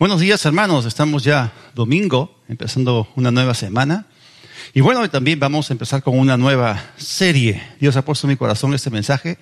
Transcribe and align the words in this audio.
Buenos 0.00 0.20
días 0.22 0.42
hermanos, 0.46 0.86
estamos 0.86 1.24
ya 1.24 1.52
domingo, 1.74 2.34
empezando 2.48 3.06
una 3.16 3.30
nueva 3.30 3.52
semana. 3.52 4.06
Y 4.72 4.80
bueno, 4.80 5.06
también 5.10 5.38
vamos 5.38 5.68
a 5.68 5.74
empezar 5.74 6.02
con 6.02 6.18
una 6.18 6.38
nueva 6.38 6.92
serie. 6.96 7.62
Dios 7.78 7.96
ha 7.96 8.02
puesto 8.02 8.26
en 8.26 8.30
mi 8.30 8.36
corazón 8.38 8.72
este 8.72 8.88
mensaje 8.88 9.36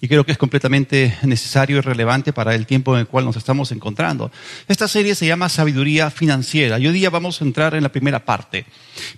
y 0.00 0.06
creo 0.06 0.24
que 0.24 0.30
es 0.30 0.38
completamente 0.38 1.18
necesario 1.24 1.78
y 1.78 1.80
relevante 1.80 2.32
para 2.32 2.54
el 2.54 2.64
tiempo 2.64 2.94
en 2.94 3.00
el 3.00 3.08
cual 3.08 3.24
nos 3.24 3.34
estamos 3.34 3.72
encontrando. 3.72 4.30
Esta 4.68 4.86
serie 4.86 5.16
se 5.16 5.26
llama 5.26 5.48
Sabiduría 5.48 6.12
Financiera 6.12 6.76
hoy 6.76 6.92
día 6.92 7.10
vamos 7.10 7.40
a 7.40 7.44
entrar 7.44 7.74
en 7.74 7.82
la 7.82 7.90
primera 7.90 8.24
parte. 8.24 8.66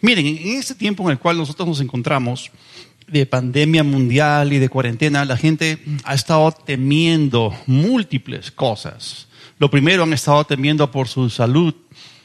Miren, 0.01 0.25
en 0.27 0.57
este 0.57 0.77
tiempo 0.77 1.05
en 1.05 1.11
el 1.11 1.19
cual 1.19 1.37
nosotros 1.37 1.69
nos 1.69 1.81
encontramos, 1.83 2.51
de 3.07 3.27
pandemia 3.27 3.85
mundial 3.85 4.51
y 4.55 4.59
de 4.59 4.71
cuarentena, 4.71 5.27
la 5.27 5.37
gente 5.37 5.79
ha 6.05 6.15
estado 6.15 6.53
temiendo 6.53 7.55
múltiples 7.67 8.51
cosas 8.51 9.27
lo 9.59 9.71
primero 9.71 10.03
han 10.03 10.13
estado 10.13 10.45
temiendo 10.45 10.91
por 10.91 11.09
su 11.09 11.31
salud, 11.31 11.75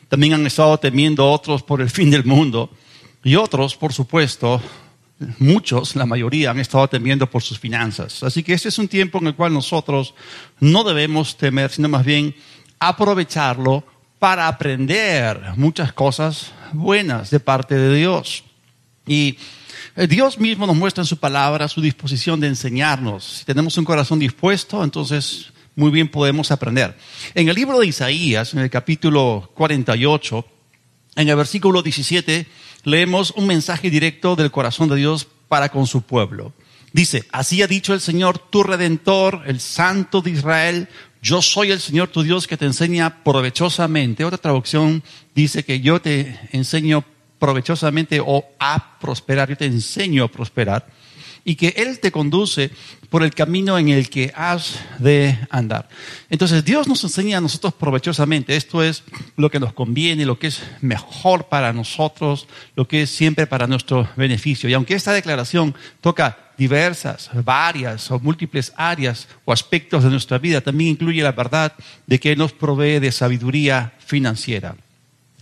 también 0.09 0.33
han 0.33 0.45
estado 0.45 0.77
temiendo 0.77 1.29
otros 1.29 1.63
por 1.63 1.81
el 1.81 1.89
fin 1.89 2.09
del 2.09 2.25
mundo 2.25 2.69
y 3.23 3.35
otros, 3.35 3.75
por 3.75 3.93
supuesto, 3.93 4.61
muchos, 5.39 5.95
la 5.95 6.05
mayoría, 6.05 6.51
han 6.51 6.59
estado 6.59 6.87
temiendo 6.87 7.29
por 7.29 7.43
sus 7.43 7.59
finanzas. 7.59 8.23
Así 8.23 8.43
que 8.43 8.53
este 8.53 8.69
es 8.69 8.77
un 8.79 8.87
tiempo 8.87 9.19
en 9.19 9.27
el 9.27 9.35
cual 9.35 9.53
nosotros 9.53 10.13
no 10.59 10.83
debemos 10.83 11.37
temer, 11.37 11.71
sino 11.71 11.87
más 11.87 12.03
bien 12.03 12.35
aprovecharlo 12.79 13.83
para 14.19 14.47
aprender 14.47 15.39
muchas 15.55 15.93
cosas 15.93 16.51
buenas 16.73 17.29
de 17.29 17.39
parte 17.39 17.75
de 17.75 17.95
Dios. 17.95 18.43
Y 19.07 19.37
Dios 20.09 20.39
mismo 20.39 20.67
nos 20.67 20.75
muestra 20.75 21.01
en 21.01 21.07
su 21.07 21.17
palabra 21.17 21.67
su 21.67 21.81
disposición 21.81 22.39
de 22.39 22.47
enseñarnos. 22.47 23.39
Si 23.39 23.45
tenemos 23.45 23.77
un 23.77 23.85
corazón 23.85 24.19
dispuesto, 24.19 24.83
entonces 24.83 25.51
muy 25.75 25.91
bien 25.91 26.09
podemos 26.09 26.51
aprender. 26.51 26.97
En 27.33 27.49
el 27.49 27.55
libro 27.55 27.79
de 27.79 27.87
Isaías, 27.87 28.53
en 28.53 28.59
el 28.59 28.69
capítulo 28.69 29.51
48, 29.55 30.45
en 31.15 31.29
el 31.29 31.35
versículo 31.35 31.81
17, 31.81 32.47
leemos 32.83 33.31
un 33.31 33.47
mensaje 33.47 33.89
directo 33.89 34.35
del 34.35 34.51
corazón 34.51 34.89
de 34.89 34.97
Dios 34.97 35.27
para 35.47 35.69
con 35.69 35.87
su 35.87 36.01
pueblo. 36.01 36.53
Dice, 36.93 37.23
así 37.31 37.61
ha 37.61 37.67
dicho 37.67 37.93
el 37.93 38.01
Señor, 38.01 38.37
tu 38.37 38.63
redentor, 38.63 39.43
el 39.45 39.61
Santo 39.61 40.21
de 40.21 40.31
Israel, 40.31 40.89
yo 41.21 41.41
soy 41.41 41.71
el 41.71 41.79
Señor 41.79 42.09
tu 42.09 42.23
Dios 42.23 42.47
que 42.47 42.57
te 42.57 42.65
enseña 42.65 43.23
provechosamente. 43.23 44.25
Otra 44.25 44.39
traducción 44.39 45.03
dice 45.35 45.63
que 45.63 45.79
yo 45.79 46.01
te 46.01 46.37
enseño 46.51 47.05
provechosamente 47.39 48.19
o 48.19 48.45
a 48.59 48.99
prosperar, 48.99 49.49
yo 49.49 49.57
te 49.57 49.65
enseño 49.65 50.25
a 50.25 50.27
prosperar 50.27 50.87
y 51.43 51.55
que 51.55 51.73
Él 51.77 51.99
te 51.99 52.11
conduce 52.11 52.71
por 53.09 53.23
el 53.23 53.33
camino 53.33 53.77
en 53.77 53.89
el 53.89 54.09
que 54.09 54.31
has 54.35 54.79
de 54.99 55.37
andar. 55.49 55.89
Entonces 56.29 56.63
Dios 56.63 56.87
nos 56.87 57.03
enseña 57.03 57.39
a 57.39 57.41
nosotros 57.41 57.73
provechosamente. 57.73 58.55
Esto 58.55 58.81
es 58.83 59.03
lo 59.35 59.51
que 59.51 59.59
nos 59.59 59.73
conviene, 59.73 60.25
lo 60.25 60.39
que 60.39 60.47
es 60.47 60.61
mejor 60.81 61.45
para 61.45 61.73
nosotros, 61.73 62.47
lo 62.75 62.87
que 62.87 63.03
es 63.03 63.09
siempre 63.09 63.47
para 63.47 63.67
nuestro 63.67 64.07
beneficio. 64.15 64.69
Y 64.69 64.73
aunque 64.73 64.95
esta 64.95 65.13
declaración 65.13 65.75
toca 65.99 66.37
diversas, 66.57 67.29
varias 67.33 68.11
o 68.11 68.19
múltiples 68.19 68.71
áreas 68.77 69.27
o 69.45 69.51
aspectos 69.51 70.03
de 70.03 70.09
nuestra 70.09 70.37
vida, 70.37 70.61
también 70.61 70.91
incluye 70.91 71.21
la 71.23 71.31
verdad 71.31 71.73
de 72.07 72.19
que 72.19 72.31
Él 72.31 72.37
nos 72.37 72.53
provee 72.53 72.99
de 72.99 73.11
sabiduría 73.11 73.93
financiera. 73.99 74.75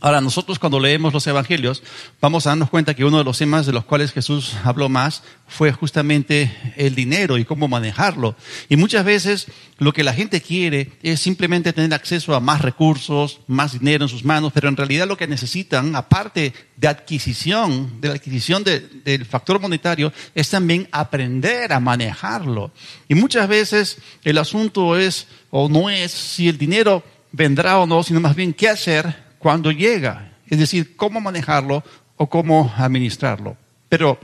Ahora, 0.02 0.22
nosotros 0.22 0.60
cuando 0.60 0.80
leemos 0.80 1.14
los 1.14 1.28
evangelios, 1.28 1.84
vamos 2.22 2.46
a 2.46 2.52
darnos 2.52 2.70
cuenta 2.70 2.94
que 2.94 3.04
uno 3.04 3.18
de 3.18 3.26
los 3.26 3.38
temas 3.38 3.66
de 3.66 3.74
los 3.74 3.84
cuales 3.84 4.14
Jesús 4.14 4.56
habló 4.64 4.88
más 4.88 5.24
fue 5.46 5.74
justamente 5.74 6.56
el 6.78 6.96
dinero 6.96 7.38
y 7.38 7.44
cómo 7.44 7.68
manejarlo. 7.68 8.36
Y 8.70 8.78
muchas 8.78 9.04
veces 9.04 9.48
lo 9.78 9.92
que 9.92 10.06
la 10.06 10.14
gente 10.14 10.40
quiere 10.40 10.92
es 11.04 11.20
simplemente 11.20 11.74
tener 11.74 11.94
acceso 11.94 12.34
a 12.34 12.40
más 12.40 12.62
recursos, 12.62 13.42
más 13.48 13.74
dinero 13.74 14.06
en 14.06 14.10
sus 14.10 14.24
manos, 14.24 14.54
pero 14.54 14.70
en 14.70 14.78
realidad 14.78 15.06
lo 15.06 15.18
que 15.18 15.28
necesitan, 15.28 15.94
aparte 15.98 16.54
de 16.78 16.88
adquisición, 16.88 18.00
de 18.00 18.08
la 18.08 18.14
adquisición 18.14 18.64
del 18.64 19.26
factor 19.26 19.60
monetario, 19.60 20.14
es 20.34 20.50
también 20.50 20.88
aprender 20.94 21.74
a 21.74 21.82
manejarlo. 21.82 22.72
Y 23.10 23.16
muchas 23.16 23.50
veces 23.50 23.98
el 24.24 24.38
asunto 24.38 24.98
es, 24.98 25.28
o 25.50 25.68
no 25.68 25.90
es, 25.90 26.12
si 26.12 26.48
el 26.48 26.58
dinero 26.58 27.04
vendrá 27.34 27.80
o 27.80 27.86
no, 27.86 28.02
sino 28.02 28.22
más 28.22 28.36
bien 28.36 28.54
qué 28.54 28.70
hacer 28.70 29.29
cuando 29.40 29.72
llega, 29.72 30.34
es 30.48 30.60
decir, 30.60 30.96
cómo 30.96 31.20
manejarlo 31.20 31.84
o 32.18 32.30
cómo 32.30 32.72
administrarlo. 32.78 33.58
Pero 33.88 34.20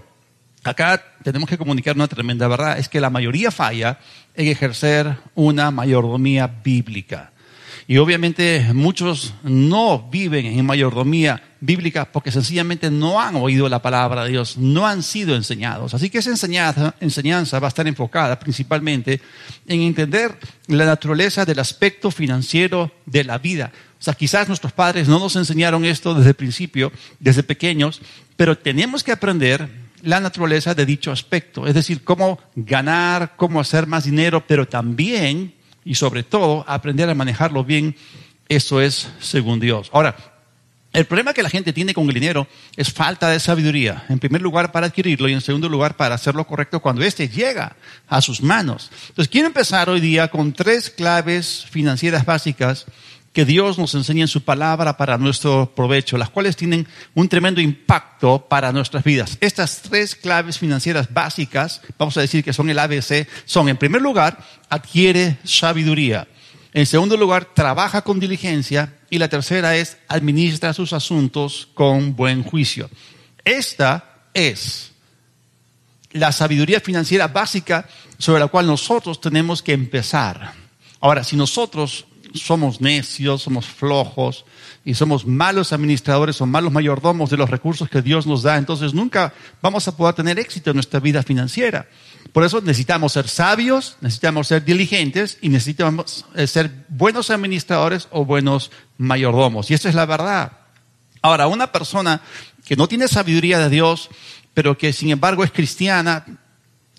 acá 0.64 1.02
tenemos 1.24 1.50
que 1.50 1.58
comunicar 1.58 1.96
una 1.96 2.08
tremenda 2.08 2.48
verdad, 2.48 2.78
es 2.78 2.90
que 2.90 3.02
la 3.02 3.10
mayoría 3.10 3.50
falla 3.50 4.00
en 4.36 4.48
ejercer 4.48 5.18
una 5.34 5.72
mayordomía 5.72 6.48
bíblica. 6.48 7.32
Y 7.88 7.98
obviamente 7.98 8.66
muchos 8.74 9.36
no 9.44 10.10
viven 10.10 10.48
en 10.48 10.66
mayordomía 10.66 11.42
bíblica 11.60 12.06
porque 12.12 12.32
sencillamente 12.32 12.90
no 12.90 13.22
han 13.22 13.36
oído 13.36 13.70
la 13.70 13.82
palabra 13.82 14.24
de 14.24 14.32
Dios, 14.32 14.58
no 14.58 14.88
han 14.88 15.04
sido 15.04 15.36
enseñados. 15.36 15.94
Así 15.94 16.10
que 16.10 16.18
esa 16.18 16.32
enseñanza, 16.32 16.96
enseñanza 17.00 17.60
va 17.60 17.68
a 17.68 17.70
estar 17.70 17.88
enfocada 17.88 18.40
principalmente 18.40 19.22
en 19.68 19.82
entender 19.82 20.36
la 20.68 20.86
naturaleza 20.86 21.46
del 21.46 21.60
aspecto 21.60 22.10
financiero 22.10 22.92
de 23.06 23.24
la 23.24 23.38
vida. 23.38 23.72
O 24.00 24.04
sea, 24.04 24.16
quizás 24.16 24.48
nuestros 24.48 24.74
padres 24.74 25.08
no 25.08 25.20
nos 25.20 25.36
enseñaron 25.36 25.86
esto 25.86 26.14
desde 26.14 26.30
el 26.30 26.36
principio, 26.36 26.92
desde 27.20 27.44
pequeños, 27.44 28.02
pero 28.36 28.58
tenemos 28.58 29.04
que 29.04 29.12
aprender 29.12 29.70
la 30.02 30.20
naturaleza 30.20 30.76
de 30.76 30.86
dicho 30.86 31.12
aspecto, 31.12 31.66
es 31.66 31.74
decir, 31.74 32.04
cómo 32.04 32.40
ganar, 32.56 33.34
cómo 33.38 33.60
hacer 33.60 33.88
más 33.88 34.04
dinero, 34.04 34.46
pero 34.46 34.68
también 34.68 35.55
y 35.86 35.96
sobre 35.96 36.24
todo 36.24 36.66
aprender 36.68 37.10
a 37.10 37.16
manejarlo 37.16 37.64
bien, 37.64 37.96
eso 38.50 38.82
es 38.82 39.08
según 39.22 39.60
Dios. 39.60 39.90
Ahora, 39.94 40.16
el 40.96 41.06
problema 41.06 41.34
que 41.34 41.44
la 41.44 41.50
gente 41.50 41.74
tiene 41.74 41.94
con 41.94 42.08
el 42.08 42.14
dinero 42.14 42.48
es 42.78 42.92
falta 42.92 43.30
de 43.30 43.40
sabiduría. 43.40 44.06
En 44.08 44.18
primer 44.18 44.42
lugar, 44.42 44.72
para 44.72 44.88
adquirirlo 44.88 45.28
y 45.28 45.34
en 45.34 45.42
segundo 45.42 45.68
lugar, 45.68 45.98
para 45.98 46.16
hacerlo 46.16 46.48
correcto 46.48 46.80
cuando 46.80 47.04
éste 47.04 47.28
llega 47.28 47.76
a 48.08 48.22
sus 48.22 48.42
manos. 48.42 48.90
Entonces, 49.10 49.30
quiero 49.30 49.48
empezar 49.48 49.90
hoy 49.90 50.00
día 50.00 50.30
con 50.30 50.54
tres 50.54 50.90
claves 50.90 51.66
financieras 51.70 52.26
básicas 52.26 52.86
que 53.36 53.44
Dios 53.44 53.78
nos 53.78 53.94
enseña 53.96 54.22
en 54.22 54.30
su 54.30 54.46
palabra 54.46 54.96
para 54.96 55.18
nuestro 55.18 55.76
provecho, 55.76 56.18
las 56.18 56.30
cuales 56.30 56.56
tienen 56.56 56.88
un 57.16 57.28
tremendo 57.28 57.60
impacto 57.60 58.48
para 58.48 58.72
nuestras 58.72 59.04
vidas. 59.04 59.38
Estas 59.42 59.82
tres 59.82 60.16
claves 60.16 60.58
financieras 60.58 61.14
básicas, 61.14 61.82
vamos 62.00 62.16
a 62.16 62.22
decir 62.22 62.46
que 62.46 62.54
son 62.54 62.70
el 62.70 62.80
ABC, 62.80 63.28
son 63.44 63.68
en 63.68 63.76
primer 63.76 64.02
lugar, 64.02 64.40
adquiere 64.70 65.38
sabiduría. 65.44 66.30
En 66.72 66.86
segundo 66.86 67.18
lugar, 67.18 67.54
trabaja 67.54 68.04
con 68.04 68.22
diligencia. 68.22 68.94
Y 69.10 69.18
la 69.18 69.28
tercera 69.28 69.76
es, 69.76 69.98
administra 70.08 70.72
sus 70.74 70.94
asuntos 70.94 71.68
con 71.74 72.16
buen 72.16 72.42
juicio. 72.42 72.90
Esta 73.44 74.22
es 74.34 74.94
la 76.12 76.32
sabiduría 76.32 76.80
financiera 76.80 77.28
básica 77.28 77.86
sobre 78.18 78.40
la 78.40 78.48
cual 78.48 78.66
nosotros 78.66 79.20
tenemos 79.20 79.62
que 79.62 79.74
empezar. 79.74 80.54
Ahora, 81.02 81.26
si 81.26 81.36
nosotros 81.36 82.06
somos 82.36 82.82
necios, 82.82 83.42
somos 83.42 83.66
flojos 83.66 84.46
y 84.84 84.94
somos 84.94 85.26
malos 85.26 85.74
administradores 85.74 86.40
o 86.42 86.46
malos 86.46 86.72
mayordomos 86.72 87.30
de 87.30 87.38
los 87.38 87.50
recursos 87.50 87.90
que 87.90 88.02
Dios 88.02 88.28
nos 88.28 88.44
da, 88.44 88.58
entonces 88.58 88.94
nunca 88.94 89.34
vamos 89.62 89.88
a 89.88 89.96
poder 89.96 90.16
tener 90.16 90.38
éxito 90.40 90.70
en 90.70 90.76
nuestra 90.76 91.00
vida 91.00 91.24
financiera. 91.24 91.88
Por 92.32 92.44
eso 92.44 92.62
necesitamos 92.62 93.14
ser 93.14 93.28
sabios, 93.28 93.98
necesitamos 94.02 94.48
ser 94.48 94.64
diligentes 94.64 95.38
y 95.42 95.50
necesitamos 95.50 96.26
eh, 96.36 96.48
ser 96.48 96.72
buenos 96.90 97.30
administradores 97.30 98.08
o 98.12 98.26
buenos 98.26 98.72
mayordomos. 98.98 99.72
Y 99.72 99.74
esa 99.74 99.90
es 99.90 99.96
la 99.96 100.06
verdad. 100.06 100.52
Ahora, 101.22 101.48
una 101.48 101.72
persona 101.72 102.22
que 102.66 102.76
no 102.76 102.88
tiene 102.88 103.08
sabiduría 103.08 103.60
de 103.60 103.70
Dios, 103.70 104.10
pero 104.54 104.78
que 104.78 104.94
sin 104.94 105.10
embargo 105.10 105.44
es 105.44 105.52
cristiana 105.52 106.26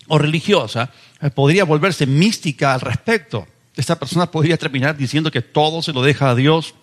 o 0.07 0.17
religiosa, 0.17 0.91
eh, 1.21 1.29
podría 1.29 1.65
volverse 1.65 2.05
mística 2.05 2.73
al 2.73 2.81
respecto 2.81 3.47
esta 3.77 3.97
persona 3.97 4.29
podría 4.29 4.57
terminar 4.57 4.97
diciendo 4.97 5.31
que 5.31 5.41
todo 5.41 5.81
se 5.81 5.93
lo 5.93 6.01
deja 6.01 6.29
a 6.29 6.35
Dios. 6.35 6.73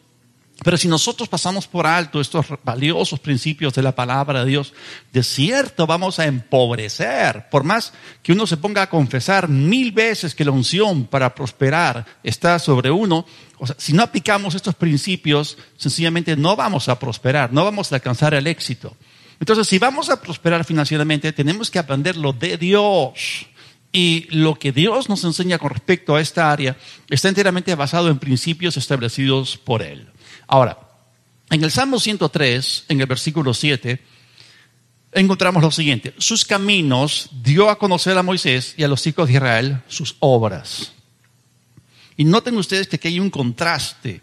Pero 0.62 0.76
si 0.76 0.86
nosotros 0.86 1.28
pasamos 1.28 1.66
por 1.66 1.84
alto 1.84 2.20
estos 2.20 2.46
valiosos 2.62 3.18
principios 3.18 3.74
de 3.74 3.82
la 3.82 3.94
palabra 3.94 4.44
de 4.44 4.50
Dios, 4.50 4.72
de 5.12 5.24
cierto 5.24 5.84
vamos 5.86 6.20
a 6.20 6.26
empobrecer. 6.26 7.48
Por 7.50 7.64
más 7.64 7.92
que 8.22 8.32
uno 8.32 8.46
se 8.46 8.56
ponga 8.56 8.82
a 8.82 8.88
confesar 8.88 9.48
mil 9.48 9.90
veces 9.90 10.34
que 10.34 10.44
la 10.44 10.52
unción 10.52 11.06
para 11.06 11.34
prosperar 11.34 12.06
está 12.22 12.60
sobre 12.60 12.90
uno, 12.92 13.26
o 13.58 13.66
sea, 13.66 13.74
si 13.78 13.92
no 13.92 14.04
aplicamos 14.04 14.54
estos 14.54 14.76
principios, 14.76 15.58
sencillamente 15.76 16.36
no 16.36 16.54
vamos 16.54 16.88
a 16.88 16.98
prosperar, 17.00 17.52
no 17.52 17.64
vamos 17.64 17.90
a 17.90 17.96
alcanzar 17.96 18.32
el 18.34 18.46
éxito. 18.46 18.96
Entonces, 19.40 19.66
si 19.66 19.78
vamos 19.78 20.08
a 20.08 20.20
prosperar 20.20 20.64
financieramente, 20.64 21.32
tenemos 21.32 21.70
que 21.70 21.80
aprenderlo 21.80 22.32
de 22.32 22.56
Dios. 22.56 23.46
Y 23.96 24.26
lo 24.30 24.56
que 24.56 24.72
Dios 24.72 25.08
nos 25.08 25.22
enseña 25.22 25.58
con 25.58 25.70
respecto 25.70 26.16
a 26.16 26.20
esta 26.20 26.50
área 26.50 26.76
está 27.08 27.28
enteramente 27.28 27.72
basado 27.76 28.10
en 28.10 28.18
principios 28.18 28.76
establecidos 28.76 29.56
por 29.56 29.82
Él. 29.82 30.08
Ahora, 30.48 30.80
en 31.48 31.62
el 31.62 31.70
Salmo 31.70 32.00
103, 32.00 32.86
en 32.88 33.00
el 33.00 33.06
versículo 33.06 33.54
7, 33.54 34.02
encontramos 35.12 35.62
lo 35.62 35.70
siguiente. 35.70 36.12
Sus 36.18 36.44
caminos 36.44 37.30
dio 37.40 37.70
a 37.70 37.78
conocer 37.78 38.18
a 38.18 38.24
Moisés 38.24 38.74
y 38.76 38.82
a 38.82 38.88
los 38.88 39.06
hijos 39.06 39.28
de 39.28 39.34
Israel 39.34 39.82
sus 39.86 40.16
obras. 40.18 40.92
Y 42.16 42.24
noten 42.24 42.56
ustedes 42.58 42.88
que 42.88 42.96
aquí 42.96 43.06
hay 43.06 43.20
un 43.20 43.30
contraste 43.30 44.20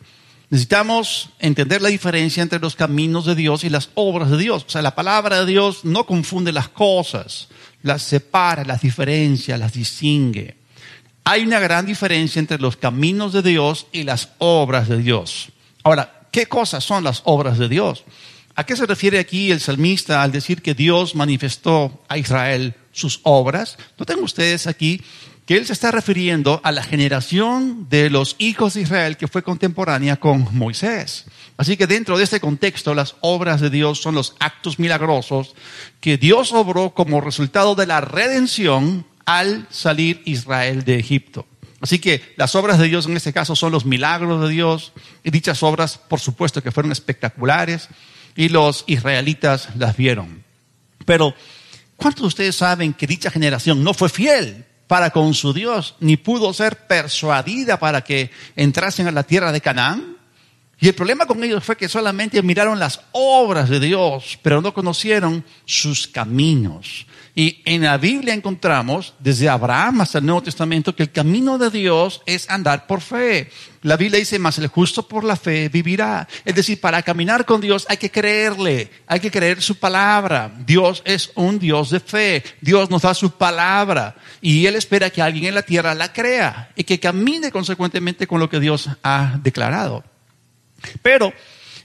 Necesitamos 0.51 1.29
entender 1.39 1.81
la 1.81 1.87
diferencia 1.87 2.43
entre 2.43 2.59
los 2.59 2.75
caminos 2.75 3.25
de 3.25 3.35
Dios 3.35 3.63
y 3.63 3.69
las 3.69 3.89
obras 3.93 4.29
de 4.29 4.37
Dios. 4.37 4.65
O 4.67 4.69
sea, 4.69 4.81
la 4.81 4.95
palabra 4.95 5.39
de 5.39 5.45
Dios 5.45 5.85
no 5.85 6.05
confunde 6.05 6.51
las 6.51 6.67
cosas, 6.67 7.47
las 7.83 8.03
separa, 8.03 8.63
las 8.63 8.81
diferencia, 8.81 9.57
las 9.57 9.73
distingue. 9.73 10.55
Hay 11.23 11.43
una 11.43 11.59
gran 11.59 11.85
diferencia 11.85 12.39
entre 12.39 12.59
los 12.59 12.77
caminos 12.77 13.33
de 13.33 13.41
Dios 13.41 13.87
y 13.91 14.03
las 14.03 14.29
obras 14.39 14.87
de 14.87 14.97
Dios. 14.97 15.49
Ahora, 15.83 16.27
¿qué 16.31 16.47
cosas 16.47 16.83
son 16.83 17.03
las 17.03 17.21
obras 17.25 17.57
de 17.57 17.69
Dios? 17.69 18.03
¿A 18.55 18.65
qué 18.65 18.75
se 18.75 18.85
refiere 18.85 19.19
aquí 19.19 19.51
el 19.51 19.59
salmista 19.59 20.23
al 20.23 20.31
decir 20.31 20.61
que 20.61 20.73
Dios 20.73 21.15
manifestó 21.15 22.03
a 22.07 22.17
Israel 22.17 22.75
sus 22.91 23.19
obras? 23.23 23.77
No 23.97 24.05
tengo 24.05 24.23
ustedes 24.23 24.67
aquí 24.67 25.01
que 25.51 25.57
él 25.57 25.65
se 25.65 25.73
está 25.73 25.91
refiriendo 25.91 26.61
a 26.63 26.71
la 26.71 26.81
generación 26.81 27.89
de 27.89 28.09
los 28.09 28.37
hijos 28.39 28.73
de 28.73 28.83
Israel 28.83 29.17
que 29.17 29.27
fue 29.27 29.43
contemporánea 29.43 30.15
con 30.15 30.47
Moisés. 30.57 31.25
Así 31.57 31.75
que 31.75 31.87
dentro 31.87 32.17
de 32.17 32.23
este 32.23 32.39
contexto, 32.39 32.95
las 32.95 33.17
obras 33.19 33.59
de 33.59 33.69
Dios 33.69 34.01
son 34.01 34.15
los 34.15 34.33
actos 34.39 34.79
milagrosos 34.79 35.53
que 35.99 36.17
Dios 36.17 36.53
obró 36.53 36.91
como 36.91 37.19
resultado 37.19 37.75
de 37.75 37.85
la 37.85 37.99
redención 37.99 39.05
al 39.25 39.67
salir 39.69 40.21
Israel 40.23 40.85
de 40.85 40.97
Egipto. 40.99 41.45
Así 41.81 41.99
que 41.99 42.33
las 42.37 42.55
obras 42.55 42.79
de 42.79 42.87
Dios 42.87 43.05
en 43.07 43.17
este 43.17 43.33
caso 43.33 43.53
son 43.53 43.73
los 43.73 43.83
milagros 43.83 44.41
de 44.41 44.53
Dios 44.53 44.93
y 45.21 45.31
dichas 45.31 45.63
obras, 45.63 45.97
por 45.97 46.21
supuesto, 46.21 46.63
que 46.63 46.71
fueron 46.71 46.93
espectaculares 46.93 47.89
y 48.37 48.47
los 48.47 48.85
israelitas 48.87 49.67
las 49.75 49.97
vieron. 49.97 50.45
Pero, 51.05 51.35
¿cuántos 51.97 52.21
de 52.21 52.27
ustedes 52.27 52.55
saben 52.55 52.93
que 52.93 53.05
dicha 53.05 53.29
generación 53.29 53.83
no 53.83 53.93
fue 53.93 54.07
fiel? 54.07 54.67
Para 54.91 55.11
con 55.11 55.33
su 55.33 55.53
Dios, 55.53 55.95
ni 56.01 56.17
pudo 56.17 56.53
ser 56.53 56.85
persuadida 56.85 57.79
para 57.79 58.01
que 58.01 58.29
entrasen 58.57 59.07
a 59.07 59.11
la 59.13 59.23
tierra 59.23 59.53
de 59.53 59.61
Canaán. 59.61 60.17
Y 60.81 60.89
el 60.89 60.95
problema 60.95 61.25
con 61.25 61.41
ellos 61.45 61.63
fue 61.63 61.77
que 61.77 61.87
solamente 61.87 62.43
miraron 62.43 62.77
las 62.77 62.99
obras 63.13 63.69
de 63.69 63.79
Dios, 63.79 64.37
pero 64.41 64.59
no 64.61 64.73
conocieron 64.73 65.45
sus 65.63 66.07
caminos. 66.09 67.05
Y 67.33 67.61
en 67.63 67.83
la 67.83 67.97
Biblia 67.97 68.33
encontramos, 68.33 69.13
desde 69.19 69.47
Abraham 69.47 70.01
hasta 70.01 70.17
el 70.17 70.25
Nuevo 70.25 70.43
Testamento, 70.43 70.95
que 70.95 71.03
el 71.03 71.11
camino 71.11 71.57
de 71.57 71.69
Dios 71.69 72.21
es 72.25 72.49
andar 72.49 72.87
por 72.87 72.99
fe. 72.99 73.49
La 73.83 73.95
Biblia 73.95 74.19
dice, 74.19 74.37
más 74.37 74.57
el 74.57 74.67
justo 74.67 75.07
por 75.07 75.23
la 75.23 75.37
fe 75.37 75.69
vivirá. 75.69 76.27
Es 76.43 76.55
decir, 76.55 76.81
para 76.81 77.01
caminar 77.03 77.45
con 77.45 77.61
Dios 77.61 77.85
hay 77.89 77.97
que 77.97 78.11
creerle, 78.11 78.91
hay 79.07 79.21
que 79.21 79.31
creer 79.31 79.61
su 79.61 79.75
palabra. 79.75 80.51
Dios 80.65 81.01
es 81.05 81.31
un 81.35 81.57
Dios 81.57 81.89
de 81.89 82.01
fe. 82.01 82.43
Dios 82.59 82.89
nos 82.89 83.03
da 83.03 83.13
su 83.13 83.31
palabra 83.31 84.15
y 84.41 84.65
Él 84.65 84.75
espera 84.75 85.09
que 85.09 85.21
alguien 85.21 85.45
en 85.45 85.55
la 85.55 85.63
tierra 85.63 85.95
la 85.95 86.11
crea 86.11 86.71
y 86.75 86.83
que 86.83 86.99
camine 86.99 87.51
consecuentemente 87.51 88.27
con 88.27 88.39
lo 88.39 88.49
que 88.49 88.59
Dios 88.59 88.89
ha 89.03 89.39
declarado. 89.41 90.03
Pero 91.01 91.31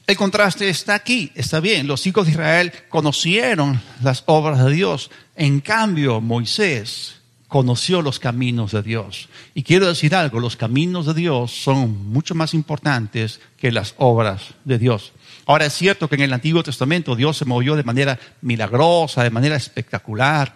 el 0.06 0.16
contraste 0.16 0.68
está 0.68 0.94
aquí, 0.94 1.32
está 1.34 1.60
bien, 1.60 1.86
los 1.86 2.06
hijos 2.06 2.26
de 2.26 2.32
Israel 2.32 2.72
conocieron 2.88 3.80
las 4.02 4.22
obras 4.26 4.64
de 4.64 4.70
Dios, 4.70 5.10
en 5.34 5.60
cambio 5.60 6.20
Moisés 6.20 7.16
conoció 7.48 8.02
los 8.02 8.18
caminos 8.18 8.72
de 8.72 8.82
Dios. 8.82 9.28
Y 9.54 9.62
quiero 9.62 9.88
decir 9.88 10.14
algo, 10.14 10.40
los 10.40 10.56
caminos 10.56 11.06
de 11.06 11.14
Dios 11.14 11.52
son 11.52 12.10
mucho 12.10 12.34
más 12.34 12.54
importantes 12.54 13.40
que 13.56 13.72
las 13.72 13.94
obras 13.98 14.54
de 14.64 14.78
Dios. 14.78 15.12
Ahora 15.46 15.66
es 15.66 15.72
cierto 15.72 16.08
que 16.08 16.16
en 16.16 16.22
el 16.22 16.32
Antiguo 16.32 16.62
Testamento 16.62 17.16
Dios 17.16 17.36
se 17.36 17.44
movió 17.44 17.76
de 17.76 17.84
manera 17.84 18.18
milagrosa, 18.42 19.22
de 19.22 19.30
manera 19.30 19.56
espectacular, 19.56 20.54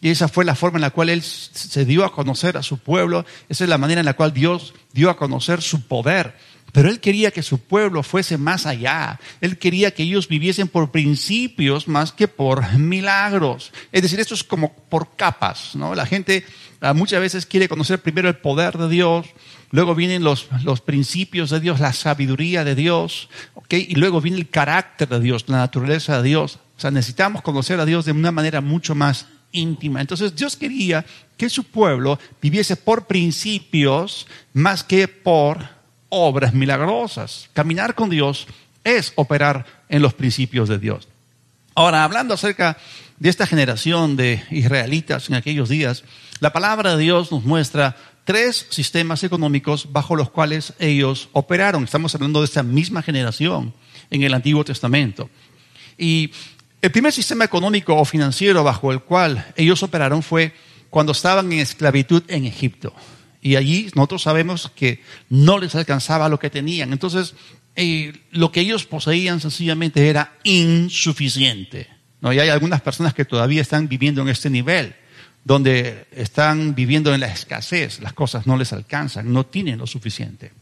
y 0.00 0.10
esa 0.10 0.28
fue 0.28 0.44
la 0.44 0.54
forma 0.54 0.78
en 0.78 0.82
la 0.82 0.90
cual 0.90 1.08
Él 1.08 1.22
se 1.22 1.84
dio 1.84 2.04
a 2.04 2.12
conocer 2.12 2.56
a 2.56 2.62
su 2.62 2.78
pueblo, 2.78 3.24
esa 3.48 3.64
es 3.64 3.70
la 3.70 3.78
manera 3.78 4.00
en 4.00 4.06
la 4.06 4.14
cual 4.14 4.32
Dios 4.32 4.74
dio 4.92 5.10
a 5.10 5.16
conocer 5.16 5.60
su 5.60 5.88
poder. 5.88 6.34
Pero 6.72 6.88
Él 6.88 7.00
quería 7.00 7.30
que 7.30 7.42
su 7.42 7.58
pueblo 7.58 8.02
fuese 8.02 8.36
más 8.36 8.66
allá. 8.66 9.18
Él 9.40 9.58
quería 9.58 9.92
que 9.92 10.02
ellos 10.02 10.28
viviesen 10.28 10.68
por 10.68 10.90
principios 10.90 11.88
más 11.88 12.12
que 12.12 12.28
por 12.28 12.78
milagros. 12.78 13.72
Es 13.92 14.02
decir, 14.02 14.20
esto 14.20 14.34
es 14.34 14.44
como 14.44 14.72
por 14.72 15.16
capas, 15.16 15.74
¿no? 15.74 15.94
La 15.94 16.06
gente 16.06 16.44
ah, 16.80 16.94
muchas 16.94 17.20
veces 17.20 17.46
quiere 17.46 17.68
conocer 17.68 18.00
primero 18.00 18.28
el 18.28 18.36
poder 18.36 18.76
de 18.76 18.88
Dios, 18.88 19.26
luego 19.70 19.94
vienen 19.94 20.22
los, 20.22 20.48
los 20.62 20.80
principios 20.80 21.50
de 21.50 21.60
Dios, 21.60 21.80
la 21.80 21.92
sabiduría 21.92 22.64
de 22.64 22.74
Dios, 22.74 23.28
¿ok? 23.54 23.72
Y 23.72 23.94
luego 23.94 24.20
viene 24.20 24.38
el 24.38 24.48
carácter 24.48 25.08
de 25.08 25.20
Dios, 25.20 25.44
la 25.48 25.58
naturaleza 25.58 26.18
de 26.18 26.28
Dios. 26.28 26.58
O 26.76 26.80
sea, 26.80 26.90
necesitamos 26.90 27.42
conocer 27.42 27.80
a 27.80 27.86
Dios 27.86 28.04
de 28.04 28.12
una 28.12 28.30
manera 28.30 28.60
mucho 28.60 28.94
más 28.94 29.26
íntima. 29.52 30.00
Entonces 30.00 30.36
Dios 30.36 30.56
quería 30.56 31.04
que 31.36 31.48
su 31.48 31.64
pueblo 31.64 32.18
viviese 32.40 32.76
por 32.76 33.06
principios 33.06 34.26
más 34.52 34.84
que 34.84 35.08
por 35.08 35.77
obras 36.08 36.54
milagrosas. 36.54 37.50
Caminar 37.52 37.94
con 37.94 38.10
Dios 38.10 38.46
es 38.84 39.12
operar 39.16 39.66
en 39.88 40.02
los 40.02 40.14
principios 40.14 40.68
de 40.68 40.78
Dios. 40.78 41.08
Ahora, 41.74 42.04
hablando 42.04 42.34
acerca 42.34 42.76
de 43.18 43.28
esta 43.28 43.46
generación 43.46 44.16
de 44.16 44.42
israelitas 44.50 45.28
en 45.28 45.36
aquellos 45.36 45.68
días, 45.68 46.04
la 46.40 46.52
palabra 46.52 46.96
de 46.96 47.02
Dios 47.02 47.30
nos 47.30 47.44
muestra 47.44 47.96
tres 48.24 48.66
sistemas 48.70 49.24
económicos 49.24 49.92
bajo 49.92 50.16
los 50.16 50.30
cuales 50.30 50.74
ellos 50.78 51.28
operaron. 51.32 51.84
Estamos 51.84 52.14
hablando 52.14 52.40
de 52.40 52.46
esta 52.46 52.62
misma 52.62 53.02
generación 53.02 53.72
en 54.10 54.22
el 54.22 54.34
Antiguo 54.34 54.64
Testamento. 54.64 55.30
Y 55.96 56.30
el 56.80 56.90
primer 56.90 57.12
sistema 57.12 57.44
económico 57.44 57.96
o 57.96 58.04
financiero 58.04 58.62
bajo 58.62 58.92
el 58.92 59.00
cual 59.00 59.52
ellos 59.56 59.82
operaron 59.82 60.22
fue 60.22 60.52
cuando 60.90 61.12
estaban 61.12 61.52
en 61.52 61.60
esclavitud 61.60 62.22
en 62.28 62.44
Egipto. 62.44 62.92
Y 63.40 63.56
allí 63.56 63.90
nosotros 63.94 64.22
sabemos 64.22 64.70
que 64.74 65.02
no 65.28 65.58
les 65.58 65.74
alcanzaba 65.74 66.28
lo 66.28 66.38
que 66.38 66.50
tenían. 66.50 66.92
Entonces, 66.92 67.34
eh, 67.76 68.12
lo 68.32 68.50
que 68.50 68.60
ellos 68.60 68.84
poseían 68.84 69.40
sencillamente 69.40 70.08
era 70.08 70.34
insuficiente. 70.42 71.88
¿no? 72.20 72.32
Y 72.32 72.40
hay 72.40 72.48
algunas 72.48 72.80
personas 72.80 73.14
que 73.14 73.24
todavía 73.24 73.62
están 73.62 73.88
viviendo 73.88 74.22
en 74.22 74.28
este 74.28 74.50
nivel, 74.50 74.96
donde 75.44 76.06
están 76.10 76.74
viviendo 76.74 77.14
en 77.14 77.20
la 77.20 77.28
escasez, 77.28 78.00
las 78.00 78.12
cosas 78.12 78.46
no 78.46 78.56
les 78.56 78.72
alcanzan, 78.72 79.32
no 79.32 79.46
tienen 79.46 79.78
lo 79.78 79.86
suficiente. 79.86 80.52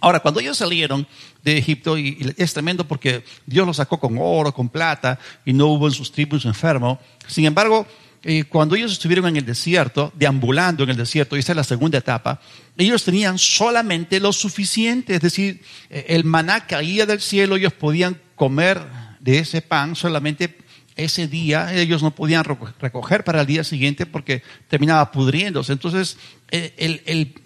Ahora, 0.00 0.20
cuando 0.20 0.40
ellos 0.40 0.58
salieron 0.58 1.06
de 1.42 1.56
Egipto, 1.56 1.96
y 1.98 2.34
es 2.36 2.52
tremendo 2.52 2.86
porque 2.86 3.24
Dios 3.46 3.66
los 3.66 3.78
sacó 3.78 3.98
con 3.98 4.16
oro, 4.18 4.52
con 4.52 4.68
plata, 4.68 5.18
y 5.44 5.52
no 5.52 5.68
hubo 5.68 5.88
en 5.88 5.94
sus 5.94 6.12
tribus 6.12 6.44
enfermo, 6.44 7.00
sin 7.26 7.46
embargo, 7.46 7.86
eh, 8.26 8.44
cuando 8.44 8.74
ellos 8.74 8.92
estuvieron 8.92 9.26
en 9.26 9.36
el 9.36 9.44
desierto, 9.44 10.10
deambulando 10.16 10.82
en 10.82 10.90
el 10.90 10.96
desierto, 10.96 11.36
y 11.36 11.40
esta 11.40 11.52
es 11.52 11.56
la 11.56 11.64
segunda 11.64 11.98
etapa, 11.98 12.40
ellos 12.78 13.04
tenían 13.04 13.38
solamente 13.38 14.18
lo 14.18 14.32
suficiente, 14.32 15.16
es 15.16 15.20
decir, 15.20 15.60
eh, 15.90 16.06
el 16.08 16.24
maná 16.24 16.66
caía 16.66 17.04
del 17.04 17.20
cielo, 17.20 17.56
ellos 17.56 17.74
podían 17.74 18.18
comer 18.34 18.80
de 19.20 19.40
ese 19.40 19.60
pan 19.60 19.94
solamente 19.94 20.56
ese 20.96 21.28
día, 21.28 21.74
ellos 21.74 22.02
no 22.02 22.14
podían 22.14 22.44
recoger 22.44 23.24
para 23.24 23.42
el 23.42 23.46
día 23.46 23.62
siguiente 23.62 24.06
porque 24.06 24.42
terminaba 24.68 25.10
pudriéndose. 25.10 25.72
Entonces, 25.72 26.16
eh, 26.50 26.72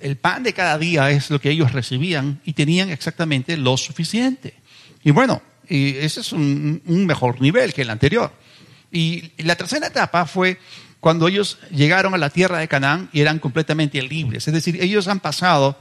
el, 0.00 0.16
pan 0.16 0.42
de 0.44 0.52
cada 0.52 0.78
día 0.78 1.10
es 1.10 1.30
lo 1.30 1.40
que 1.40 1.50
ellos 1.50 1.72
recibían 1.72 2.40
y 2.44 2.52
tenían 2.52 2.90
exactamente 2.90 3.56
lo 3.56 3.76
suficiente. 3.76 4.54
Y 5.02 5.10
bueno, 5.10 5.42
ese 5.66 6.20
es 6.20 6.32
un 6.32 6.82
mejor 6.84 7.40
nivel 7.40 7.72
que 7.72 7.82
el 7.82 7.90
anterior. 7.90 8.32
Y 8.90 9.32
la 9.38 9.56
tercera 9.56 9.86
etapa 9.86 10.26
fue 10.26 10.58
cuando 11.00 11.28
ellos 11.28 11.58
llegaron 11.70 12.14
a 12.14 12.18
la 12.18 12.30
tierra 12.30 12.58
de 12.58 12.68
Canaán 12.68 13.08
y 13.12 13.20
eran 13.20 13.38
completamente 13.38 14.00
libres. 14.02 14.48
Es 14.48 14.54
decir, 14.54 14.82
ellos 14.82 15.08
han 15.08 15.20
pasado 15.20 15.78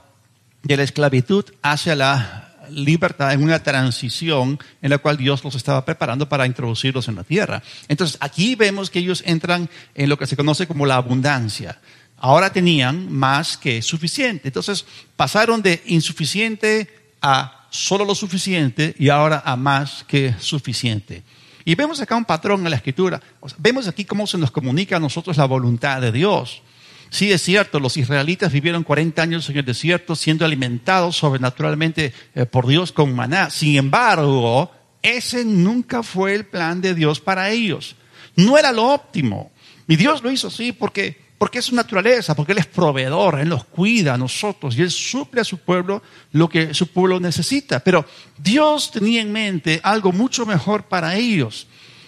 de 0.64 0.78
la 0.78 0.84
esclavitud 0.84 1.46
hacia 1.62 1.96
la 1.96 2.48
libertad 2.70 3.32
en 3.34 3.44
una 3.44 3.64
transición 3.64 4.60
en 4.82 4.90
la 4.90 4.98
cual 4.98 5.18
Dios 5.18 5.44
los 5.44 5.56
estaba 5.56 5.86
preparando 5.86 6.28
para 6.28 6.46
introducirlos 6.46 7.08
en 7.08 7.16
la 7.16 7.24
tierra. 7.24 7.64
Entonces, 7.88 8.18
aquí 8.20 8.56
vemos 8.56 8.90
que 8.90 9.00
ellos 9.00 9.24
entran 9.26 9.70
en 9.96 10.10
lo 10.10 10.18
que 10.18 10.28
se 10.28 10.36
conoce 10.36 10.68
como 10.68 10.86
la 10.86 10.96
abundancia. 10.96 11.80
Ahora 12.18 12.52
tenían 12.52 13.12
más 13.12 13.58
que 13.58 13.82
suficiente. 13.82 14.50
Entonces, 14.50 14.86
pasaron 15.16 15.62
de 15.62 15.82
insuficiente 15.86 16.90
a 17.22 17.68
solo 17.70 18.06
lo 18.06 18.16
suficiente 18.16 18.96
y 18.98 19.10
ahora 19.10 19.42
a 19.46 19.56
más 19.56 20.04
que 20.08 20.34
suficiente. 20.40 21.24
Y 21.67 21.75
vemos 21.75 22.00
acá 22.00 22.15
un 22.15 22.24
patrón 22.24 22.63
en 22.63 22.69
la 22.69 22.77
escritura. 22.77 23.21
vemos 23.57 23.89
aquí 23.89 24.05
cómo 24.05 24.25
se 24.25 24.38
nos 24.38 24.51
comunica 24.51 24.95
a 24.95 25.00
nosotros 25.01 25.36
la 25.36 25.43
voluntad 25.43 26.00
de 26.00 26.13
Dios. 26.13 26.62
Sí, 27.09 27.29
es 27.29 27.41
cierto, 27.41 27.81
los 27.81 27.97
israelitas 27.97 28.53
vivieron 28.53 28.86
40 28.86 29.21
años 29.21 29.50
en 29.50 29.57
el 29.57 29.65
desierto 29.65 30.15
siendo 30.15 30.45
alimentados 30.45 31.17
sobrenaturalmente 31.17 32.13
eh, 32.36 32.45
por 32.45 32.67
Dios 32.67 32.93
con 32.93 33.13
maná. 33.13 33.50
Sin 33.50 33.75
embargo, 33.75 34.71
ese 35.01 35.43
nunca 35.43 36.03
fue 36.03 36.36
el 36.36 36.45
plan 36.45 36.79
de 36.79 36.95
Dios 36.95 37.19
para 37.19 37.50
ellos. 37.50 37.97
No 38.38 38.57
era 38.57 38.71
lo 38.71 38.86
óptimo. 38.93 39.51
Y 39.89 39.97
Dios 39.97 40.24
lo 40.24 40.31
hizo 40.31 40.47
así 40.47 40.71
porque 40.71 41.19
porque 41.38 41.60
es 41.60 41.65
su 41.65 41.75
naturaleza, 41.75 42.36
porque 42.36 42.53
Él 42.53 42.58
es 42.58 42.65
proveedor, 42.65 43.39
Él 43.39 43.50
los 43.50 43.65
cuida 43.65 44.15
a 44.15 44.17
nosotros 44.17 44.75
y 44.75 44.82
Él 44.82 44.89
suple 44.91 45.41
a 45.41 45.44
su 45.44 45.60
pueblo 45.60 46.01
lo 46.32 46.50
que 46.50 46.74
su 46.74 46.88
pueblo 46.88 47.20
necesita. 47.20 47.79
Pero 47.79 48.06
Dios 48.38 48.91
tenía 48.91 49.22
en 49.22 49.32
mente 49.32 49.79
algo 49.84 50.12
mucho 50.12 50.46
mejor 50.46 50.84
para 50.84 51.15
ellos. 51.15 51.67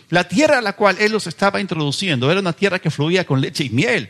La 0.10 0.28
tierra 0.28 0.58
a 0.58 0.62
la 0.62 0.74
cual 0.74 0.98
Él 1.00 1.12
los 1.12 1.28
estaba 1.28 1.62
introduciendo 1.62 2.32
era 2.32 2.40
una 2.40 2.54
tierra 2.54 2.80
que 2.80 2.90
fluía 2.90 3.26
con 3.26 3.40
leche 3.40 3.66
y 3.66 3.70
miel. 3.70 4.10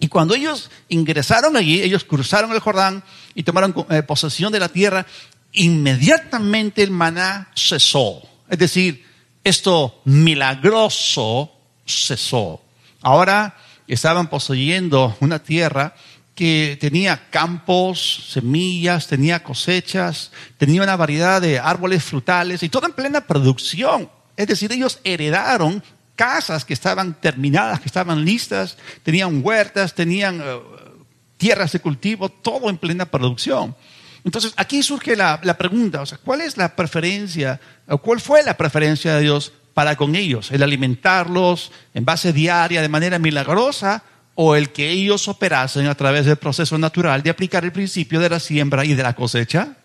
Y 0.00 0.08
cuando 0.08 0.34
ellos 0.34 0.70
ingresaron 0.88 1.56
allí, 1.56 1.80
ellos 1.80 2.04
cruzaron 2.04 2.52
el 2.52 2.60
Jordán 2.60 3.02
y 3.34 3.44
tomaron 3.44 3.74
eh, 3.90 4.02
posesión 4.02 4.52
de 4.52 4.60
la 4.60 4.68
tierra, 4.68 5.06
inmediatamente 5.52 6.82
el 6.82 6.90
maná 6.90 7.50
cesó. 7.54 8.22
Es 8.48 8.58
decir, 8.58 9.04
esto 9.44 10.00
milagroso 10.04 11.52
cesó. 11.86 12.62
Ahora 13.02 13.56
estaban 13.94 14.28
poseyendo 14.28 15.16
una 15.20 15.38
tierra 15.38 15.94
que 16.34 16.78
tenía 16.80 17.30
campos, 17.30 18.28
semillas, 18.30 19.08
tenía 19.08 19.42
cosechas, 19.42 20.30
tenía 20.56 20.82
una 20.82 20.94
variedad 20.94 21.40
de 21.40 21.58
árboles 21.58 22.04
frutales 22.04 22.62
y 22.62 22.68
todo 22.68 22.86
en 22.86 22.92
plena 22.92 23.22
producción. 23.22 24.08
Es 24.36 24.46
decir, 24.46 24.70
ellos 24.70 25.00
heredaron 25.02 25.82
casas 26.14 26.64
que 26.64 26.74
estaban 26.74 27.14
terminadas, 27.14 27.80
que 27.80 27.86
estaban 27.86 28.24
listas, 28.24 28.76
tenían 29.02 29.40
huertas, 29.44 29.94
tenían 29.94 30.40
eh, 30.40 30.60
tierras 31.36 31.72
de 31.72 31.80
cultivo, 31.80 32.28
todo 32.28 32.70
en 32.70 32.76
plena 32.76 33.06
producción. 33.06 33.74
Entonces, 34.24 34.52
aquí 34.56 34.82
surge 34.82 35.16
la, 35.16 35.40
la, 35.42 35.58
pregunta, 35.58 36.02
o 36.02 36.06
sea, 36.06 36.18
¿cuál 36.18 36.40
es 36.40 36.56
la 36.56 36.76
preferencia, 36.76 37.60
o 37.88 37.98
cuál 37.98 38.20
fue 38.20 38.42
la 38.44 38.56
preferencia 38.56 39.14
de 39.14 39.22
Dios 39.22 39.52
para 39.78 39.94
con 39.94 40.16
ellos? 40.16 40.50
¿El 40.50 40.64
alimentarlos 40.64 41.70
en 41.94 42.04
base 42.04 42.32
diaria 42.32 42.82
de 42.82 42.88
manera 42.88 43.20
milagrosa 43.20 44.02
o 44.34 44.56
el 44.56 44.70
que 44.70 44.90
ellos 44.90 45.28
operasen 45.28 45.86
a 45.86 45.94
través 45.94 46.26
del 46.26 46.34
proceso 46.34 46.76
natural 46.78 47.22
de 47.22 47.30
aplicar 47.30 47.64
el 47.64 47.70
principio 47.70 48.18
de 48.18 48.28
la 48.28 48.40
siembra 48.40 48.84
y 48.84 48.94
de 48.94 49.04
la 49.04 49.14
cosecha? 49.14 49.76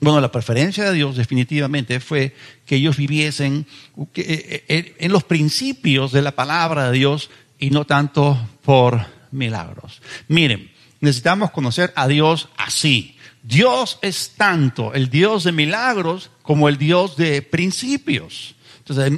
Bueno, 0.00 0.22
la 0.22 0.32
preferencia 0.32 0.84
de 0.84 0.94
Dios 0.94 1.18
definitivamente 1.18 2.00
fue 2.00 2.34
que 2.64 2.76
ellos 2.76 2.96
viviesen 2.96 3.66
eh, 4.14 4.64
eh, 4.66 4.96
en 4.98 5.12
los 5.12 5.24
principios 5.24 6.12
de 6.12 6.22
la 6.22 6.30
palabra 6.30 6.90
de 6.90 6.96
Dios 6.96 7.28
y 7.58 7.68
no 7.68 7.84
tanto 7.84 8.38
por 8.62 9.04
milagros. 9.32 10.00
Miren, 10.28 10.70
necesitamos 11.00 11.50
conocer 11.50 11.92
a 11.94 12.08
Dios 12.08 12.48
así. 12.56 13.18
Dios 13.42 13.98
es 14.00 14.32
tanto 14.38 14.94
el 14.94 15.10
Dios 15.10 15.44
de 15.44 15.52
milagros 15.52 16.30
como 16.40 16.70
el 16.70 16.78
Dios 16.78 17.18
de 17.18 17.42
principios. 17.42 18.54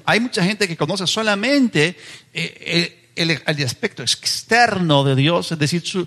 Hay 0.05 0.21
mucha 0.21 0.45
gente 0.45 0.69
que 0.69 0.77
conoce 0.77 1.07
solamente 1.07 1.97
eh, 2.33 3.11
el, 3.17 3.65
aspecto 3.65 4.03
externo 4.03 5.05
de 5.05 5.15
Dios, 5.15 5.53
es 5.53 5.59
decir, 5.59 5.83
su, 5.83 6.07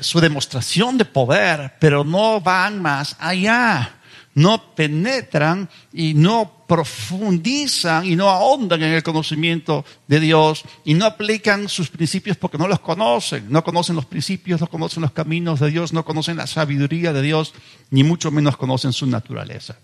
su 0.00 0.20
demostración 0.20 0.98
de 0.98 1.04
poder, 1.04 1.74
pero 1.80 2.04
no 2.04 2.40
van 2.40 2.80
más 2.80 3.16
allá 3.18 3.96
no 4.36 4.74
penetran 4.74 5.68
y 5.94 6.12
no 6.12 6.66
profundizan 6.68 8.04
y 8.04 8.16
no 8.16 8.28
ahondan 8.28 8.82
en 8.82 8.92
el 8.92 9.02
conocimiento 9.02 9.84
de 10.06 10.20
Dios 10.20 10.62
y 10.84 10.92
no 10.92 11.06
aplican 11.06 11.70
sus 11.70 11.88
principios 11.88 12.36
porque 12.36 12.58
no 12.58 12.68
los 12.68 12.80
conocen, 12.80 13.46
no 13.48 13.64
conocen 13.64 13.96
los 13.96 14.04
principios, 14.04 14.60
no 14.60 14.66
conocen 14.66 15.00
los 15.00 15.12
caminos 15.12 15.60
de 15.60 15.70
Dios, 15.70 15.94
no 15.94 16.04
conocen 16.04 16.36
la 16.36 16.46
sabiduría 16.46 17.14
de 17.14 17.22
Dios, 17.22 17.54
ni 17.90 18.04
mucho 18.04 18.30
menos 18.30 18.58
conocen 18.58 18.92
su 18.92 19.06
naturaleza. 19.06 19.78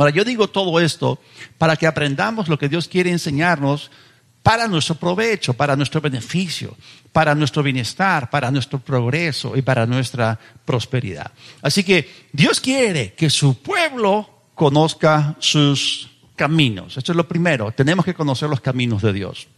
Ahora, 0.00 0.12
yo 0.12 0.24
digo 0.24 0.48
todo 0.48 0.80
esto 0.80 1.18
para 1.58 1.76
que 1.76 1.86
aprendamos 1.86 2.48
lo 2.48 2.58
que 2.58 2.70
Dios 2.70 2.88
quiere 2.88 3.10
enseñarnos 3.10 3.90
para 4.42 4.66
nuestro 4.66 4.94
provecho, 4.94 5.52
para 5.52 5.76
nuestro 5.76 6.00
beneficio, 6.00 6.74
para 7.12 7.34
nuestro 7.34 7.62
bienestar, 7.62 8.30
para 8.30 8.50
nuestro 8.50 8.78
progreso 8.78 9.58
y 9.58 9.60
para 9.60 9.84
nuestra 9.84 10.40
prosperidad. 10.64 11.30
Así 11.60 11.84
que 11.84 12.28
Dios 12.32 12.60
quiere 12.62 13.12
que 13.12 13.28
su 13.28 13.60
pueblo 13.60 14.44
conozca 14.54 15.36
sus 15.38 16.08
caminos. 16.34 16.96
Esto 16.96 17.12
es 17.12 17.16
lo 17.16 17.28
primero, 17.28 17.70
tenemos 17.70 18.06
que 18.06 18.14
conocer 18.14 18.48
los 18.48 18.62
caminos 18.62 19.02
de 19.02 19.12
Dios. 19.12 19.48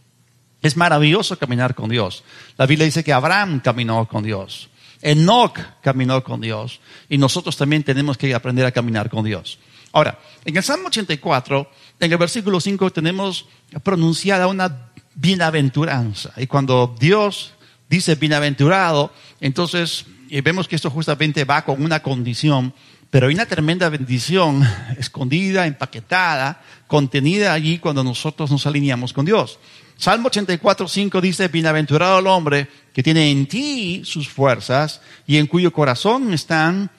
Es 0.61 0.75
maravilloso 0.75 1.39
caminar 1.39 1.73
con 1.73 1.89
Dios. 1.89 2.25
La 2.57 2.65
Biblia 2.65 2.83
dice 2.83 3.05
que 3.05 3.13
Abraham 3.13 3.61
caminó 3.61 4.09
con 4.09 4.25
Dios. 4.25 4.69
Enoch 5.01 5.57
caminó 5.81 6.21
con 6.21 6.41
Dios. 6.41 6.81
Y 7.07 7.17
nosotros 7.17 7.55
también 7.55 7.83
tenemos 7.83 8.17
que 8.17 8.35
aprender 8.35 8.65
a 8.65 8.73
caminar 8.73 9.09
con 9.09 9.23
Dios. 9.23 9.57
Ahora, 9.93 10.19
en 10.43 10.57
el 10.57 10.63
Salmo 10.63 10.87
84, 10.87 11.69
en 11.99 12.11
el 12.11 12.17
versículo 12.17 12.59
5 12.59 12.91
tenemos 12.91 13.45
pronunciada 13.83 14.47
una 14.47 14.89
bienaventuranza. 15.13 16.33
Y 16.35 16.47
cuando 16.47 16.95
Dios 16.99 17.53
dice 17.87 18.15
bienaventurado, 18.15 19.13
entonces 19.39 20.05
eh, 20.31 20.41
vemos 20.41 20.67
que 20.67 20.75
esto 20.75 20.89
justamente 20.89 21.45
va 21.45 21.63
con 21.63 21.83
una 21.83 22.01
condición, 22.01 22.73
pero 23.11 23.27
hay 23.27 23.35
una 23.35 23.45
tremenda 23.45 23.87
bendición 23.89 24.67
escondida, 24.97 25.67
empaquetada, 25.67 26.63
contenida 26.87 27.53
allí 27.53 27.77
cuando 27.77 28.03
nosotros 28.03 28.49
nos 28.49 28.65
alineamos 28.65 29.13
con 29.13 29.25
Dios. 29.25 29.59
Salmo 29.95 30.29
84, 30.29 30.87
5 30.87 31.21
dice, 31.21 31.47
bienaventurado 31.49 32.17
el 32.17 32.25
hombre 32.25 32.67
que 32.91 33.03
tiene 33.03 33.29
en 33.29 33.45
ti 33.45 34.01
sus 34.03 34.27
fuerzas 34.27 35.01
y 35.27 35.37
en 35.37 35.45
cuyo 35.45 35.71
corazón 35.71 36.33
están 36.33 36.89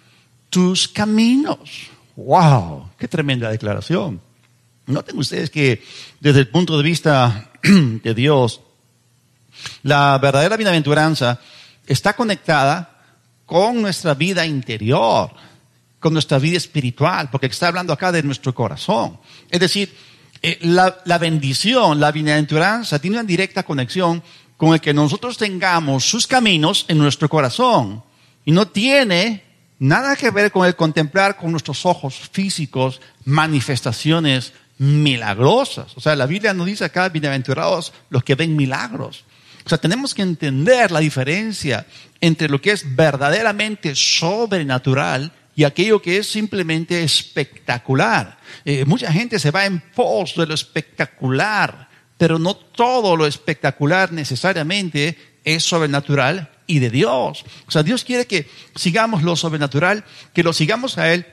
tus 0.48 0.86
caminos. 0.86 1.90
¡Wow! 2.16 2.90
¡Qué 2.98 3.08
tremenda 3.08 3.50
declaración! 3.50 4.20
Noten 4.86 5.18
ustedes 5.18 5.50
que 5.50 5.82
desde 6.20 6.40
el 6.40 6.48
punto 6.48 6.76
de 6.76 6.82
vista 6.82 7.50
de 7.62 8.14
Dios, 8.14 8.60
la 9.82 10.18
verdadera 10.18 10.56
bienaventuranza 10.56 11.40
está 11.86 12.14
conectada 12.14 13.02
con 13.46 13.80
nuestra 13.80 14.14
vida 14.14 14.44
interior, 14.46 15.30
con 15.98 16.12
nuestra 16.12 16.38
vida 16.38 16.56
espiritual, 16.56 17.30
porque 17.30 17.46
está 17.46 17.68
hablando 17.68 17.92
acá 17.92 18.12
de 18.12 18.22
nuestro 18.22 18.54
corazón. 18.54 19.18
Es 19.50 19.60
decir, 19.60 19.94
eh, 20.42 20.58
la, 20.62 20.98
la 21.06 21.18
bendición, 21.18 21.98
la 21.98 22.12
bienaventuranza 22.12 22.98
tiene 22.98 23.16
una 23.16 23.26
directa 23.26 23.62
conexión 23.62 24.22
con 24.56 24.74
el 24.74 24.80
que 24.80 24.94
nosotros 24.94 25.36
tengamos 25.36 26.04
sus 26.04 26.26
caminos 26.26 26.84
en 26.88 26.98
nuestro 26.98 27.28
corazón. 27.28 28.02
Y 28.44 28.52
no 28.52 28.68
tiene 28.68 29.42
nada 29.84 30.16
que 30.16 30.30
ver 30.30 30.50
con 30.50 30.66
el 30.66 30.74
contemplar 30.74 31.36
con 31.36 31.50
nuestros 31.50 31.84
ojos 31.84 32.30
físicos 32.32 33.02
manifestaciones 33.26 34.54
milagrosas. 34.78 35.94
O 35.96 36.00
sea, 36.00 36.16
la 36.16 36.26
Biblia 36.26 36.54
nos 36.54 36.66
dice 36.66 36.86
acá, 36.86 37.10
bienaventurados 37.10 37.92
los 38.08 38.24
que 38.24 38.34
ven 38.34 38.56
milagros. 38.56 39.24
O 39.64 39.68
sea, 39.68 39.76
tenemos 39.78 40.14
que 40.14 40.22
entender 40.22 40.90
la 40.90 41.00
diferencia 41.00 41.86
entre 42.20 42.48
lo 42.48 42.62
que 42.62 42.72
es 42.72 42.96
verdaderamente 42.96 43.94
sobrenatural 43.94 45.32
y 45.54 45.64
aquello 45.64 46.00
que 46.00 46.16
es 46.16 46.28
simplemente 46.28 47.02
espectacular. 47.02 48.38
Eh, 48.64 48.86
mucha 48.86 49.12
gente 49.12 49.38
se 49.38 49.50
va 49.50 49.66
en 49.66 49.80
pos 49.94 50.34
de 50.34 50.46
lo 50.46 50.54
espectacular, 50.54 51.88
pero 52.16 52.38
no 52.38 52.56
todo 52.56 53.16
lo 53.16 53.26
espectacular 53.26 54.12
necesariamente 54.12 55.18
es 55.44 55.62
sobrenatural 55.62 56.53
y 56.66 56.78
de 56.78 56.90
Dios. 56.90 57.44
O 57.66 57.70
sea, 57.70 57.82
Dios 57.82 58.04
quiere 58.04 58.26
que 58.26 58.48
sigamos 58.74 59.22
lo 59.22 59.36
sobrenatural, 59.36 60.04
que 60.32 60.42
lo 60.42 60.52
sigamos 60.52 60.98
a 60.98 61.12
Él, 61.12 61.26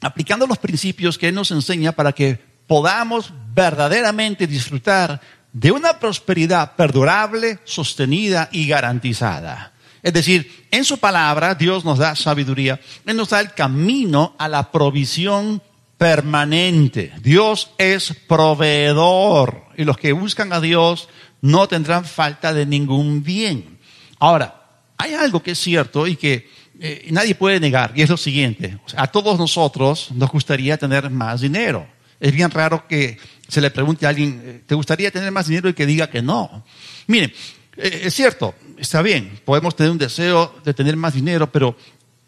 aplicando 0.00 0.46
los 0.46 0.58
principios 0.58 1.18
que 1.18 1.28
Él 1.28 1.34
nos 1.34 1.50
enseña 1.50 1.92
para 1.92 2.12
que 2.12 2.38
podamos 2.66 3.32
verdaderamente 3.54 4.46
disfrutar 4.46 5.20
de 5.52 5.72
una 5.72 5.98
prosperidad 5.98 6.76
perdurable, 6.76 7.58
sostenida 7.64 8.48
y 8.52 8.66
garantizada. 8.66 9.72
Es 10.02 10.12
decir, 10.12 10.66
en 10.70 10.84
su 10.84 10.98
palabra 10.98 11.54
Dios 11.54 11.84
nos 11.84 11.98
da 11.98 12.14
sabiduría, 12.14 12.78
Él 13.06 13.16
nos 13.16 13.30
da 13.30 13.40
el 13.40 13.52
camino 13.52 14.36
a 14.38 14.48
la 14.48 14.70
provisión 14.70 15.62
permanente. 15.98 17.12
Dios 17.22 17.70
es 17.78 18.14
proveedor 18.28 19.64
y 19.76 19.84
los 19.84 19.96
que 19.96 20.12
buscan 20.12 20.52
a 20.52 20.60
Dios 20.60 21.08
no 21.40 21.68
tendrán 21.68 22.04
falta 22.04 22.52
de 22.52 22.66
ningún 22.66 23.22
bien. 23.22 23.75
Ahora, 24.18 24.62
hay 24.96 25.14
algo 25.14 25.42
que 25.42 25.52
es 25.52 25.58
cierto 25.58 26.06
y 26.06 26.16
que 26.16 26.48
eh, 26.78 27.08
nadie 27.10 27.34
puede 27.34 27.60
negar, 27.60 27.92
y 27.94 28.02
es 28.02 28.10
lo 28.10 28.16
siguiente. 28.16 28.78
a 28.96 29.06
todos 29.06 29.38
nosotros 29.38 30.10
nos 30.12 30.30
gustaría 30.30 30.76
tener 30.76 31.10
más 31.10 31.40
dinero. 31.40 31.86
Es 32.20 32.32
bien 32.32 32.50
raro 32.50 32.86
que 32.88 33.18
se 33.48 33.60
le 33.60 33.70
pregunte 33.70 34.06
a 34.06 34.10
alguien, 34.10 34.42
eh, 34.44 34.60
¿te 34.66 34.74
gustaría 34.74 35.10
tener 35.10 35.30
más 35.30 35.48
dinero? 35.48 35.68
y 35.68 35.74
que 35.74 35.86
diga 35.86 36.08
que 36.08 36.22
no. 36.22 36.64
Miren, 37.06 37.32
eh, 37.76 38.02
es 38.04 38.14
cierto, 38.14 38.54
está 38.78 39.02
bien, 39.02 39.40
podemos 39.44 39.76
tener 39.76 39.92
un 39.92 39.98
deseo 39.98 40.54
de 40.64 40.74
tener 40.74 40.96
más 40.96 41.14
dinero, 41.14 41.50
pero 41.50 41.76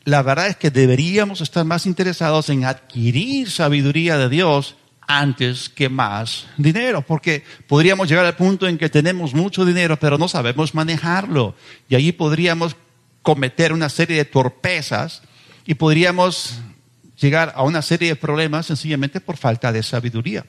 la 0.04 0.22
verdad 0.22 0.48
es 0.48 0.56
que 0.56 0.70
deberíamos 0.70 1.40
estar 1.40 1.64
más 1.64 1.84
interesados 1.86 2.48
en 2.48 2.64
adquirir 2.64 3.50
sabiduría 3.50 4.16
de 4.16 4.28
Dios 4.28 4.76
antes 5.08 5.68
que 5.70 5.88
más 5.88 6.46
dinero, 6.58 7.02
porque 7.02 7.42
podríamos 7.66 8.08
llegar 8.08 8.26
al 8.26 8.36
punto 8.36 8.68
en 8.68 8.78
que 8.78 8.90
tenemos 8.90 9.34
mucho 9.34 9.64
dinero, 9.64 9.98
pero 9.98 10.18
no 10.18 10.28
sabemos 10.28 10.74
manejarlo. 10.74 11.54
Y 11.88 11.96
allí 11.96 12.12
podríamos 12.12 12.76
cometer 13.22 13.72
una 13.72 13.88
serie 13.88 14.18
de 14.18 14.24
torpezas 14.26 15.22
y 15.66 15.74
podríamos 15.74 16.60
llegar 17.18 17.52
a 17.56 17.62
una 17.62 17.82
serie 17.82 18.10
de 18.10 18.16
problemas 18.16 18.66
sencillamente 18.66 19.20
por 19.20 19.36
falta 19.36 19.72
de 19.72 19.82
sabiduría. 19.82 20.44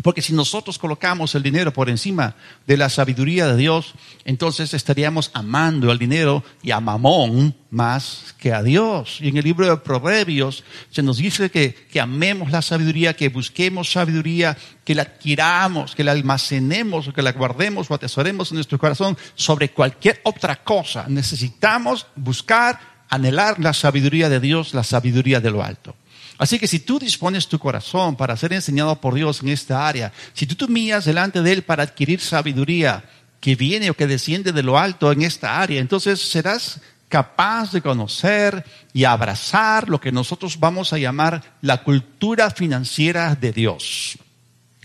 Porque 0.00 0.22
si 0.22 0.32
nosotros 0.32 0.78
colocamos 0.78 1.34
el 1.34 1.42
dinero 1.42 1.72
por 1.72 1.90
encima 1.90 2.34
de 2.66 2.78
la 2.78 2.88
sabiduría 2.88 3.46
de 3.46 3.56
Dios, 3.56 3.92
entonces 4.24 4.72
estaríamos 4.72 5.30
amando 5.34 5.90
al 5.90 5.98
dinero 5.98 6.42
y 6.62 6.70
a 6.70 6.80
Mamón 6.80 7.54
más 7.70 8.34
que 8.38 8.52
a 8.52 8.62
Dios. 8.62 9.18
Y 9.20 9.28
en 9.28 9.36
el 9.36 9.44
libro 9.44 9.68
de 9.68 9.76
Proverbios 9.76 10.64
se 10.90 11.02
nos 11.02 11.18
dice 11.18 11.50
que, 11.50 11.74
que 11.74 12.00
amemos 12.00 12.50
la 12.50 12.62
sabiduría, 12.62 13.14
que 13.14 13.28
busquemos 13.28 13.92
sabiduría, 13.92 14.56
que 14.84 14.94
la 14.94 15.02
adquiramos, 15.02 15.94
que 15.94 16.04
la 16.04 16.12
almacenemos, 16.12 17.12
que 17.14 17.22
la 17.22 17.32
guardemos 17.32 17.90
o 17.90 17.94
atesoremos 17.94 18.50
en 18.50 18.56
nuestro 18.56 18.78
corazón 18.78 19.16
sobre 19.34 19.70
cualquier 19.70 20.20
otra 20.24 20.64
cosa. 20.64 21.04
Necesitamos 21.06 22.06
buscar, 22.16 22.80
anhelar 23.10 23.60
la 23.60 23.74
sabiduría 23.74 24.30
de 24.30 24.40
Dios, 24.40 24.72
la 24.72 24.84
sabiduría 24.84 25.38
de 25.38 25.50
lo 25.50 25.62
alto. 25.62 25.94
Así 26.42 26.58
que 26.58 26.66
si 26.66 26.80
tú 26.80 26.98
dispones 26.98 27.46
tu 27.46 27.56
corazón 27.56 28.16
para 28.16 28.36
ser 28.36 28.52
enseñado 28.52 29.00
por 29.00 29.14
Dios 29.14 29.42
en 29.42 29.50
esta 29.50 29.86
área, 29.86 30.12
si 30.32 30.44
tú 30.44 30.56
te 30.56 30.66
delante 30.66 31.40
de 31.40 31.52
Él 31.52 31.62
para 31.62 31.84
adquirir 31.84 32.20
sabiduría 32.20 33.04
que 33.38 33.54
viene 33.54 33.90
o 33.90 33.94
que 33.94 34.08
desciende 34.08 34.50
de 34.50 34.64
lo 34.64 34.76
alto 34.76 35.12
en 35.12 35.22
esta 35.22 35.62
área, 35.62 35.80
entonces 35.80 36.20
serás 36.20 36.80
capaz 37.08 37.70
de 37.70 37.80
conocer 37.80 38.64
y 38.92 39.04
abrazar 39.04 39.88
lo 39.88 40.00
que 40.00 40.10
nosotros 40.10 40.58
vamos 40.58 40.92
a 40.92 40.98
llamar 40.98 41.44
la 41.60 41.84
cultura 41.84 42.50
financiera 42.50 43.36
de 43.36 43.52
Dios. 43.52 44.18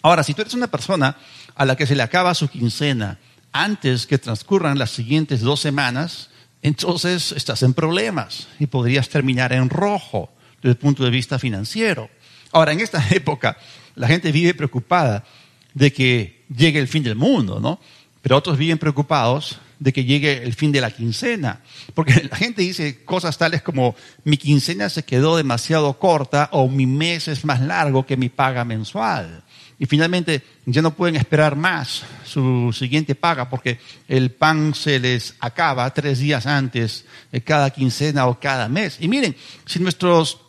Ahora, 0.04 0.24
si 0.24 0.36
tú 0.36 0.44
eres 0.44 0.54
una 0.54 0.68
persona 0.68 1.18
a 1.56 1.66
la 1.66 1.76
que 1.76 1.88
se 1.88 1.96
le 1.96 2.04
acaba 2.04 2.36
su 2.36 2.50
quincena 2.50 3.18
antes 3.52 4.06
que 4.06 4.20
transcurran 4.20 4.78
las 4.78 4.92
siguientes 4.92 5.42
dos 5.42 5.60
semanas, 5.60 6.30
entonces 6.62 7.32
estás 7.32 7.64
en 7.64 7.74
problemas 7.74 8.48
y 8.60 8.68
podrías 8.68 9.10
terminar 9.10 9.54
en 9.54 9.72
rojo 9.72 10.30
desde 10.68 10.80
punto 10.80 11.04
de 11.04 11.10
vista 11.10 11.40
financiero. 11.40 12.10
Ahora, 12.52 12.74
en 12.74 12.82
esta 12.82 13.06
época, 13.12 13.58
la 13.96 14.08
gente 14.08 14.32
vive 14.32 14.54
preocupada 14.54 15.24
de 15.74 15.94
que 15.94 16.44
llegue 16.54 16.80
el 16.80 16.88
fin 16.88 17.04
del 17.04 17.16
mundo, 17.16 17.60
¿no? 17.60 17.80
Pero 18.22 18.36
otros 18.36 18.58
viven 18.58 18.78
preocupados 18.78 19.60
de 19.80 19.94
que 19.94 20.04
llegue 20.04 20.44
el 20.44 20.54
fin 20.54 20.72
de 20.72 20.82
la 20.82 20.92
quincena. 20.92 21.62
Porque 21.94 22.22
la 22.30 22.36
gente 22.36 22.62
dice 22.62 23.06
cosas 23.06 23.38
tales 23.38 23.62
como 23.62 23.96
mi 24.26 24.38
quincena 24.38 24.90
se 24.90 25.06
quedó 25.06 25.38
demasiado 25.38 25.98
corta 26.00 26.50
o 26.52 26.68
mi 26.68 26.86
mes 26.86 27.28
es 27.28 27.46
más 27.46 27.62
largo 27.62 28.06
que 28.06 28.18
mi 28.18 28.28
paga 28.28 28.66
mensual. 28.66 29.44
Y 29.80 29.86
finalmente 29.86 30.42
ya 30.66 30.82
no 30.82 30.96
pueden 30.96 31.16
esperar 31.16 31.56
más 31.56 32.04
su 32.26 32.74
siguiente 32.74 33.14
paga 33.14 33.48
porque 33.48 33.80
el 34.08 34.32
pan 34.32 34.74
se 34.74 35.00
les 35.00 35.36
acaba 35.40 35.94
tres 35.94 36.18
días 36.18 36.48
antes 36.48 37.06
de 37.32 37.42
cada 37.42 37.70
quincena 37.70 38.26
o 38.26 38.40
cada 38.40 38.68
mes. 38.68 38.98
Y 39.00 39.08
miren, 39.08 39.36
si 39.66 39.80
nuestros 39.80 40.47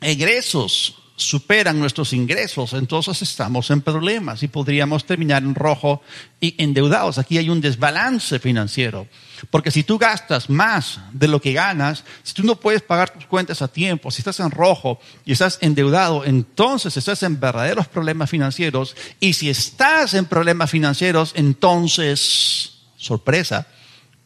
egresos 0.00 0.96
superan 1.20 1.78
nuestros 1.78 2.12
ingresos, 2.12 2.72
entonces 2.72 3.20
estamos 3.22 3.70
en 3.70 3.82
problemas 3.82 4.42
y 4.42 4.48
podríamos 4.48 5.04
terminar 5.04 5.42
en 5.42 5.54
rojo 5.54 6.02
y 6.40 6.54
endeudados. 6.62 7.18
Aquí 7.18 7.38
hay 7.38 7.50
un 7.50 7.60
desbalance 7.60 8.38
financiero. 8.38 9.06
Porque 9.50 9.70
si 9.70 9.84
tú 9.84 9.98
gastas 9.98 10.50
más 10.50 11.00
de 11.12 11.28
lo 11.28 11.40
que 11.40 11.52
ganas, 11.52 12.04
si 12.22 12.34
tú 12.34 12.42
no 12.42 12.56
puedes 12.56 12.82
pagar 12.82 13.10
tus 13.10 13.26
cuentas 13.26 13.62
a 13.62 13.68
tiempo, 13.68 14.10
si 14.10 14.20
estás 14.20 14.40
en 14.40 14.50
rojo 14.50 14.98
y 15.24 15.32
estás 15.32 15.58
endeudado, 15.60 16.24
entonces 16.24 16.96
estás 16.96 17.22
en 17.22 17.38
verdaderos 17.38 17.88
problemas 17.88 18.30
financieros. 18.30 18.96
Y 19.18 19.34
si 19.34 19.48
estás 19.50 20.14
en 20.14 20.26
problemas 20.26 20.70
financieros, 20.70 21.32
entonces, 21.36 22.72
sorpresa, 22.96 23.66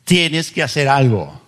tienes 0.04 0.50
que 0.50 0.62
hacer 0.62 0.88
algo. 0.88 1.43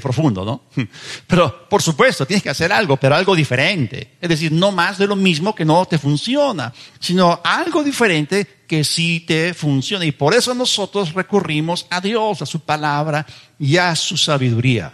Profundo, 0.00 0.44
¿no? 0.44 0.64
Pero, 1.26 1.68
por 1.68 1.82
supuesto, 1.82 2.26
tienes 2.26 2.42
que 2.42 2.50
hacer 2.50 2.72
algo, 2.72 2.96
pero 2.96 3.14
algo 3.14 3.34
diferente. 3.34 4.16
Es 4.20 4.28
decir, 4.28 4.52
no 4.52 4.72
más 4.72 4.98
de 4.98 5.06
lo 5.06 5.16
mismo 5.16 5.54
que 5.54 5.64
no 5.64 5.84
te 5.86 5.98
funciona, 5.98 6.72
sino 7.00 7.40
algo 7.42 7.82
diferente 7.82 8.62
que 8.66 8.84
sí 8.84 9.20
te 9.26 9.54
funciona. 9.54 10.04
Y 10.04 10.12
por 10.12 10.34
eso 10.34 10.54
nosotros 10.54 11.12
recurrimos 11.12 11.86
a 11.90 12.00
Dios, 12.00 12.42
a 12.42 12.46
su 12.46 12.60
palabra 12.60 13.26
y 13.58 13.76
a 13.76 13.94
su 13.96 14.16
sabiduría. 14.16 14.92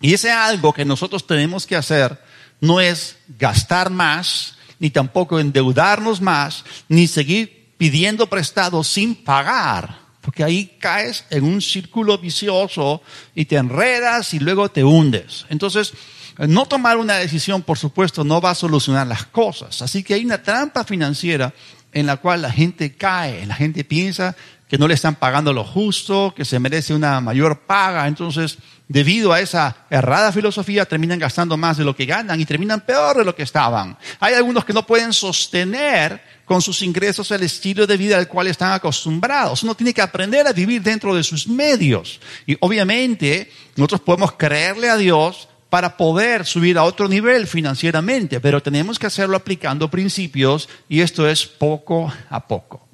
Y 0.00 0.14
ese 0.14 0.30
algo 0.30 0.72
que 0.72 0.84
nosotros 0.84 1.26
tenemos 1.26 1.66
que 1.66 1.76
hacer 1.76 2.20
no 2.60 2.80
es 2.80 3.16
gastar 3.38 3.90
más, 3.90 4.56
ni 4.78 4.90
tampoco 4.90 5.38
endeudarnos 5.38 6.20
más, 6.20 6.64
ni 6.88 7.06
seguir 7.06 7.72
pidiendo 7.78 8.28
prestado 8.28 8.84
sin 8.84 9.14
pagar 9.14 10.01
porque 10.22 10.44
ahí 10.44 10.76
caes 10.78 11.26
en 11.28 11.44
un 11.44 11.60
círculo 11.60 12.16
vicioso 12.16 13.02
y 13.34 13.44
te 13.44 13.56
enredas 13.56 14.32
y 14.32 14.38
luego 14.38 14.70
te 14.70 14.84
hundes. 14.84 15.44
Entonces, 15.50 15.92
no 16.38 16.64
tomar 16.64 16.96
una 16.96 17.16
decisión, 17.16 17.62
por 17.62 17.76
supuesto, 17.76 18.24
no 18.24 18.40
va 18.40 18.50
a 18.50 18.54
solucionar 18.54 19.06
las 19.06 19.26
cosas. 19.26 19.82
Así 19.82 20.02
que 20.02 20.14
hay 20.14 20.24
una 20.24 20.42
trampa 20.42 20.84
financiera 20.84 21.52
en 21.92 22.06
la 22.06 22.16
cual 22.16 22.40
la 22.40 22.50
gente 22.50 22.94
cae, 22.94 23.44
la 23.46 23.54
gente 23.54 23.84
piensa 23.84 24.34
que 24.72 24.78
no 24.78 24.88
le 24.88 24.94
están 24.94 25.16
pagando 25.16 25.52
lo 25.52 25.64
justo, 25.64 26.32
que 26.34 26.46
se 26.46 26.58
merece 26.58 26.94
una 26.94 27.20
mayor 27.20 27.58
paga. 27.66 28.08
Entonces, 28.08 28.56
debido 28.88 29.30
a 29.30 29.38
esa 29.38 29.76
errada 29.90 30.32
filosofía, 30.32 30.86
terminan 30.86 31.18
gastando 31.18 31.58
más 31.58 31.76
de 31.76 31.84
lo 31.84 31.94
que 31.94 32.06
ganan 32.06 32.40
y 32.40 32.46
terminan 32.46 32.80
peor 32.80 33.18
de 33.18 33.24
lo 33.26 33.36
que 33.36 33.42
estaban. 33.42 33.98
Hay 34.18 34.32
algunos 34.32 34.64
que 34.64 34.72
no 34.72 34.86
pueden 34.86 35.12
sostener 35.12 36.22
con 36.46 36.62
sus 36.62 36.80
ingresos 36.80 37.30
el 37.32 37.42
estilo 37.42 37.86
de 37.86 37.98
vida 37.98 38.16
al 38.16 38.28
cual 38.28 38.46
están 38.46 38.72
acostumbrados. 38.72 39.62
Uno 39.62 39.74
tiene 39.74 39.92
que 39.92 40.00
aprender 40.00 40.46
a 40.46 40.54
vivir 40.54 40.80
dentro 40.80 41.14
de 41.14 41.22
sus 41.22 41.46
medios. 41.46 42.18
Y 42.46 42.56
obviamente 42.60 43.52
nosotros 43.76 44.00
podemos 44.00 44.32
creerle 44.38 44.88
a 44.88 44.96
Dios 44.96 45.50
para 45.68 45.98
poder 45.98 46.46
subir 46.46 46.78
a 46.78 46.84
otro 46.84 47.08
nivel 47.08 47.46
financieramente, 47.46 48.40
pero 48.40 48.62
tenemos 48.62 48.98
que 48.98 49.08
hacerlo 49.08 49.36
aplicando 49.36 49.90
principios 49.90 50.66
y 50.88 51.02
esto 51.02 51.28
es 51.28 51.44
poco 51.44 52.10
a 52.30 52.48
poco. 52.48 52.88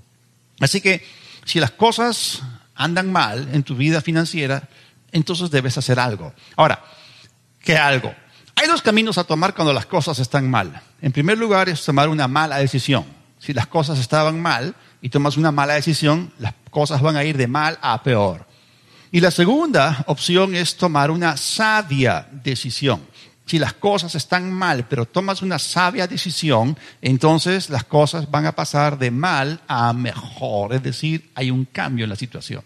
Así 0.58 0.80
que 0.80 1.27
si 1.48 1.60
las 1.60 1.70
cosas 1.72 2.42
andan 2.74 3.10
mal 3.10 3.48
en 3.52 3.62
tu 3.62 3.74
vida 3.74 4.00
financiera, 4.00 4.68
entonces 5.10 5.50
debes 5.50 5.78
hacer 5.78 5.98
algo. 5.98 6.32
Ahora, 6.56 6.82
¿qué 7.60 7.76
algo? 7.76 8.14
Hay 8.54 8.66
dos 8.68 8.82
caminos 8.82 9.18
a 9.18 9.24
tomar 9.24 9.54
cuando 9.54 9.72
las 9.72 9.86
cosas 9.86 10.18
están 10.18 10.50
mal. 10.50 10.80
En 11.00 11.12
primer 11.12 11.38
lugar 11.38 11.68
es 11.68 11.84
tomar 11.84 12.08
una 12.08 12.28
mala 12.28 12.58
decisión 12.58 13.18
si 13.38 13.54
las 13.54 13.66
cosas 13.66 13.98
estaban 13.98 14.40
mal 14.40 14.74
y 15.00 15.08
tomas 15.08 15.36
una 15.36 15.52
mala 15.52 15.74
decisión, 15.74 16.32
las 16.38 16.54
cosas 16.70 17.00
van 17.00 17.16
a 17.16 17.24
ir 17.24 17.36
de 17.36 17.46
mal 17.46 17.78
a 17.80 18.02
peor. 18.02 18.46
Y 19.10 19.20
la 19.20 19.30
segunda 19.30 20.04
opción 20.06 20.54
es 20.54 20.76
tomar 20.76 21.10
una 21.10 21.36
sabia 21.36 22.28
decisión. 22.30 23.00
Si 23.48 23.58
las 23.58 23.72
cosas 23.72 24.14
están 24.14 24.52
mal, 24.52 24.86
pero 24.88 25.06
tomas 25.06 25.40
una 25.40 25.58
sabia 25.58 26.06
decisión, 26.06 26.76
entonces 27.00 27.70
las 27.70 27.84
cosas 27.84 28.30
van 28.30 28.44
a 28.44 28.52
pasar 28.52 28.98
de 28.98 29.10
mal 29.10 29.62
a 29.66 29.94
mejor. 29.94 30.74
Es 30.74 30.82
decir, 30.82 31.30
hay 31.34 31.50
un 31.50 31.64
cambio 31.64 32.04
en 32.04 32.10
la 32.10 32.16
situación. 32.16 32.62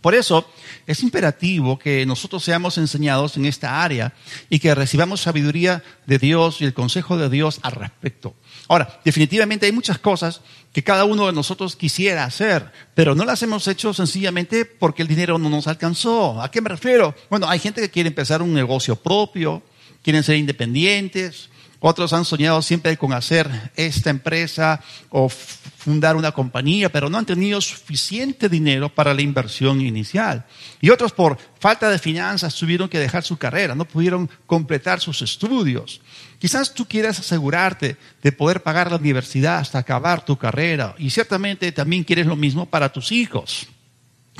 Por 0.00 0.16
eso 0.16 0.50
es 0.84 1.04
imperativo 1.04 1.78
que 1.78 2.04
nosotros 2.06 2.42
seamos 2.42 2.76
enseñados 2.78 3.36
en 3.36 3.44
esta 3.44 3.84
área 3.84 4.12
y 4.48 4.58
que 4.58 4.74
recibamos 4.74 5.20
sabiduría 5.20 5.84
de 6.06 6.18
Dios 6.18 6.60
y 6.60 6.64
el 6.64 6.74
consejo 6.74 7.16
de 7.16 7.28
Dios 7.28 7.60
al 7.62 7.72
respecto. 7.72 8.34
Ahora, 8.66 9.00
definitivamente 9.04 9.66
hay 9.66 9.72
muchas 9.72 10.00
cosas 10.00 10.40
que 10.72 10.82
cada 10.82 11.04
uno 11.04 11.26
de 11.26 11.32
nosotros 11.32 11.76
quisiera 11.76 12.24
hacer, 12.24 12.72
pero 12.94 13.14
no 13.14 13.24
las 13.24 13.42
hemos 13.44 13.68
hecho 13.68 13.94
sencillamente 13.94 14.64
porque 14.64 15.02
el 15.02 15.08
dinero 15.08 15.38
no 15.38 15.50
nos 15.50 15.68
alcanzó. 15.68 16.42
¿A 16.42 16.50
qué 16.50 16.60
me 16.60 16.70
refiero? 16.70 17.14
Bueno, 17.28 17.48
hay 17.48 17.60
gente 17.60 17.80
que 17.80 17.90
quiere 17.90 18.08
empezar 18.08 18.42
un 18.42 18.54
negocio 18.54 18.96
propio, 18.96 19.62
quieren 20.02 20.22
ser 20.22 20.36
independientes, 20.36 21.50
otros 21.82 22.12
han 22.12 22.26
soñado 22.26 22.60
siempre 22.60 22.96
con 22.98 23.14
hacer 23.14 23.50
esta 23.74 24.10
empresa 24.10 24.82
o 25.08 25.30
fundar 25.30 26.14
una 26.14 26.30
compañía, 26.30 26.92
pero 26.92 27.08
no 27.08 27.16
han 27.16 27.24
tenido 27.24 27.58
suficiente 27.62 28.50
dinero 28.50 28.94
para 28.94 29.14
la 29.14 29.22
inversión 29.22 29.80
inicial. 29.80 30.44
Y 30.82 30.90
otros 30.90 31.12
por 31.12 31.38
falta 31.58 31.88
de 31.88 31.98
finanzas 31.98 32.54
tuvieron 32.54 32.90
que 32.90 32.98
dejar 32.98 33.22
su 33.22 33.38
carrera, 33.38 33.74
no 33.74 33.86
pudieron 33.86 34.28
completar 34.46 35.00
sus 35.00 35.22
estudios. 35.22 36.02
Quizás 36.38 36.74
tú 36.74 36.86
quieras 36.86 37.18
asegurarte 37.18 37.96
de 38.22 38.32
poder 38.32 38.62
pagar 38.62 38.90
la 38.90 38.98
universidad 38.98 39.58
hasta 39.58 39.78
acabar 39.78 40.22
tu 40.22 40.36
carrera 40.36 40.94
y 40.98 41.08
ciertamente 41.08 41.72
también 41.72 42.04
quieres 42.04 42.26
lo 42.26 42.36
mismo 42.36 42.66
para 42.66 42.92
tus 42.92 43.10
hijos. 43.10 43.68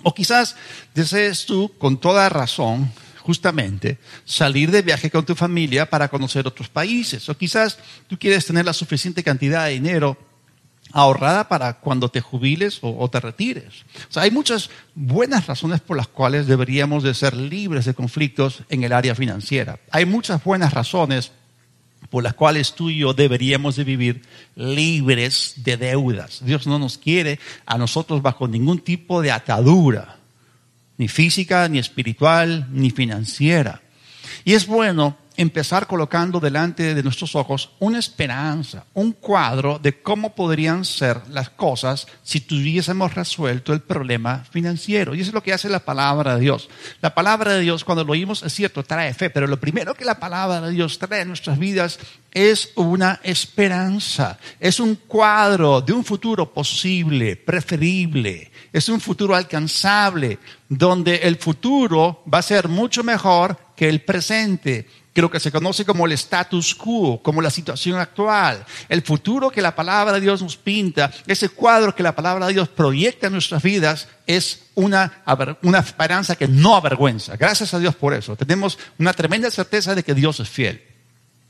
O 0.03 0.13
quizás 0.15 0.57
desees 0.95 1.47
tú, 1.47 1.73
con 1.79 1.99
toda 1.99 2.29
razón, 2.29 2.93
justamente 3.31 3.99
salir 4.25 4.73
de 4.73 4.83
viaje 4.83 5.09
con 5.09 5.25
tu 5.25 5.37
familia 5.37 5.89
para 5.89 6.09
conocer 6.09 6.49
otros 6.49 6.69
países. 6.69 7.29
O 7.29 7.37
quizás 7.37 7.79
tú 8.09 8.19
quieres 8.19 8.45
tener 8.45 8.65
la 8.65 8.73
suficiente 8.73 9.23
cantidad 9.23 9.67
de 9.67 9.75
dinero 9.75 10.19
ahorrada 10.93 11.49
para 11.49 11.75
cuando 11.75 12.09
te 12.09 12.21
jubiles 12.21 12.81
o, 12.83 13.09
te 13.09 13.21
retires. 13.21 13.85
O 14.09 14.13
sea, 14.13 14.25
hay 14.25 14.33
muchas 14.33 14.69
buenas 14.97 15.47
razones 15.47 15.81
por 15.81 15.97
las 15.97 16.09
cuales 16.09 16.49
deberíamos 16.49 17.05
de 17.05 17.15
ser 17.15 17.37
libres 17.37 17.85
de 17.85 17.95
conflictos 17.95 18.65
en 18.69 18.83
el 18.83 18.93
área 18.93 19.15
financiera. 19.15 19.79
Hay 19.93 20.07
muchas 20.07 20.43
buenas 20.43 20.75
razones 20.75 21.31
por 22.11 22.25
las 22.25 22.35
cuales 22.35 22.75
tú 22.75 22.91
y 22.91 22.99
yo 22.99 23.15
deberíamos 23.15 23.77
de 23.77 23.85
vivir 23.85 24.23
libres 24.57 25.55
de 25.59 25.77
deudas. 25.77 26.45
Dios 26.45 26.67
no 26.67 26.81
nos 26.81 26.99
quiere 26.99 27.39
a 27.65 27.79
nosotros 27.79 28.23
bajo 28.23 28.49
ningún 28.49 28.81
tipo 28.81 29.23
de 29.23 29.31
atadura 29.31 30.20
ni 31.01 31.09
física, 31.09 31.67
ni 31.67 31.79
espiritual, 31.79 32.67
ni 32.71 32.91
financiera. 32.91 33.81
Y 34.45 34.53
es 34.53 34.67
bueno 34.67 35.17
empezar 35.41 35.87
colocando 35.87 36.39
delante 36.39 36.95
de 36.95 37.03
nuestros 37.03 37.35
ojos 37.35 37.71
una 37.79 37.99
esperanza, 37.99 38.85
un 38.93 39.13
cuadro 39.13 39.79
de 39.79 40.03
cómo 40.03 40.35
podrían 40.35 40.85
ser 40.85 41.23
las 41.31 41.49
cosas 41.49 42.07
si 42.23 42.43
tuviésemos 42.43 43.15
resuelto 43.15 43.73
el 43.73 43.81
problema 43.81 44.45
financiero. 44.51 45.15
Y 45.15 45.21
eso 45.23 45.31
es 45.31 45.35
lo 45.35 45.43
que 45.43 45.55
hace 45.55 45.71
la 45.71 45.81
palabra 45.81 46.35
de 46.35 46.43
Dios. 46.43 46.69
La 47.01 47.15
palabra 47.15 47.55
de 47.55 47.61
Dios, 47.61 47.85
cuando 47.85 48.05
lo 48.05 48.13
oímos, 48.13 48.43
es 48.43 48.53
cierto, 48.53 48.83
trae 48.83 49.15
fe, 49.15 49.31
pero 49.31 49.47
lo 49.47 49.59
primero 49.59 49.95
que 49.95 50.05
la 50.05 50.21
palabra 50.21 50.61
de 50.61 50.73
Dios 50.73 50.99
trae 50.99 51.23
en 51.23 51.29
nuestras 51.29 51.59
vidas 51.59 51.99
es 52.33 52.73
una 52.77 53.19
esperanza, 53.23 54.39
es 54.61 54.79
un 54.79 54.95
cuadro 54.95 55.81
de 55.81 55.95
un 55.95 56.05
futuro 56.05 56.53
posible, 56.53 57.37
preferible, 57.37 58.53
es 58.73 58.91
un 58.91 59.01
futuro 59.01 59.35
alcanzable, 59.35 60.39
donde 60.69 61.17
el 61.17 61.37
futuro 61.37 62.23
va 62.33 62.39
a 62.39 62.43
ser 62.43 62.69
mucho 62.69 63.03
mejor 63.03 63.59
que 63.75 63.89
el 63.89 64.03
presente 64.03 64.87
que 65.21 65.23
lo 65.23 65.31
que 65.31 65.39
se 65.39 65.53
conoce 65.53 65.85
como 65.85 66.07
el 66.07 66.13
status 66.13 66.75
quo, 66.75 67.23
como 67.23 67.43
la 67.43 67.51
situación 67.51 67.99
actual, 67.99 68.65
el 68.89 69.03
futuro 69.03 69.51
que 69.51 69.61
la 69.61 69.75
palabra 69.75 70.15
de 70.15 70.21
Dios 70.23 70.41
nos 70.41 70.57
pinta, 70.57 71.13
ese 71.27 71.51
cuadro 71.51 71.95
que 71.95 72.03
la 72.03 72.15
palabra 72.15 72.47
de 72.47 72.55
Dios 72.55 72.71
proyecta 72.71 73.27
en 73.27 73.35
nuestras 73.35 73.63
vidas, 73.63 74.09
es 74.27 74.71
una, 74.75 75.23
una 75.63 75.81
esperanza 75.81 76.37
que 76.37 76.49
no 76.49 76.75
avergüenza. 76.75 77.37
Gracias 77.37 77.75
a 77.75 77.79
Dios 77.79 77.95
por 77.97 78.15
eso. 78.15 78.35
Tenemos 78.35 78.79
una 78.99 79.13
tremenda 79.13 79.51
certeza 79.51 79.95
de 79.95 80.03
que 80.03 80.15
Dios 80.15 80.41
es 80.41 80.49
fiel. 80.49 80.83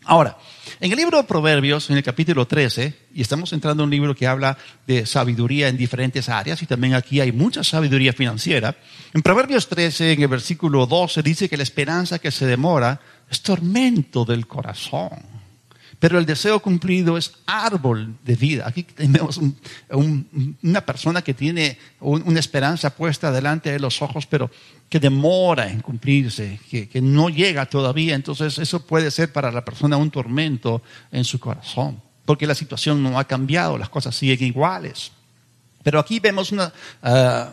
Ahora, 0.04 0.37
en 0.80 0.90
el 0.90 0.96
libro 0.96 1.18
de 1.18 1.24
Proverbios, 1.24 1.90
en 1.90 1.98
el 1.98 2.02
capítulo 2.02 2.46
13, 2.46 2.94
y 3.14 3.20
estamos 3.20 3.52
entrando 3.52 3.83
en 3.83 3.88
un 3.88 3.90
libro 3.90 4.14
que 4.14 4.26
habla 4.26 4.56
de 4.87 5.04
sabiduría 5.04 5.68
en 5.68 5.76
diferentes 5.76 6.28
áreas, 6.28 6.62
y 6.62 6.66
también 6.66 6.94
aquí 6.94 7.20
hay 7.20 7.33
mucha 7.33 7.62
sabiduría 7.62 8.14
financiera, 8.14 8.74
en 9.12 9.20
Proverbios 9.20 9.68
13, 9.68 10.12
en 10.12 10.22
el 10.22 10.28
versículo 10.28 10.87
12, 10.87 11.22
dice 11.22 11.48
que 11.48 11.59
la 11.59 11.62
esperanza 11.64 12.18
que 12.18 12.30
se 12.30 12.46
demora 12.46 13.00
es 13.30 13.40
tormento 13.42 14.24
del 14.24 14.46
corazón. 14.46 15.40
Pero 16.00 16.18
el 16.18 16.24
deseo 16.24 16.60
cumplido 16.60 17.18
es 17.18 17.32
árbol 17.46 18.16
de 18.24 18.34
vida. 18.34 18.64
Aquí 18.66 18.84
tenemos 18.84 19.38
una 20.62 20.80
persona 20.80 21.20
que 21.20 21.34
tiene 21.34 21.78
una 22.00 22.40
esperanza 22.40 22.96
puesta 22.96 23.30
delante 23.30 23.70
de 23.70 23.78
los 23.78 24.00
ojos, 24.00 24.26
pero 24.26 24.50
que 24.88 24.98
demora 24.98 25.70
en 25.70 25.80
cumplirse, 25.80 26.58
que, 26.70 27.00
no 27.02 27.28
llega 27.28 27.66
todavía. 27.66 28.14
Entonces 28.14 28.58
eso 28.58 28.84
puede 28.86 29.10
ser 29.10 29.30
para 29.30 29.52
la 29.52 29.62
persona 29.62 29.98
un 29.98 30.10
tormento 30.10 30.82
en 31.12 31.24
su 31.24 31.38
corazón, 31.38 32.00
porque 32.24 32.46
la 32.46 32.54
situación 32.54 33.02
no 33.02 33.18
ha 33.18 33.24
cambiado, 33.24 33.76
las 33.76 33.90
cosas 33.90 34.16
siguen 34.16 34.42
iguales. 34.42 35.12
Pero 35.82 35.98
aquí 35.98 36.20
vemos 36.20 36.54
ah, 37.02 37.52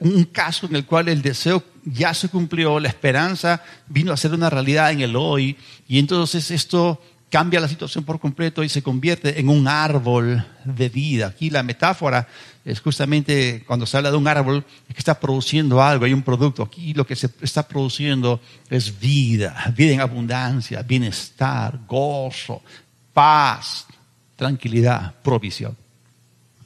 un 0.00 0.24
caso 0.24 0.66
en 0.66 0.76
el 0.76 0.86
cual 0.86 1.08
el 1.08 1.22
deseo 1.22 1.62
ya 1.84 2.14
se 2.14 2.28
cumplió, 2.28 2.80
la 2.80 2.88
esperanza 2.88 3.62
vino 3.86 4.12
a 4.12 4.16
ser 4.16 4.32
una 4.32 4.50
realidad 4.50 4.92
en 4.92 5.00
el 5.00 5.16
hoy, 5.16 5.56
y 5.86 5.98
entonces 5.98 6.50
esto 6.50 7.00
cambia 7.30 7.60
la 7.60 7.68
situación 7.68 8.04
por 8.04 8.20
completo 8.20 8.64
y 8.64 8.68
se 8.68 8.82
convierte 8.82 9.38
en 9.38 9.48
un 9.48 9.68
árbol 9.68 10.44
de 10.64 10.88
vida. 10.88 11.28
Aquí 11.28 11.50
la 11.50 11.62
metáfora 11.62 12.26
es 12.64 12.80
justamente 12.80 13.64
cuando 13.66 13.86
se 13.86 13.96
habla 13.96 14.10
de 14.10 14.16
un 14.16 14.28
árbol 14.28 14.64
es 14.88 14.94
que 14.94 15.00
está 15.00 15.18
produciendo 15.18 15.82
algo, 15.82 16.04
hay 16.04 16.12
un 16.12 16.22
producto. 16.22 16.62
Aquí 16.62 16.94
lo 16.94 17.06
que 17.06 17.16
se 17.16 17.30
está 17.42 17.66
produciendo 17.66 18.40
es 18.70 18.98
vida, 18.98 19.72
vida 19.76 19.92
en 19.92 20.00
abundancia, 20.00 20.82
bienestar, 20.82 21.80
gozo, 21.86 22.62
paz, 23.12 23.86
tranquilidad, 24.36 25.14
provisión. 25.22 25.76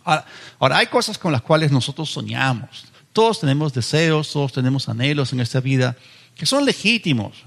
Ahora, 0.04 0.76
hay 0.76 0.86
cosas 0.86 1.18
con 1.18 1.32
las 1.32 1.42
cuales 1.42 1.70
nosotros 1.70 2.10
soñamos. 2.10 2.84
Todos 3.12 3.40
tenemos 3.40 3.72
deseos, 3.72 4.30
todos 4.32 4.52
tenemos 4.52 4.88
anhelos 4.88 5.32
en 5.32 5.40
esta 5.40 5.60
vida 5.60 5.96
que 6.34 6.46
son 6.46 6.64
legítimos, 6.64 7.44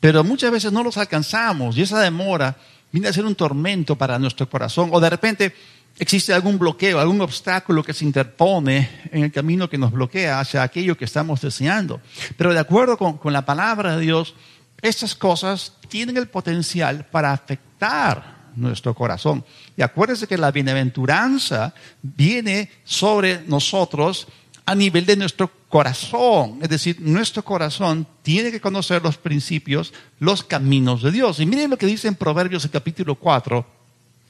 pero 0.00 0.22
muchas 0.22 0.50
veces 0.52 0.72
no 0.72 0.84
los 0.84 0.96
alcanzamos 0.96 1.76
y 1.76 1.82
esa 1.82 2.00
demora 2.00 2.56
viene 2.92 3.08
a 3.08 3.12
ser 3.12 3.24
un 3.24 3.34
tormento 3.34 3.96
para 3.96 4.18
nuestro 4.18 4.48
corazón 4.48 4.90
o 4.92 5.00
de 5.00 5.10
repente 5.10 5.54
existe 5.98 6.32
algún 6.32 6.58
bloqueo, 6.58 7.00
algún 7.00 7.20
obstáculo 7.20 7.82
que 7.82 7.92
se 7.92 8.04
interpone 8.04 8.88
en 9.10 9.24
el 9.24 9.32
camino 9.32 9.68
que 9.68 9.76
nos 9.76 9.90
bloquea 9.90 10.38
hacia 10.38 10.62
aquello 10.62 10.96
que 10.96 11.04
estamos 11.04 11.40
deseando. 11.40 12.00
Pero 12.36 12.52
de 12.52 12.60
acuerdo 12.60 12.96
con, 12.96 13.18
con 13.18 13.32
la 13.32 13.44
palabra 13.44 13.96
de 13.96 14.02
Dios, 14.02 14.34
estas 14.80 15.16
cosas 15.16 15.72
tienen 15.88 16.16
el 16.16 16.28
potencial 16.28 17.04
para 17.06 17.32
afectar 17.32 18.37
nuestro 18.58 18.94
corazón. 18.94 19.44
Y 19.76 19.82
acuérdense 19.82 20.26
que 20.26 20.38
la 20.38 20.50
bienaventuranza 20.50 21.74
viene 22.02 22.70
sobre 22.84 23.42
nosotros 23.46 24.26
a 24.66 24.74
nivel 24.74 25.06
de 25.06 25.16
nuestro 25.16 25.50
corazón. 25.68 26.58
Es 26.60 26.68
decir, 26.68 27.00
nuestro 27.00 27.42
corazón 27.42 28.06
tiene 28.22 28.50
que 28.50 28.60
conocer 28.60 29.02
los 29.02 29.16
principios, 29.16 29.94
los 30.18 30.42
caminos 30.44 31.02
de 31.02 31.10
Dios. 31.10 31.40
Y 31.40 31.46
miren 31.46 31.70
lo 31.70 31.78
que 31.78 31.86
dice 31.86 32.08
en 32.08 32.16
Proverbios 32.16 32.64
el 32.64 32.70
capítulo 32.70 33.14
4, 33.14 33.66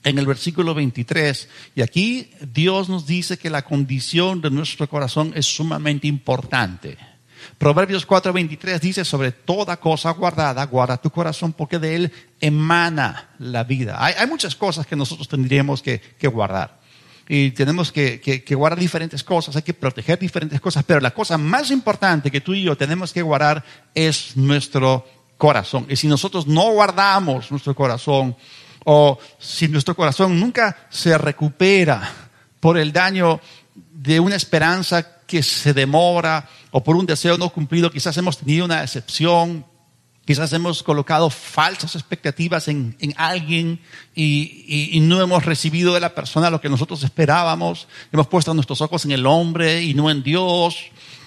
en 0.05 0.19
el 0.19 0.27
versículo 0.27 0.75
23. 0.75 1.49
Y 1.75 1.83
aquí 1.83 2.31
Dios 2.53 2.89
nos 2.89 3.07
dice 3.07 3.37
que 3.37 3.51
la 3.51 3.63
condición 3.63 4.41
de 4.41 4.51
nuestro 4.51 4.89
corazón 4.89 5.33
es 5.35 5.47
sumamente 5.47 6.07
importante. 6.07 6.97
Proverbios 7.59 8.07
4:23 8.07 8.81
dice, 8.81 9.05
sobre 9.05 9.33
toda 9.33 9.79
cosa 9.79 10.11
guardada, 10.13 10.65
guarda 10.67 10.97
tu 10.97 11.11
corazón 11.11 11.53
porque 11.53 11.79
de 11.79 11.97
él 11.97 12.13
emana 12.41 13.31
la 13.39 13.65
vida. 13.65 13.97
Hay, 13.99 14.27
muchas 14.27 14.55
cosas 14.55 14.87
que 14.87 14.97
nosotros 14.97 15.29
tendríamos 15.29 15.83
que 15.83 16.01
guardar 16.29 16.79
y 17.29 17.51
tenemos 17.51 17.93
que, 17.93 18.43
guardar 18.57 18.79
diferentes 18.79 19.23
cosas, 19.23 19.55
hay 19.55 19.63
que 19.63 19.75
proteger 19.75 20.19
diferentes 20.19 20.61
cosas, 20.63 20.83
pero 20.85 20.99
la 20.99 21.11
cosa 21.11 21.37
más 21.37 21.71
importante 21.71 22.31
que 22.31 22.41
tú 22.41 22.55
y 22.55 22.63
yo 22.63 22.77
tenemos 22.77 23.13
que 23.13 23.21
guardar 23.21 23.63
es 23.95 24.35
nuestro 24.37 25.07
corazón. 25.37 25.87
Y 25.91 25.97
si 25.97 26.09
nosotros 26.09 26.47
no 26.47 26.73
guardamos 26.73 27.51
nuestro 27.51 27.75
corazón, 27.75 28.35
o 28.87 29.19
si 29.39 29.69
nuestro 29.69 29.95
corazón 29.95 30.41
nunca 30.41 30.89
se 30.89 31.19
recupera 31.19 32.11
por 32.61 32.79
el 32.79 32.93
daño 32.95 33.41
de 33.99 34.21
una 34.21 34.37
esperanza 34.37 35.25
que 35.27 35.43
se 35.43 35.75
demora, 35.75 36.49
o 36.71 36.83
por 36.83 36.97
un 36.97 37.05
deseo 37.05 37.37
no 37.37 37.51
cumplido, 37.51 37.91
quizás 37.91 38.17
hemos 38.17 38.39
tenido 38.39 38.65
una 38.65 38.81
decepción, 38.81 39.65
Quizás 40.29 40.53
hemos 40.53 40.83
colocado 40.83 41.31
falsas 41.31 41.95
expectativas 41.95 42.69
en, 42.69 42.95
alguien 43.17 43.81
y, 44.15 44.99
no 45.01 45.23
hemos 45.23 45.47
recibido 45.47 45.95
de 45.95 46.01
la 46.01 46.15
persona 46.15 46.51
lo 46.51 46.61
que 46.61 46.69
nosotros 46.69 47.03
esperábamos. 47.03 47.89
Hemos 48.13 48.27
puesto 48.27 48.53
nuestros 48.53 48.83
ojos 48.83 49.07
en 49.07 49.13
el 49.13 49.25
hombre 49.25 49.83
y 49.83 49.95
no 49.95 50.11
en 50.11 50.23
Dios. 50.23 50.77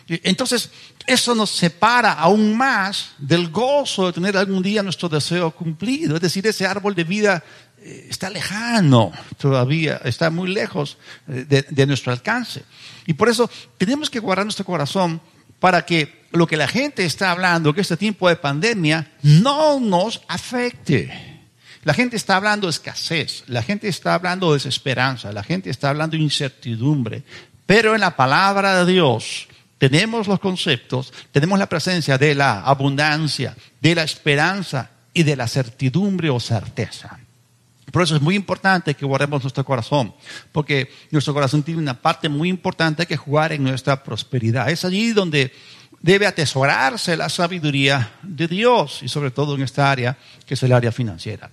Entonces, 0.08 0.70
eso 1.08 1.34
nos 1.34 1.50
separa 1.50 2.14
aún 2.14 2.56
más 2.56 3.14
del 3.18 3.50
gozo 3.50 4.06
de 4.06 4.14
tener 4.14 4.38
algún 4.38 4.62
día 4.62 4.84
nuestro 4.84 5.10
deseo 5.10 5.50
cumplido. 5.50 6.18
Es 6.18 6.22
decir, 6.22 6.46
ese 6.46 6.68
árbol 6.68 6.94
de 6.94 7.04
vida 7.04 7.44
está 7.82 8.30
lejano 8.30 9.12
todavía, 9.38 10.02
está 10.04 10.30
muy 10.30 10.50
lejos 10.50 10.98
eh, 11.28 11.66
de 11.70 11.86
nuestro 11.86 12.12
alcance. 12.12 12.64
Y 13.06 13.14
por 13.14 13.30
eso 13.30 13.50
tenemos 13.78 14.10
que 14.10 14.20
guardar 14.20 14.46
nuestro 14.46 14.66
corazón 14.66 15.22
para 15.60 15.86
que 15.86 16.22
lo 16.32 16.48
que 16.48 16.58
la 16.58 16.68
gente 16.68 17.06
está 17.06 17.32
hablando, 17.32 17.74
que 17.74 17.82
este 17.82 17.98
tiempo 17.98 18.28
de 18.30 18.36
pandemia, 18.36 19.12
no 19.22 19.80
nos 19.80 20.22
afecte. 20.28 21.40
La 21.84 21.94
gente 21.94 22.16
está 22.16 22.36
hablando 22.36 22.68
de 22.68 22.72
escasez, 22.72 23.44
la 23.48 23.64
gente 23.64 23.88
está 23.88 24.14
hablando 24.14 24.50
de 24.50 24.58
desesperanza, 24.58 25.32
la 25.32 25.44
gente 25.44 25.70
está 25.70 25.90
hablando 25.90 26.16
de 26.16 26.24
incertidumbre, 26.24 27.24
pero 27.66 27.96
en 27.96 28.02
la 28.02 28.16
palabra 28.16 28.84
de 28.84 28.92
Dios 28.92 29.48
tenemos 29.78 30.28
los 30.28 30.40
conceptos, 30.40 31.12
tenemos 31.32 31.58
la 31.58 31.68
presencia 31.68 32.20
de 32.20 32.36
la 32.36 32.62
abundancia, 32.62 33.56
de 33.80 33.96
la 33.96 34.04
esperanza 34.04 34.92
y 35.14 35.24
de 35.24 35.36
la 35.36 35.48
certidumbre 35.48 36.30
o 36.30 36.40
certeza. 36.40 37.20
Por 37.92 38.02
eso 38.02 38.16
es 38.16 38.22
muy 38.22 38.36
importante 38.36 38.96
que 38.96 39.06
guardemos 39.06 39.44
nuestro 39.44 39.66
corazón, 39.66 40.14
porque 40.52 40.92
nuestro 41.12 41.34
corazón 41.34 41.64
tiene 41.64 41.82
una 41.82 42.00
parte 42.00 42.30
muy 42.30 42.50
importante 42.50 43.06
que 43.06 43.18
jugar 43.18 43.52
en 43.52 43.64
nuestra 43.64 44.04
prosperidad. 44.04 44.70
Es 44.70 44.86
allí 44.86 45.12
donde 45.12 45.52
debe 46.02 46.26
atesorarse 46.26 47.16
la 47.16 47.30
sabiduría 47.30 48.14
de 48.24 48.48
Dios 48.48 49.02
y 49.04 49.08
sobre 49.08 49.32
todo 49.32 49.56
en 49.56 49.62
esta 49.62 49.92
área 49.92 50.18
que 50.46 50.56
es 50.56 50.64
el 50.64 50.72
área 50.72 50.92
financiera. 50.92 51.50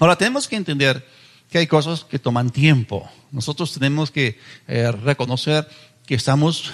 Ahora 0.00 0.16
tenemos 0.16 0.48
que 0.48 0.56
entender 0.56 1.06
que 1.50 1.58
hay 1.58 1.66
cosas 1.66 2.04
que 2.04 2.18
toman 2.18 2.50
tiempo. 2.50 3.08
Nosotros 3.30 3.72
tenemos 3.72 4.10
que 4.10 4.38
eh, 4.66 4.92
reconocer 4.92 5.68
que 6.06 6.14
estamos 6.14 6.70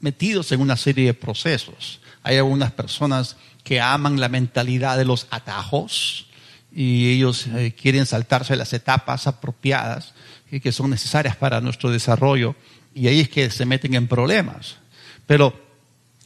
metidos 0.00 0.52
en 0.52 0.60
una 0.60 0.76
serie 0.76 1.06
de 1.06 1.14
procesos. 1.14 2.00
Hay 2.22 2.36
algunas 2.36 2.72
personas 2.72 3.36
que 3.64 3.80
aman 3.80 4.20
la 4.20 4.28
mentalidad 4.28 4.96
de 4.96 5.04
los 5.04 5.26
atajos, 5.30 6.26
y 6.72 7.12
ellos 7.12 7.46
eh, 7.48 7.74
quieren 7.80 8.06
saltarse 8.06 8.56
las 8.56 8.72
etapas 8.72 9.26
apropiadas 9.26 10.14
que 10.58 10.72
son 10.72 10.90
necesarias 10.90 11.36
para 11.36 11.60
nuestro 11.60 11.90
desarrollo 11.90 12.56
y 12.92 13.06
ahí 13.06 13.20
es 13.20 13.28
que 13.28 13.50
se 13.50 13.64
meten 13.64 13.94
en 13.94 14.08
problemas. 14.08 14.78
Pero 15.26 15.54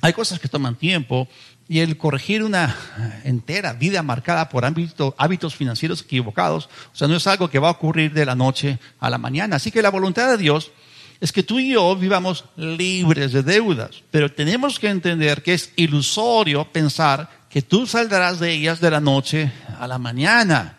hay 0.01 0.15
cosas 0.15 0.41
que 0.41 0.49
toman 0.49 0.77
tiempo 0.77 1.29
y 1.69 1.81
el 1.81 1.97
corregir 1.97 2.43
una 2.43 2.77
entera 3.25 3.73
vida 3.75 4.03
marcada 4.03 4.49
por 4.49 4.65
hábitos 4.65 5.55
financieros 5.55 6.03
equivocados, 6.03 6.69
o 6.93 6.97
sea, 6.97 7.09
no 7.09 7.17
es 7.17 7.27
algo 7.27 7.49
que 7.49 7.59
va 7.59 7.69
a 7.69 7.73
ocurrir 7.73 8.13
de 8.13 8.27
la 8.27 8.35
noche 8.35 8.79
a 9.01 9.11
la 9.11 9.19
mañana. 9.19 9.57
Así 9.57 9.71
que 9.71 9.83
la 9.83 9.91
voluntad 9.91 10.31
de 10.31 10.39
Dios 10.39 10.73
es 11.21 11.33
que 11.33 11.43
tú 11.43 11.59
y 11.59 11.73
yo 11.73 11.97
vivamos 11.97 12.45
libres 12.57 13.33
de 13.33 13.43
deudas, 13.43 14.03
pero 14.11 14.31
tenemos 14.31 14.79
que 14.79 14.89
entender 14.89 15.43
que 15.43 15.55
es 15.55 15.73
ilusorio 15.77 16.71
pensar 16.71 17.31
que 17.55 17.62
tú 17.62 17.87
saldrás 17.87 18.40
de 18.40 18.53
ellas 18.53 18.81
de 18.81 18.90
la 18.90 18.99
noche 18.99 19.53
a 19.79 19.87
la 19.87 19.97
mañana. 19.97 20.77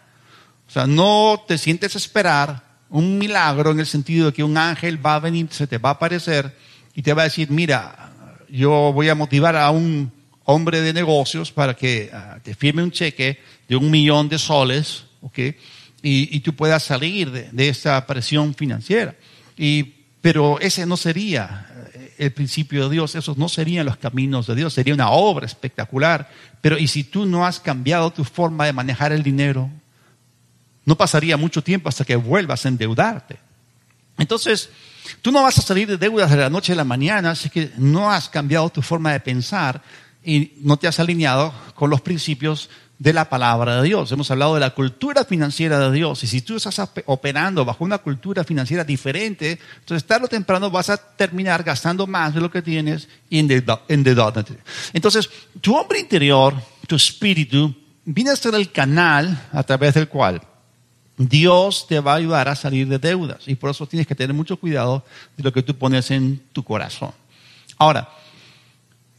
O 0.67 0.69
sea, 0.69 0.85
no 0.85 1.41
te 1.47 1.57
sientes 1.57 1.95
esperar 1.95 2.65
un 2.89 3.17
milagro 3.17 3.71
en 3.71 3.79
el 3.79 3.85
sentido 3.85 4.25
de 4.25 4.33
que 4.33 4.43
un 4.43 4.57
ángel 4.57 5.03
va 5.03 5.15
a 5.15 5.19
venir, 5.21 5.47
se 5.51 5.67
te 5.67 5.77
va 5.77 5.91
a 5.91 5.93
aparecer 5.93 6.53
y 6.93 7.01
te 7.01 7.13
va 7.13 7.21
a 7.21 7.31
decir, 7.31 7.49
mira, 7.49 8.11
yo 8.49 8.91
voy 8.91 9.07
a 9.07 9.15
motivar 9.15 9.55
a 9.55 9.71
un 9.71 10.11
hombre 10.43 10.81
de 10.81 10.91
negocios 10.91 11.49
para 11.49 11.75
que 11.75 12.11
ah, 12.11 12.39
te 12.43 12.53
firme 12.53 12.83
un 12.83 12.91
cheque 12.91 13.39
de 13.69 13.77
un 13.77 13.89
millón 13.89 14.27
de 14.27 14.37
soles, 14.37 15.05
¿ok? 15.21 15.39
Y, 16.01 16.41
tú 16.41 16.57
puedas 16.57 16.83
salir 16.83 17.31
de, 17.31 17.69
esa 17.69 18.05
presión 18.05 18.53
financiera. 18.53 19.15
Y, 19.55 19.93
pero 20.19 20.59
ese 20.59 20.85
no 20.85 20.97
sería 20.97 21.67
el 22.17 22.31
principio 22.31 22.85
de 22.85 22.95
Dios, 22.95 23.15
esos 23.15 23.37
no 23.37 23.49
serían 23.49 23.85
los 23.85 23.97
caminos 23.97 24.47
de 24.47 24.55
Dios, 24.55 24.73
sería 24.73 24.93
una 24.93 25.09
obra 25.09 25.45
espectacular. 25.45 26.29
Pero 26.61 26.77
¿y 26.77 26.87
si 26.87 27.03
tú 27.03 27.25
no 27.25 27.45
has 27.45 27.59
cambiado 27.59 28.11
tu 28.11 28.23
forma 28.23 28.65
de 28.65 28.73
manejar 28.73 29.11
el 29.11 29.23
dinero? 29.23 29.69
No 30.85 30.95
pasaría 30.95 31.37
mucho 31.37 31.63
tiempo 31.63 31.89
hasta 31.89 32.05
que 32.05 32.15
vuelvas 32.15 32.65
a 32.65 32.69
endeudarte. 32.69 33.37
Entonces, 34.17 34.69
tú 35.21 35.31
no 35.31 35.43
vas 35.43 35.57
a 35.57 35.61
salir 35.61 35.87
de 35.87 35.97
deudas 35.97 36.29
de 36.29 36.37
la 36.37 36.49
noche 36.49 36.73
a 36.73 36.75
la 36.75 36.83
mañana, 36.83 37.31
así 37.31 37.49
que 37.49 37.71
no 37.77 38.11
has 38.11 38.29
cambiado 38.29 38.69
tu 38.69 38.81
forma 38.81 39.11
de 39.11 39.19
pensar 39.19 39.81
y 40.23 40.53
no 40.61 40.77
te 40.77 40.87
has 40.87 40.99
alineado 40.99 41.53
con 41.75 41.89
los 41.89 42.01
principios 42.01 42.69
de 42.97 43.13
la 43.13 43.29
palabra 43.29 43.77
de 43.77 43.87
Dios. 43.87 44.11
Hemos 44.11 44.31
hablado 44.31 44.53
de 44.53 44.61
la 44.61 44.69
cultura 44.69 45.25
financiera 45.25 45.79
de 45.79 45.91
Dios. 45.91 46.23
Y 46.23 46.27
si 46.27 46.41
tú 46.41 46.55
estás 46.55 46.81
operando 47.05 47.65
bajo 47.65 47.83
una 47.83 47.97
cultura 47.97 48.43
financiera 48.43 48.83
diferente, 48.83 49.59
entonces 49.79 50.05
tarde 50.05 50.25
o 50.25 50.29
temprano 50.29 50.71
vas 50.71 50.89
a 50.89 50.97
terminar 50.97 51.63
gastando 51.63 52.07
más 52.07 52.33
de 52.33 52.41
lo 52.41 52.49
que 52.49 52.61
tienes 52.61 53.07
y 53.29 53.39
endeudándote. 53.39 54.57
Entonces, 54.93 55.29
tu 55.61 55.75
hombre 55.75 55.99
interior, 55.99 56.53
tu 56.87 56.95
espíritu, 56.95 57.75
viene 58.05 58.31
a 58.31 58.35
ser 58.35 58.55
el 58.55 58.71
canal 58.71 59.47
a 59.51 59.63
través 59.63 59.93
del 59.95 60.07
cual 60.07 60.41
Dios 61.17 61.87
te 61.87 61.99
va 61.99 62.13
a 62.13 62.17
ayudar 62.17 62.47
a 62.47 62.55
salir 62.55 62.87
de 62.87 62.99
deudas. 62.99 63.47
Y 63.47 63.55
por 63.55 63.69
eso 63.69 63.87
tienes 63.87 64.07
que 64.07 64.15
tener 64.15 64.33
mucho 64.33 64.57
cuidado 64.57 65.03
de 65.35 65.43
lo 65.43 65.51
que 65.51 65.63
tú 65.63 65.75
pones 65.75 66.11
en 66.11 66.41
tu 66.53 66.63
corazón. 66.63 67.11
Ahora, 67.77 68.09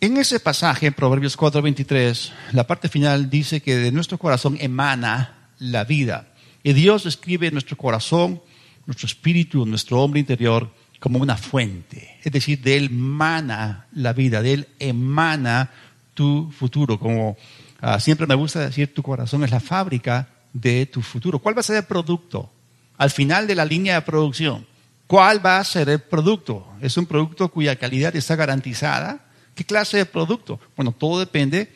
en 0.01 0.17
ese 0.19 0.41
pasaje, 0.41 0.93
Proverbios 0.93 1.37
4:23, 1.37 2.33
la 2.53 2.67
parte 2.67 2.89
final 2.89 3.31
dice 3.31 3.63
que 3.63 3.77
de 3.77 3.93
nuestro 3.93 4.19
corazón 4.19 4.57
emana 4.61 5.51
la 5.59 5.85
vida. 5.85 6.29
Y 6.63 6.73
Dios 6.73 7.05
describe 7.05 7.51
nuestro 7.51 7.77
corazón, 7.77 8.43
nuestro 8.87 9.07
espíritu, 9.07 9.65
nuestro 9.65 10.03
hombre 10.03 10.21
interior 10.21 10.71
como 11.01 11.19
una 11.19 11.37
fuente. 11.37 12.19
Es 12.25 12.33
decir, 12.33 12.61
de 12.61 12.77
él 12.77 12.87
emana 12.87 13.87
la 13.93 14.13
vida, 14.13 14.43
de 14.43 14.55
él 14.55 14.69
emana 14.79 15.71
tu 16.15 16.53
futuro. 16.57 16.99
Como 16.99 17.37
ah, 17.81 18.01
siempre 18.01 18.27
me 18.27 18.35
gusta 18.35 18.61
decir, 18.61 18.93
tu 18.93 19.03
corazón 19.03 19.45
es 19.45 19.51
la 19.51 19.61
fábrica 19.61 20.29
de 20.53 20.87
tu 20.87 21.03
futuro. 21.03 21.39
¿Cuál 21.39 21.57
va 21.57 21.61
a 21.61 21.65
ser 21.65 21.77
el 21.77 21.85
producto? 21.85 22.51
Al 22.99 23.11
final 23.11 23.47
de 23.47 23.55
la 23.55 23.65
línea 23.65 23.95
de 23.95 24.03
producción, 24.03 24.67
¿cuál 25.07 25.45
va 25.45 25.59
a 25.59 25.65
ser 25.65 25.89
el 25.89 26.01
producto? 26.01 26.67
¿Es 26.81 26.97
un 26.97 27.07
producto 27.07 27.49
cuya 27.49 27.77
calidad 27.77 28.17
está 28.17 28.37
garantizada? 28.37 29.26
¿Qué 29.57 29.65
clase 29.65 29.97
de 29.97 30.07
producto? 30.07 30.61
Bueno, 30.77 30.93
todo 30.93 31.19
depende 31.19 31.73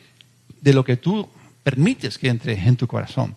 de 0.61 0.73
lo 0.73 0.85
que 0.85 0.97
tú 0.97 1.27
permites 1.63 2.19
que 2.19 2.29
entre 2.29 2.53
en 2.53 2.77
tu 2.77 2.85
corazón. 2.85 3.35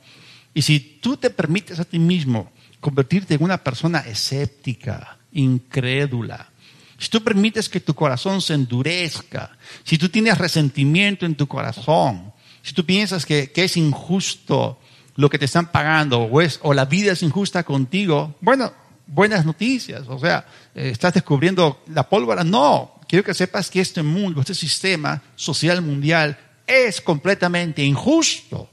Y 0.53 0.61
si 0.63 0.79
tú 1.01 1.17
te 1.17 1.31
permites 1.31 1.81
a 1.81 1.85
ti 1.85 1.99
mismo 1.99 2.53
convertirte 2.79 3.35
en 3.35 3.43
una 3.43 3.65
persona 3.65 4.01
escéptica, 4.01 5.17
incrédula, 5.33 6.51
si 6.99 7.09
tú 7.09 7.25
permites 7.25 7.71
que 7.71 7.81
tu 7.81 7.95
corazón 7.95 8.43
se 8.43 8.53
endurezca, 8.53 9.57
si 9.83 9.97
tú 9.97 10.11
tienes 10.11 10.37
resentimiento 10.37 11.25
en 11.25 11.37
tu 11.37 11.49
corazón, 11.49 12.31
si 12.63 12.75
tú 12.75 12.85
piensas 12.85 13.25
que, 13.25 13.51
es 13.55 13.77
injusto 13.79 14.79
lo 15.17 15.31
que 15.31 15.39
te 15.39 15.47
están 15.47 15.73
pagando 15.73 16.21
o, 16.21 16.43
o 16.61 16.75
la 16.75 16.85
vida 16.85 17.13
es 17.13 17.23
injusta 17.23 17.63
contigo, 17.63 18.37
bueno, 18.43 18.73
buenas 19.07 19.45
noticias, 19.45 20.07
o 20.09 20.19
sea, 20.19 20.47
eh, 20.75 20.91
estás 20.91 21.15
descubriendo 21.15 21.83
la 21.89 22.09
pólvora, 22.09 22.45
no, 22.45 22.94
quiero 23.15 23.27
que 23.27 23.35
sepas 23.35 23.71
que 23.71 23.81
este 23.81 24.03
mundo, 24.03 24.41
este 24.41 24.55
sistema 24.55 25.23
social 25.37 25.81
mundial 25.83 26.37
es 26.67 27.01
completamente 27.01 27.85
injusto. 27.85 28.69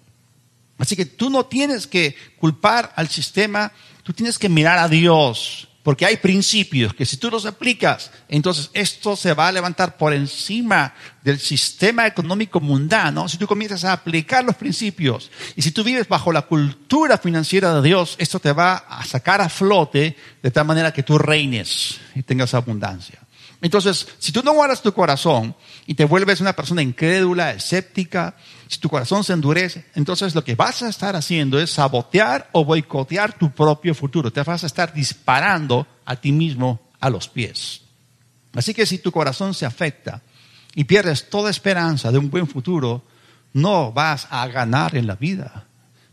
Así 0.79 0.95
que 0.95 1.05
tú 1.05 1.29
no 1.29 1.45
tienes 1.45 1.85
que 1.85 2.15
culpar 2.39 2.91
al 2.95 3.07
sistema, 3.07 3.71
tú 4.01 4.13
tienes 4.13 4.39
que 4.39 4.49
mirar 4.49 4.79
a 4.79 4.87
Dios, 4.87 5.67
porque 5.83 6.07
hay 6.07 6.17
principios 6.17 6.95
que 6.95 7.05
si 7.05 7.17
tú 7.17 7.29
los 7.29 7.45
aplicas, 7.45 8.09
entonces 8.29 8.71
esto 8.73 9.15
se 9.15 9.35
va 9.35 9.47
a 9.47 9.51
levantar 9.51 9.95
por 9.95 10.11
encima 10.11 10.95
del 11.23 11.39
sistema 11.39 12.07
económico 12.07 12.59
mundano. 12.59 13.29
Si 13.29 13.37
tú 13.37 13.45
comienzas 13.45 13.83
a 13.83 13.93
aplicar 13.93 14.43
los 14.43 14.55
principios 14.55 15.29
y 15.55 15.61
si 15.61 15.71
tú 15.71 15.83
vives 15.83 16.07
bajo 16.07 16.31
la 16.31 16.41
cultura 16.41 17.19
financiera 17.19 17.75
de 17.75 17.87
Dios, 17.87 18.15
esto 18.17 18.39
te 18.39 18.53
va 18.53 18.77
a 18.77 19.05
sacar 19.05 19.39
a 19.39 19.49
flote 19.49 20.17
de 20.41 20.49
tal 20.49 20.65
manera 20.65 20.91
que 20.91 21.03
tú 21.03 21.19
reines 21.19 21.99
y 22.15 22.23
tengas 22.23 22.55
abundancia. 22.55 23.20
Entonces, 23.61 24.07
si 24.17 24.31
tú 24.31 24.41
no 24.43 24.53
guardas 24.53 24.81
tu 24.81 24.91
corazón 24.91 25.55
y 25.85 25.93
te 25.93 26.05
vuelves 26.05 26.41
una 26.41 26.53
persona 26.53 26.81
incrédula, 26.81 27.51
escéptica, 27.51 28.35
si 28.67 28.79
tu 28.79 28.89
corazón 28.89 29.23
se 29.23 29.33
endurece, 29.33 29.85
entonces 29.93 30.33
lo 30.33 30.43
que 30.43 30.55
vas 30.55 30.81
a 30.81 30.89
estar 30.89 31.15
haciendo 31.15 31.59
es 31.59 31.69
sabotear 31.69 32.49
o 32.53 32.65
boicotear 32.65 33.37
tu 33.37 33.51
propio 33.51 33.93
futuro. 33.93 34.33
Te 34.33 34.41
vas 34.41 34.63
a 34.63 34.67
estar 34.67 34.93
disparando 34.93 35.85
a 36.05 36.15
ti 36.15 36.31
mismo 36.31 36.81
a 36.99 37.09
los 37.11 37.27
pies. 37.27 37.81
Así 38.53 38.73
que 38.73 38.87
si 38.87 38.97
tu 38.97 39.11
corazón 39.11 39.53
se 39.53 39.67
afecta 39.67 40.21
y 40.73 40.85
pierdes 40.85 41.29
toda 41.29 41.51
esperanza 41.51 42.11
de 42.11 42.17
un 42.17 42.31
buen 42.31 42.47
futuro, 42.47 43.03
no 43.53 43.91
vas 43.91 44.27
a 44.31 44.47
ganar 44.47 44.95
en 44.95 45.05
la 45.05 45.15
vida. 45.15 45.65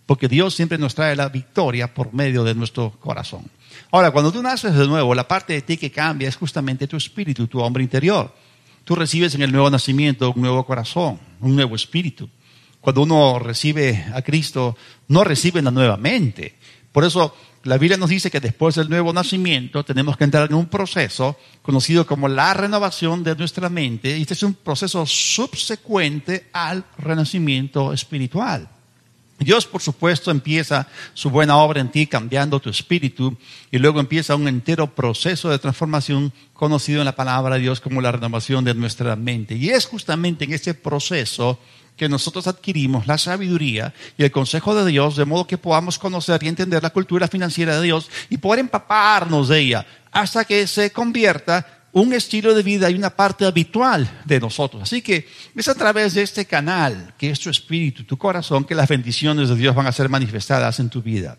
Porque 0.05 0.29
Dios 0.29 0.55
siempre 0.55 0.79
nos 0.79 0.95
trae 0.95 1.17
la 1.17 1.29
victoria 1.29 1.95
por 1.95 2.13
medio 2.13 2.45
de 2.45 2.55
nuestro 2.55 2.91
corazón. 3.01 3.51
Ahora, 3.91 4.11
cuando 4.11 4.33
tú 4.33 4.43
naces 4.43 4.75
de 4.75 4.87
nuevo, 4.87 5.15
la 5.15 5.27
parte 5.27 5.55
de 5.55 5.63
ti 5.63 5.77
que 5.77 5.91
cambia 5.91 6.29
es 6.29 6.37
justamente 6.37 6.87
tu 6.87 6.97
espíritu, 6.97 7.47
tu 7.47 7.61
hombre 7.61 7.83
interior. 7.83 8.35
Tú 8.85 8.95
recibes 8.95 9.35
en 9.35 9.43
el 9.43 9.53
nuevo 9.53 9.71
nacimiento 9.71 10.33
un 10.35 10.41
nuevo 10.41 10.65
corazón, 10.65 11.19
un 11.41 11.55
nuevo 11.55 11.77
espíritu. 11.77 12.29
Cuando 12.81 13.03
uno 13.03 13.39
recibe 13.39 14.07
a 14.15 14.23
Cristo, 14.23 14.77
no 15.09 15.25
recibe 15.25 15.61
la 15.63 15.71
nueva 15.71 15.97
mente. 15.97 16.57
Por 16.93 17.05
eso 17.05 17.35
la 17.65 17.77
Biblia 17.77 17.99
nos 17.99 18.09
dice 18.09 18.31
que 18.31 18.41
después 18.41 18.77
del 18.77 18.89
nuevo 18.89 19.13
nacimiento 19.13 19.85
tenemos 19.85 20.17
que 20.17 20.25
entrar 20.25 20.49
en 20.49 20.55
un 20.55 20.67
proceso 20.67 21.37
conocido 21.61 22.07
como 22.07 22.29
la 22.29 22.55
renovación 22.55 23.23
de 23.25 23.37
nuestra 23.37 23.69
mente. 23.69 24.17
Y 24.17 24.23
este 24.23 24.35
es 24.35 24.43
un 24.43 24.55
proceso 24.55 25.05
subsecuente 25.05 26.49
al 26.53 26.85
renacimiento 26.97 27.93
espiritual. 27.93 28.69
Dios, 29.39 29.67
por 29.67 29.81
supuesto, 29.81 30.31
empieza 30.31 30.89
su 31.15 31.31
buena 31.31 31.57
obra 31.59 31.81
en 31.81 31.91
ti 31.91 32.07
cambiando 32.07 32.59
tu 32.59 32.71
espíritu 32.71 33.37
y 33.71 33.79
luego 33.79 34.01
empieza 34.01 34.35
un 34.35 34.49
entero 34.49 34.95
proceso 34.95 35.49
de 35.49 35.59
transformación 35.59 36.33
conocido 36.53 37.01
en 37.01 37.05
la 37.05 37.15
palabra 37.15 37.55
de 37.55 37.63
Dios 37.63 37.81
como 37.81 38.01
la 38.01 38.11
renovación 38.11 38.65
de 38.65 38.75
nuestra 38.75 39.15
mente. 39.15 39.55
Y 39.55 39.71
es 39.71 39.87
justamente 39.87 40.45
en 40.45 40.55
ese 40.55 40.75
proceso 40.75 41.59
que 41.97 42.09
nosotros 42.09 42.47
adquirimos 42.47 43.07
la 43.07 43.19
sabiduría 43.19 43.95
y 44.17 44.25
el 44.25 44.31
consejo 44.31 44.75
de 44.75 44.91
Dios 44.91 45.17
de 45.17 45.25
modo 45.25 45.47
que 45.47 45.59
podamos 45.59 45.99
conocer 45.99 46.43
y 46.43 46.49
entender 46.49 46.83
la 46.83 46.91
cultura 46.91 47.29
financiera 47.29 47.77
de 47.77 47.83
Dios 47.87 48.11
y 48.31 48.39
poder 48.39 48.61
empaparnos 48.61 49.49
de 49.49 49.61
ella 49.61 49.87
hasta 50.11 50.45
que 50.45 50.67
se 50.67 50.91
convierta 50.93 51.78
un 52.01 52.13
estilo 52.13 52.55
de 52.55 52.63
vida 52.63 52.91
y 52.91 52.95
una 52.95 53.11
parte 53.11 53.45
habitual 53.45 54.23
de 54.25 54.41
nosotros. 54.41 54.83
Así 54.83 55.03
que 55.03 55.29
es 55.55 55.69
a 55.69 55.75
través 55.75 56.15
de 56.15 56.23
este 56.23 56.45
canal, 56.45 57.15
que 57.19 57.31
es 57.31 57.41
tu 57.41 57.51
espíritu, 57.51 58.05
tu 58.05 58.17
corazón, 58.17 58.65
que 58.65 58.75
las 58.75 58.89
bendiciones 58.89 59.49
de 59.49 59.57
Dios 59.57 59.75
van 59.75 59.87
a 59.87 59.93
ser 59.93 60.09
manifestadas 60.09 60.81
en 60.81 60.91
tu 60.91 61.03
vida. 61.03 61.39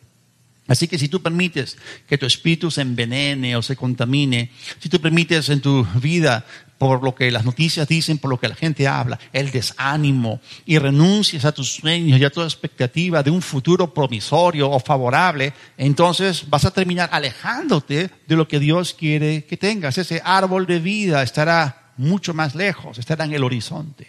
Así 0.68 0.88
que 0.88 1.00
si 1.00 1.10
tú 1.10 1.22
permites 1.22 1.78
que 2.08 2.18
tu 2.18 2.28
espíritu 2.28 2.70
se 2.70 2.82
envenene 2.82 3.56
o 3.56 3.62
se 3.64 3.76
contamine, 3.76 4.52
si 4.80 4.88
tú 4.88 5.02
permites 5.02 5.50
en 5.50 5.62
tu 5.62 5.84
vida 6.00 6.46
por 6.80 7.04
lo 7.04 7.14
que 7.14 7.30
las 7.30 7.44
noticias 7.44 7.88
dicen, 7.88 8.18
por 8.18 8.32
lo 8.32 8.40
que 8.40 8.48
la 8.48 8.56
gente 8.56 8.88
habla, 8.88 9.20
el 9.34 9.52
desánimo 9.52 10.40
y 10.66 10.80
renuncias 10.80 11.44
a 11.44 11.52
tus 11.52 11.76
sueños 11.76 12.20
y 12.20 12.24
a 12.24 12.30
tu 12.30 12.42
expectativa 12.42 13.22
de 13.22 13.30
un 13.30 13.42
futuro 13.42 13.94
promisorio 13.94 14.72
o 14.72 14.80
favorable, 14.80 15.54
entonces 15.78 16.50
vas 16.50 16.64
a 16.64 16.72
terminar 16.72 17.10
alejándote 17.12 18.10
de 18.26 18.36
lo 18.36 18.48
que 18.48 18.60
Dios 18.60 18.94
quiere 18.94 19.44
que 19.44 19.58
tengas. 19.58 19.98
Ese 19.98 20.22
árbol 20.24 20.66
de 20.66 20.80
vida 20.80 21.22
estará 21.22 21.92
mucho 21.98 22.34
más 22.34 22.56
lejos, 22.56 22.98
estará 22.98 23.26
en 23.26 23.34
el 23.34 23.44
horizonte. 23.44 24.08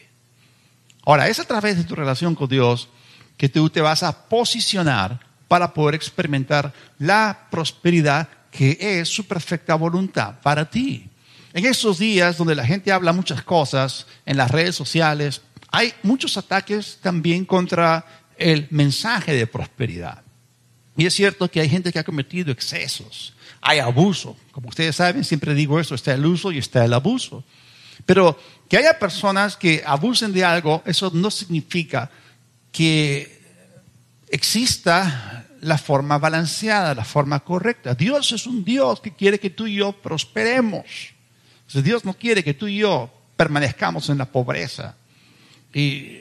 Ahora, 1.04 1.28
es 1.28 1.40
a 1.40 1.44
través 1.44 1.76
de 1.76 1.84
tu 1.84 1.96
relación 1.96 2.36
con 2.36 2.48
Dios 2.48 2.88
que 3.36 3.48
tú 3.48 3.68
te 3.68 3.80
vas 3.80 4.04
a 4.04 4.28
posicionar 4.28 5.18
para 5.48 5.74
poder 5.74 5.96
experimentar 5.96 6.72
la 6.98 7.48
prosperidad 7.50 8.28
que 8.52 8.78
es 8.78 9.08
su 9.08 9.26
perfecta 9.26 9.74
voluntad 9.74 10.36
para 10.40 10.70
ti. 10.70 11.09
En 11.52 11.66
estos 11.66 11.98
días 11.98 12.36
donde 12.36 12.54
la 12.54 12.64
gente 12.64 12.92
habla 12.92 13.12
muchas 13.12 13.42
cosas 13.42 14.06
en 14.24 14.36
las 14.36 14.50
redes 14.50 14.76
sociales, 14.76 15.42
hay 15.72 15.92
muchos 16.02 16.36
ataques 16.36 16.98
también 17.02 17.44
contra 17.44 18.04
el 18.36 18.68
mensaje 18.70 19.34
de 19.34 19.46
prosperidad. 19.46 20.22
Y 20.96 21.06
es 21.06 21.14
cierto 21.14 21.50
que 21.50 21.60
hay 21.60 21.68
gente 21.68 21.92
que 21.92 21.98
ha 21.98 22.04
cometido 22.04 22.52
excesos, 22.52 23.34
hay 23.60 23.78
abuso. 23.78 24.36
Como 24.52 24.68
ustedes 24.68 24.96
saben, 24.96 25.24
siempre 25.24 25.54
digo 25.54 25.80
esto, 25.80 25.94
está 25.94 26.14
el 26.14 26.26
uso 26.26 26.52
y 26.52 26.58
está 26.58 26.84
el 26.84 26.92
abuso. 26.92 27.44
Pero 28.06 28.38
que 28.68 28.76
haya 28.76 28.98
personas 28.98 29.56
que 29.56 29.82
abusen 29.84 30.32
de 30.32 30.44
algo, 30.44 30.82
eso 30.86 31.10
no 31.12 31.30
significa 31.30 32.10
que 32.72 33.40
exista 34.28 35.46
la 35.60 35.78
forma 35.78 36.18
balanceada, 36.18 36.94
la 36.94 37.04
forma 37.04 37.40
correcta. 37.40 37.94
Dios 37.94 38.32
es 38.32 38.46
un 38.46 38.64
Dios 38.64 39.00
que 39.00 39.14
quiere 39.14 39.38
que 39.38 39.50
tú 39.50 39.66
y 39.66 39.76
yo 39.76 39.92
prosperemos. 39.92 40.84
Dios 41.72 42.04
no 42.04 42.14
quiere 42.14 42.42
que 42.42 42.54
tú 42.54 42.66
y 42.66 42.78
yo 42.78 43.10
permanezcamos 43.36 44.08
en 44.08 44.18
la 44.18 44.26
pobreza. 44.26 44.96
Y 45.72 46.18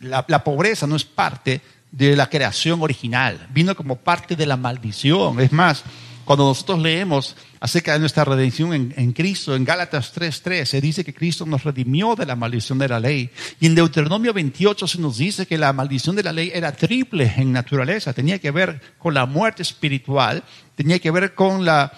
la, 0.00 0.24
la, 0.28 0.44
pobreza 0.44 0.86
no 0.86 0.96
es 0.96 1.04
parte 1.04 1.60
de 1.90 2.14
la 2.14 2.28
creación 2.28 2.82
original, 2.82 3.46
vino 3.50 3.74
como 3.74 3.96
parte 3.96 4.36
de 4.36 4.46
la 4.46 4.56
maldición. 4.56 5.40
Es 5.40 5.52
más, 5.52 5.84
Cuando 6.24 6.44
nosotros 6.44 6.78
leemos 6.78 7.34
acerca 7.60 7.92
de 7.92 7.98
nuestra 7.98 8.24
redención 8.24 8.72
en, 8.72 9.12
Cristo, 9.12 9.54
en 9.54 9.64
Gálatas 9.64 10.14
3.3, 10.14 10.64
se 10.64 10.80
dice 10.80 11.04
que 11.04 11.12
Cristo 11.12 11.44
nos 11.44 11.62
redimió 11.62 12.16
de 12.16 12.24
la 12.24 12.34
maldición 12.34 12.78
de 12.78 12.88
la 12.88 12.98
ley. 12.98 13.30
Y 13.60 13.66
en 13.66 13.74
Deuteronomio 13.74 14.32
28 14.32 14.86
se 14.86 14.98
nos 14.98 15.18
dice 15.18 15.46
que 15.46 15.58
la 15.58 15.74
maldición 15.74 16.16
de 16.16 16.22
la 16.22 16.32
ley 16.32 16.50
era 16.54 16.72
triple 16.72 17.32
en 17.36 17.52
naturaleza. 17.52 18.14
Tenía 18.14 18.38
que 18.38 18.50
ver 18.50 18.80
con 18.98 19.12
la 19.12 19.26
muerte 19.26 19.62
espiritual, 19.62 20.42
tenía 20.74 20.98
que 20.98 21.10
ver 21.10 21.34
con 21.34 21.66
la 21.66 21.92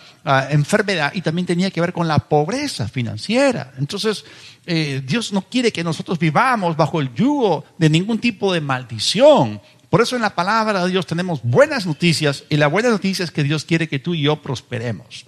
enfermedad 0.51 1.13
y 1.15 1.23
también 1.23 1.47
tenía 1.47 1.71
que 1.71 1.81
ver 1.81 1.93
con 1.93 2.09
la 2.09 2.19
pobreza 2.19 2.89
financiera. 2.89 3.73
Entonces, 3.79 4.25
eh, 4.67 5.01
Dios 5.05 5.33
no 5.33 5.43
quiere 5.43 5.73
que 5.73 5.85
nosotros 5.85 6.19
vivamos 6.19 6.77
bajo 6.77 7.01
el 7.01 7.15
yugo 7.15 7.65
de 7.79 7.89
ningún 7.89 8.19
tipo 8.19 8.53
de 8.53 8.61
maldición. 8.61 9.61
Por 9.91 10.01
eso 10.01 10.17
en 10.17 10.23
la 10.23 10.35
palabra 10.35 10.85
de 10.85 10.91
Dios 10.91 11.07
tenemos 11.07 11.41
buenas 11.45 11.87
noticias 11.87 12.45
y 12.49 12.57
la 12.57 12.67
buena 12.67 12.89
noticia 12.89 13.25
es 13.25 13.31
que 13.31 13.45
Dios 13.45 13.65
quiere 13.65 13.89
que 13.89 13.99
tú 14.01 14.15
y 14.15 14.23
yo 14.23 14.43
prosperemos. 14.43 15.27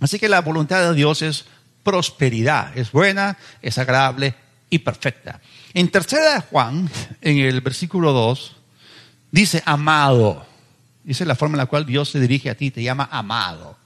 Así 0.00 0.18
que 0.18 0.28
la 0.28 0.40
voluntad 0.40 0.88
de 0.88 0.94
Dios 0.94 1.22
es 1.22 1.46
prosperidad, 1.82 2.76
es 2.76 2.92
buena, 2.92 3.38
es 3.62 3.78
agradable 3.78 4.34
y 4.68 4.80
perfecta. 4.80 5.40
En 5.72 5.88
tercera 5.88 6.34
de 6.34 6.40
Juan, 6.40 6.90
en 7.20 7.38
el 7.38 7.60
versículo 7.60 8.12
2, 8.12 8.56
dice 9.30 9.62
amado. 9.64 10.44
Dice 11.04 11.24
la 11.24 11.36
forma 11.36 11.54
en 11.54 11.58
la 11.58 11.66
cual 11.66 11.86
Dios 11.86 12.10
se 12.10 12.20
dirige 12.20 12.50
a 12.50 12.56
ti, 12.56 12.70
te 12.70 12.82
llama 12.82 13.08
amado. 13.12 13.76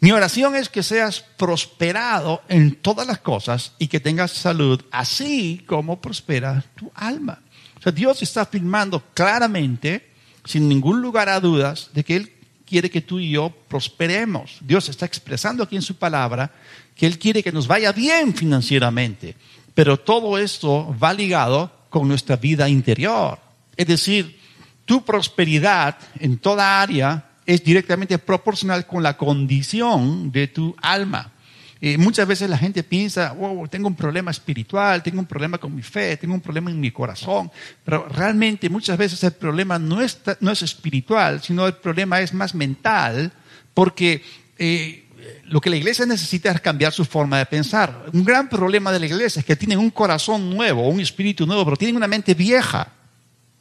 Mi 0.00 0.12
oración 0.12 0.54
es 0.54 0.68
que 0.68 0.82
seas 0.82 1.20
prosperado 1.36 2.42
en 2.48 2.76
todas 2.76 3.06
las 3.06 3.18
cosas 3.18 3.72
y 3.78 3.88
que 3.88 4.00
tengas 4.00 4.30
salud, 4.30 4.80
así 4.92 5.64
como 5.66 6.00
prospera 6.00 6.64
tu 6.76 6.90
alma. 6.94 7.40
O 7.78 7.82
sea, 7.82 7.92
Dios 7.92 8.22
está 8.22 8.42
afirmando 8.42 9.02
claramente, 9.12 10.08
sin 10.44 10.68
ningún 10.68 11.02
lugar 11.02 11.28
a 11.28 11.40
dudas, 11.40 11.90
de 11.92 12.04
que 12.04 12.16
Él 12.16 12.32
quiere 12.68 12.90
que 12.90 13.00
tú 13.00 13.18
y 13.18 13.30
yo 13.30 13.50
prosperemos. 13.68 14.58
Dios 14.60 14.88
está 14.88 15.06
expresando 15.06 15.62
aquí 15.62 15.76
en 15.76 15.82
su 15.82 15.96
palabra 15.96 16.52
que 16.94 17.06
Él 17.06 17.18
quiere 17.18 17.42
que 17.42 17.52
nos 17.52 17.66
vaya 17.66 17.92
bien 17.92 18.34
financieramente. 18.34 19.34
Pero 19.74 19.98
todo 19.98 20.36
esto 20.38 20.94
va 21.02 21.12
ligado 21.12 21.70
con 21.88 22.08
nuestra 22.08 22.36
vida 22.36 22.68
interior. 22.68 23.38
Es 23.76 23.86
decir, 23.86 24.38
tu 24.84 25.04
prosperidad 25.04 25.96
en 26.18 26.38
toda 26.38 26.82
área 26.82 27.30
es 27.46 27.64
directamente 27.64 28.18
proporcional 28.18 28.86
con 28.86 29.02
la 29.02 29.16
condición 29.16 30.30
de 30.30 30.48
tu 30.48 30.74
alma. 30.82 31.32
Y 31.80 31.96
muchas 31.96 32.26
veces 32.26 32.50
la 32.50 32.58
gente 32.58 32.82
piensa, 32.82 33.32
wow, 33.32 33.68
tengo 33.68 33.86
un 33.86 33.94
problema 33.94 34.30
espiritual, 34.30 35.02
tengo 35.02 35.20
un 35.20 35.26
problema 35.26 35.58
con 35.58 35.74
mi 35.74 35.82
fe, 35.82 36.16
tengo 36.16 36.34
un 36.34 36.40
problema 36.40 36.70
en 36.70 36.80
mi 36.80 36.90
corazón, 36.90 37.50
pero 37.84 38.08
realmente 38.08 38.68
muchas 38.68 38.98
veces 38.98 39.22
el 39.22 39.32
problema 39.32 39.78
no 39.78 40.00
es, 40.00 40.18
no 40.40 40.50
es 40.50 40.62
espiritual, 40.62 41.40
sino 41.40 41.66
el 41.66 41.74
problema 41.74 42.20
es 42.20 42.34
más 42.34 42.54
mental, 42.54 43.32
porque 43.74 44.22
eh, 44.58 45.04
lo 45.44 45.60
que 45.60 45.70
la 45.70 45.76
iglesia 45.76 46.04
necesita 46.04 46.50
es 46.50 46.60
cambiar 46.60 46.92
su 46.92 47.04
forma 47.04 47.38
de 47.38 47.46
pensar. 47.46 48.06
Un 48.12 48.24
gran 48.24 48.48
problema 48.48 48.90
de 48.90 48.98
la 48.98 49.06
iglesia 49.06 49.40
es 49.40 49.46
que 49.46 49.56
tienen 49.56 49.78
un 49.78 49.90
corazón 49.90 50.50
nuevo, 50.50 50.88
un 50.88 51.00
espíritu 51.00 51.46
nuevo, 51.46 51.64
pero 51.64 51.76
tienen 51.76 51.96
una 51.96 52.08
mente 52.08 52.34
vieja. 52.34 52.92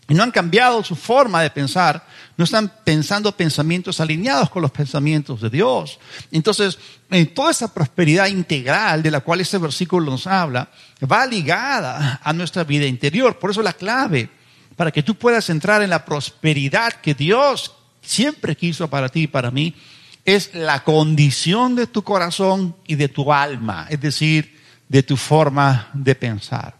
Y 0.09 0.13
no 0.13 0.23
han 0.23 0.31
cambiado 0.31 0.83
su 0.83 0.95
forma 0.95 1.41
de 1.41 1.49
pensar, 1.49 2.05
no 2.37 2.45
están 2.45 2.71
pensando 2.83 3.31
pensamientos 3.33 3.99
alineados 3.99 4.49
con 4.49 4.61
los 4.61 4.71
pensamientos 4.71 5.41
de 5.41 5.49
Dios. 5.49 5.99
Entonces, 6.31 6.79
en 7.09 7.33
toda 7.33 7.51
esa 7.51 7.73
prosperidad 7.73 8.27
integral 8.27 9.03
de 9.03 9.11
la 9.11 9.19
cual 9.19 9.41
este 9.41 9.57
versículo 9.57 10.09
nos 10.09 10.25
habla, 10.25 10.69
va 11.11 11.25
ligada 11.25 12.21
a 12.23 12.31
nuestra 12.31 12.63
vida 12.63 12.85
interior. 12.85 13.37
Por 13.37 13.51
eso 13.51 13.61
la 13.61 13.73
clave 13.73 14.29
para 14.77 14.91
que 14.91 15.03
tú 15.03 15.15
puedas 15.15 15.49
entrar 15.49 15.81
en 15.81 15.89
la 15.89 16.05
prosperidad 16.05 16.93
que 16.93 17.15
Dios 17.15 17.73
siempre 18.01 18.55
quiso 18.55 18.87
para 18.89 19.09
ti 19.09 19.23
y 19.23 19.27
para 19.27 19.51
mí, 19.51 19.75
es 20.23 20.53
la 20.53 20.83
condición 20.83 21.75
de 21.75 21.87
tu 21.87 22.03
corazón 22.03 22.75
y 22.85 22.95
de 22.95 23.09
tu 23.09 23.33
alma, 23.33 23.87
es 23.89 23.99
decir, 23.99 24.59
de 24.87 25.03
tu 25.03 25.17
forma 25.17 25.89
de 25.93 26.15
pensar. 26.15 26.75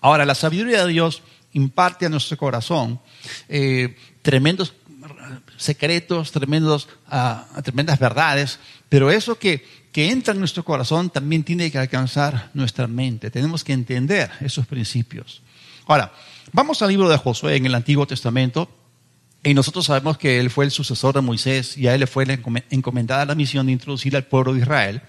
Ahora, 0.00 0.24
la 0.24 0.34
sabiduría 0.34 0.84
de 0.84 0.92
Dios 0.92 1.22
imparte 1.52 2.06
a 2.06 2.08
nuestro 2.08 2.36
corazón 2.36 3.00
eh, 3.48 3.96
tremendos 4.22 4.74
secretos, 5.56 6.32
tremendos, 6.32 6.88
ah, 7.08 7.46
tremendas 7.62 7.98
verdades, 7.98 8.58
pero 8.88 9.10
eso 9.10 9.38
que, 9.38 9.64
que 9.92 10.10
entra 10.10 10.34
en 10.34 10.40
nuestro 10.40 10.64
corazón 10.64 11.10
también 11.10 11.44
tiene 11.44 11.70
que 11.70 11.78
alcanzar 11.78 12.50
nuestra 12.54 12.86
mente. 12.86 13.30
Tenemos 13.30 13.64
que 13.64 13.72
entender 13.72 14.30
esos 14.40 14.66
principios. 14.66 15.42
Ahora, 15.86 16.12
vamos 16.52 16.82
al 16.82 16.88
libro 16.88 17.08
de 17.08 17.16
Josué 17.16 17.56
en 17.56 17.66
el 17.66 17.74
Antiguo 17.74 18.06
Testamento. 18.06 18.68
Y 19.44 19.54
nosotros 19.54 19.86
sabemos 19.86 20.18
que 20.18 20.38
él 20.38 20.50
fue 20.50 20.64
el 20.64 20.70
sucesor 20.70 21.16
de 21.16 21.20
Moisés 21.20 21.76
y 21.76 21.88
a 21.88 21.94
él 21.94 22.00
le 22.00 22.06
fue 22.06 22.24
encomendada 22.70 23.26
la 23.26 23.34
misión 23.34 23.66
de 23.66 23.72
introducir 23.72 24.14
al 24.14 24.24
pueblo 24.24 24.54
de 24.54 24.60
Israel 24.60 25.02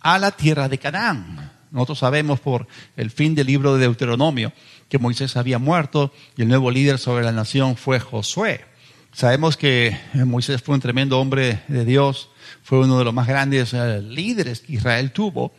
a 0.00 0.18
la 0.18 0.32
tierra 0.32 0.68
de 0.68 0.78
Canaán. 0.78 1.52
Nosotros 1.70 2.00
sabemos 2.00 2.40
por 2.40 2.66
el 2.96 3.12
fin 3.12 3.36
del 3.36 3.46
libro 3.46 3.74
de 3.74 3.82
Deuteronomio 3.82 4.52
que 4.88 4.98
Moisés 4.98 5.36
había 5.36 5.58
muerto 5.58 6.12
y 6.36 6.42
el 6.42 6.48
nuevo 6.48 6.70
líder 6.70 6.98
sobre 6.98 7.24
la 7.24 7.32
nación 7.32 7.76
fue 7.76 8.00
Josué. 8.00 8.64
Sabemos 9.12 9.56
que 9.56 9.98
Moisés 10.12 10.62
fue 10.62 10.74
un 10.74 10.80
tremendo 10.80 11.18
hombre 11.18 11.62
de 11.68 11.84
Dios, 11.84 12.28
fue 12.62 12.80
uno 12.80 12.98
de 12.98 13.04
los 13.04 13.14
más 13.14 13.26
grandes 13.26 13.72
eh, 13.72 14.02
líderes 14.02 14.60
que 14.60 14.74
Israel 14.74 15.10
tuvo. 15.10 15.52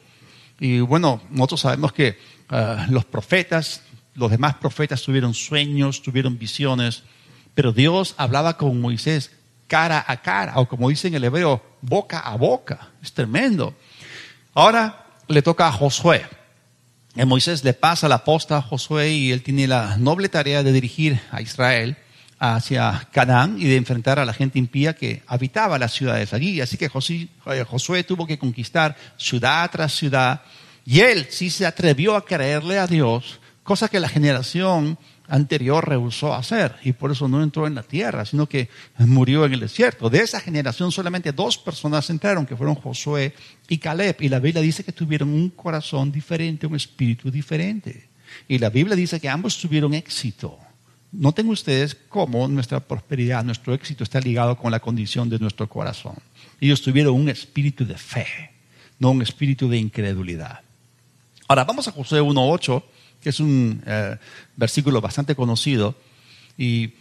Y 0.60 0.80
bueno, 0.80 1.22
nosotros 1.32 1.62
sabemos 1.62 1.92
que 1.92 2.20
eh, 2.52 2.78
los 2.90 3.06
profetas, 3.06 3.82
los 4.14 4.30
demás 4.30 4.56
profetas 4.56 5.02
tuvieron 5.02 5.34
sueños, 5.34 6.04
tuvieron 6.04 6.38
visiones, 6.38 7.04
pero 7.56 7.74
Dios 7.74 8.14
hablaba 8.18 8.58
con 8.58 8.80
Moisés 8.80 9.32
cara 9.68 10.06
a 10.08 10.22
cara, 10.22 10.54
o 10.58 10.68
como 10.68 10.90
dice 10.90 11.08
en 11.08 11.16
el 11.16 11.24
hebreo, 11.24 11.62
boca 11.82 12.20
a 12.20 12.36
boca. 12.38 12.92
Es 13.02 13.14
tremendo. 13.14 13.74
Ahora 14.54 15.06
le 15.28 15.42
toca 15.42 15.68
a 15.68 15.72
Josué. 15.72 16.26
Moisés 17.26 17.64
le 17.64 17.74
pasa 17.74 18.08
la 18.08 18.24
posta 18.24 18.58
a 18.58 18.62
Josué 18.62 19.12
y 19.12 19.32
él 19.32 19.42
tiene 19.42 19.68
la 19.68 19.98
noble 19.98 20.30
tarea 20.30 20.62
de 20.62 20.72
dirigir 20.72 21.20
a 21.32 21.42
Israel 21.42 21.98
hacia 22.40 23.08
Canaán 23.12 23.58
y 23.60 23.66
de 23.66 23.76
enfrentar 23.76 24.20
a 24.20 24.26
la 24.26 24.34
gente 24.34 24.60
impía 24.60 24.96
que 24.96 25.24
habitaba 25.26 25.80
las 25.80 25.94
ciudades 25.94 26.34
allí. 26.34 26.62
Así 26.62 26.78
que 26.78 26.86
eh, 26.86 27.64
Josué 27.68 28.04
tuvo 28.04 28.28
que 28.28 28.38
conquistar 28.38 28.96
ciudad 29.18 29.70
tras 29.72 29.94
ciudad 29.94 30.42
y 30.86 31.00
él 31.00 31.28
sí 31.30 31.50
se 31.50 31.66
atrevió 31.66 32.16
a 32.16 32.24
creerle 32.24 32.78
a 32.78 32.88
Dios, 32.88 33.40
cosa 33.64 33.90
que 33.90 34.00
la 34.00 34.10
generación 34.10 34.98
anterior 35.28 35.88
rehusó 35.88 36.34
hacer 36.34 36.76
y 36.84 36.94
por 36.94 37.12
eso 37.12 37.28
no 37.28 37.44
entró 37.44 37.68
en 37.68 37.76
la 37.76 37.84
tierra, 37.84 38.26
sino 38.26 38.48
que 38.48 38.70
murió 38.98 39.46
en 39.46 39.54
el 39.54 39.60
desierto. 39.60 40.10
De 40.10 40.20
esa 40.20 40.40
generación 40.40 40.92
solamente 40.92 41.32
dos 41.32 41.58
personas 41.58 42.10
entraron, 42.10 42.46
que 42.46 42.56
fueron 42.56 42.76
Josué 42.76 43.34
y 43.68 43.78
Caleb. 43.78 44.18
Y 44.22 44.30
la 44.30 44.40
Biblia 44.40 44.62
dice 44.62 44.84
que 44.84 44.92
tuvieron 44.92 45.30
un 45.30 45.50
corazón 45.50 46.12
diferente, 46.12 46.68
un 46.68 46.76
espíritu 46.76 47.30
diferente. 47.30 48.10
Y 48.48 48.58
la 48.60 48.70
Biblia 48.70 48.96
dice 48.96 49.20
que 49.20 49.30
ambos 49.30 49.58
tuvieron 49.60 49.94
éxito. 49.94 50.58
Noten 51.12 51.48
ustedes 51.50 51.96
cómo 51.96 52.48
nuestra 52.48 52.80
prosperidad, 52.80 53.44
nuestro 53.44 53.74
éxito 53.74 54.04
está 54.04 54.20
ligado 54.20 54.58
con 54.58 54.72
la 54.72 54.80
condición 54.80 55.30
de 55.30 55.40
nuestro 55.40 55.68
corazón. 55.68 56.16
Ellos 56.60 56.82
tuvieron 56.82 57.14
un 57.14 57.30
espíritu 57.30 57.86
de 57.86 57.98
fe, 57.98 58.28
no 59.00 59.12
un 59.12 59.22
espíritu 59.22 59.70
de 59.70 59.78
incredulidad. 59.78 60.62
Ahora 61.48 61.64
vamos 61.64 61.88
a 61.88 61.92
Josué 61.92 62.22
1.8 62.22 62.84
es 63.30 63.40
un 63.40 63.82
eh, 63.86 64.18
versículo 64.56 65.02
bastante 65.02 65.36
conocido 65.36 65.96
y 66.58 66.92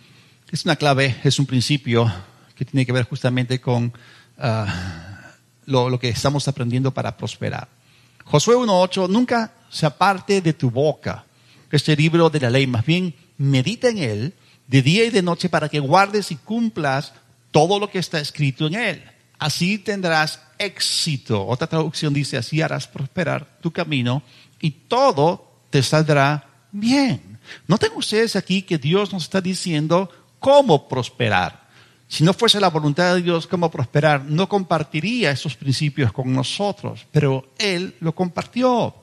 es 0.51 0.65
una 0.65 0.77
clave, 0.77 1.17
es 1.25 1.39
un 1.39 1.47
principio 1.47 2.13
que 2.55 2.65
tiene 2.65 2.87
que 2.87 2.93
ver 2.93 3.05
justamente 3.05 3.61
con 3.61 3.93
ah, 4.39 5.33
lo, 5.67 5.91
lo, 5.91 5.99
que 5.99 6.09
estamos 6.09 6.47
aprendiendo 6.49 6.93
para 6.93 7.17
prosperar. 7.17 7.69
Josué 8.25 8.57
1.8, 8.57 9.09
nunca 9.09 9.53
se 9.71 9.87
aparte 9.87 10.41
de 10.41 10.53
tu 10.53 10.71
boca 10.71 11.25
este 11.77 11.95
libro 11.95 12.31
de 12.31 12.41
la 12.41 12.51
ley, 12.51 12.67
más 12.67 12.85
bien 12.85 13.15
medita 13.39 13.89
en 13.89 13.99
él 13.99 14.35
de 14.67 14.83
día 14.83 15.05
y 15.05 15.11
de 15.11 15.23
noche 15.23 15.49
para 15.49 15.69
que 15.69 15.79
guardes 15.79 16.31
y 16.31 16.37
cumplas 16.37 17.13
todo 17.51 17.79
lo 17.79 17.91
que 17.91 17.99
está 17.99 18.19
escrito 18.19 18.67
en 18.67 18.75
él. 18.75 19.03
Así 19.39 19.79
tendrás 19.79 20.41
éxito. 20.59 21.47
Otra 21.47 21.67
traducción 21.67 22.13
dice, 22.15 22.37
así 22.37 22.63
harás 22.63 22.89
prosperar 22.89 23.59
tu 23.61 23.71
camino 23.71 24.23
y 24.61 24.71
todo 24.71 25.46
te 25.71 25.83
saldrá 25.83 26.49
bien. 26.73 27.39
Noten 27.67 27.93
ustedes 27.95 28.37
aquí 28.37 28.63
que 28.63 28.79
Dios 28.79 29.13
nos 29.13 29.25
está 29.25 29.41
diciendo 29.41 30.11
cómo 30.39 30.89
prosperar. 30.89 31.67
Si 32.09 32.23
no 32.23 32.33
fuese 32.33 32.61
la 32.61 32.71
voluntad 32.71 33.15
de 33.15 33.23
Dios 33.23 33.47
cómo 33.47 33.71
prosperar, 33.71 34.25
no 34.25 34.49
compartiría 34.49 35.33
esos 35.33 35.57
principios 35.57 36.13
con 36.13 36.33
nosotros, 36.33 37.07
pero 37.11 37.53
Él 37.59 37.95
lo 38.01 38.15
compartió. 38.15 38.95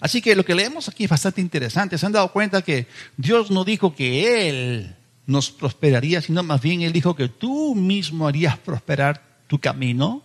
Así 0.00 0.20
que 0.20 0.36
lo 0.36 0.44
que 0.44 0.54
leemos 0.54 0.88
aquí 0.88 1.04
es 1.04 1.10
bastante 1.10 1.40
interesante. 1.40 1.96
¿Se 1.96 2.06
han 2.06 2.12
dado 2.12 2.32
cuenta 2.32 2.62
que 2.62 2.86
Dios 3.16 3.50
no 3.50 3.64
dijo 3.64 3.94
que 3.94 4.48
Él 4.48 4.96
nos 5.26 5.50
prosperaría, 5.50 6.20
sino 6.20 6.42
más 6.42 6.60
bien 6.60 6.82
Él 6.82 6.92
dijo 6.92 7.14
que 7.14 7.28
tú 7.28 7.74
mismo 7.74 8.26
harías 8.26 8.58
prosperar 8.58 9.22
tu 9.46 9.58
camino? 9.58 10.22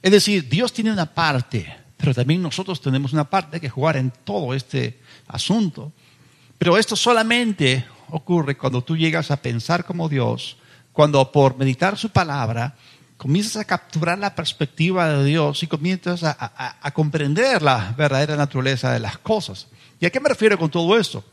Es 0.00 0.12
decir, 0.12 0.48
Dios 0.48 0.72
tiene 0.72 0.92
una 0.92 1.12
parte 1.12 1.76
pero 1.98 2.14
también 2.14 2.40
nosotros 2.40 2.80
tenemos 2.80 3.12
una 3.12 3.28
parte 3.28 3.60
que 3.60 3.68
jugar 3.68 3.96
en 3.96 4.10
todo 4.24 4.54
este 4.54 5.00
asunto. 5.26 5.92
Pero 6.56 6.78
esto 6.78 6.96
solamente 6.96 7.84
ocurre 8.10 8.56
cuando 8.56 8.82
tú 8.82 8.96
llegas 8.96 9.30
a 9.30 9.42
pensar 9.42 9.84
como 9.84 10.08
Dios, 10.08 10.56
cuando 10.92 11.30
por 11.30 11.56
meditar 11.58 11.98
su 11.98 12.10
palabra 12.10 12.76
comienzas 13.16 13.56
a 13.56 13.64
capturar 13.64 14.16
la 14.18 14.34
perspectiva 14.34 15.08
de 15.08 15.24
Dios 15.24 15.62
y 15.64 15.66
comienzas 15.66 16.22
a, 16.22 16.90
comprender 16.94 17.62
la 17.62 17.92
verdadera 17.98 18.36
naturaleza 18.36 18.92
de 18.92 19.00
las 19.00 19.18
cosas. 19.18 19.66
¿Y 20.00 20.06
a 20.06 20.10
qué 20.10 20.20
me 20.20 20.28
refiero 20.28 20.56
con 20.56 20.70
todo 20.70 20.96
esto? 20.96 21.24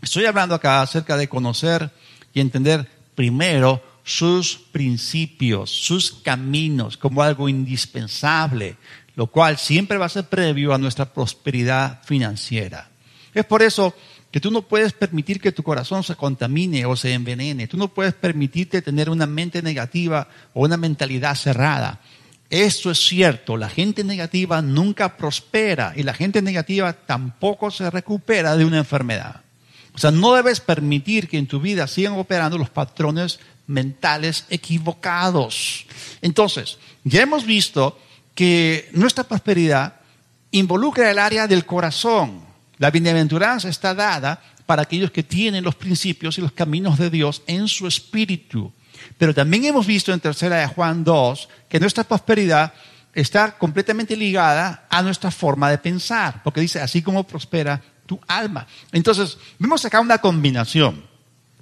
Estoy 0.00 0.24
hablando 0.24 0.54
acá 0.54 0.82
acerca 0.82 1.16
de 1.16 1.28
conocer 1.28 1.90
y 2.32 2.40
entender 2.40 2.88
primero 3.16 3.82
sus 4.04 4.56
principios, 4.70 5.68
sus 5.70 6.12
caminos 6.12 6.96
como 6.96 7.22
algo 7.22 7.48
indispensable, 7.48 8.76
lo 9.16 9.26
cual 9.26 9.58
siempre 9.58 9.98
va 9.98 10.06
a 10.06 10.10
ser 10.10 10.24
previo 10.24 10.72
a 10.72 10.78
nuestra 10.78 11.06
prosperidad 11.06 12.02
financiera. 12.04 12.90
Es 13.34 13.44
por 13.44 13.62
eso 13.62 13.94
que 14.30 14.40
tú 14.40 14.50
no 14.50 14.62
puedes 14.62 14.92
permitir 14.92 15.40
que 15.40 15.52
tu 15.52 15.62
corazón 15.62 16.02
se 16.04 16.14
contamine 16.14 16.84
o 16.84 16.94
se 16.94 17.14
envenene. 17.14 17.66
Tú 17.66 17.78
no 17.78 17.88
puedes 17.88 18.12
permitirte 18.12 18.82
tener 18.82 19.08
una 19.08 19.26
mente 19.26 19.62
negativa 19.62 20.28
o 20.52 20.64
una 20.64 20.76
mentalidad 20.76 21.34
cerrada. 21.34 22.00
Esto 22.50 22.90
es 22.90 22.98
cierto, 22.98 23.56
la 23.56 23.68
gente 23.68 24.04
negativa 24.04 24.62
nunca 24.62 25.16
prospera 25.16 25.94
y 25.96 26.02
la 26.02 26.14
gente 26.14 26.42
negativa 26.42 26.92
tampoco 26.92 27.70
se 27.70 27.90
recupera 27.90 28.56
de 28.56 28.64
una 28.64 28.78
enfermedad. 28.78 29.40
O 29.94 29.98
sea, 29.98 30.10
no 30.10 30.34
debes 30.34 30.60
permitir 30.60 31.28
que 31.28 31.38
en 31.38 31.46
tu 31.46 31.58
vida 31.58 31.86
sigan 31.86 32.12
operando 32.12 32.58
los 32.58 32.68
patrones 32.68 33.40
mentales 33.66 34.44
equivocados. 34.50 35.86
Entonces, 36.20 36.78
ya 37.02 37.22
hemos 37.22 37.46
visto 37.46 37.98
que 38.36 38.88
nuestra 38.92 39.24
prosperidad 39.24 39.94
involucra 40.52 41.10
el 41.10 41.18
área 41.18 41.48
del 41.48 41.64
corazón. 41.64 42.42
La 42.78 42.90
bienaventuranza 42.92 43.68
está 43.68 43.94
dada 43.94 44.40
para 44.66 44.82
aquellos 44.82 45.10
que 45.10 45.22
tienen 45.22 45.64
los 45.64 45.74
principios 45.74 46.36
y 46.36 46.42
los 46.42 46.52
caminos 46.52 46.98
de 46.98 47.10
Dios 47.10 47.42
en 47.46 47.66
su 47.66 47.86
espíritu. 47.86 48.72
Pero 49.16 49.34
también 49.34 49.64
hemos 49.64 49.86
visto 49.86 50.12
en 50.12 50.20
tercera 50.20 50.58
de 50.58 50.66
Juan 50.66 51.02
2 51.02 51.48
que 51.68 51.80
nuestra 51.80 52.04
prosperidad 52.04 52.74
está 53.14 53.56
completamente 53.56 54.14
ligada 54.14 54.86
a 54.90 55.02
nuestra 55.02 55.30
forma 55.30 55.70
de 55.70 55.78
pensar, 55.78 56.42
porque 56.44 56.60
dice, 56.60 56.80
así 56.80 57.00
como 57.00 57.24
prospera 57.24 57.80
tu 58.04 58.20
alma. 58.28 58.66
Entonces, 58.92 59.38
vemos 59.58 59.82
acá 59.86 60.00
una 60.00 60.18
combinación. 60.18 61.02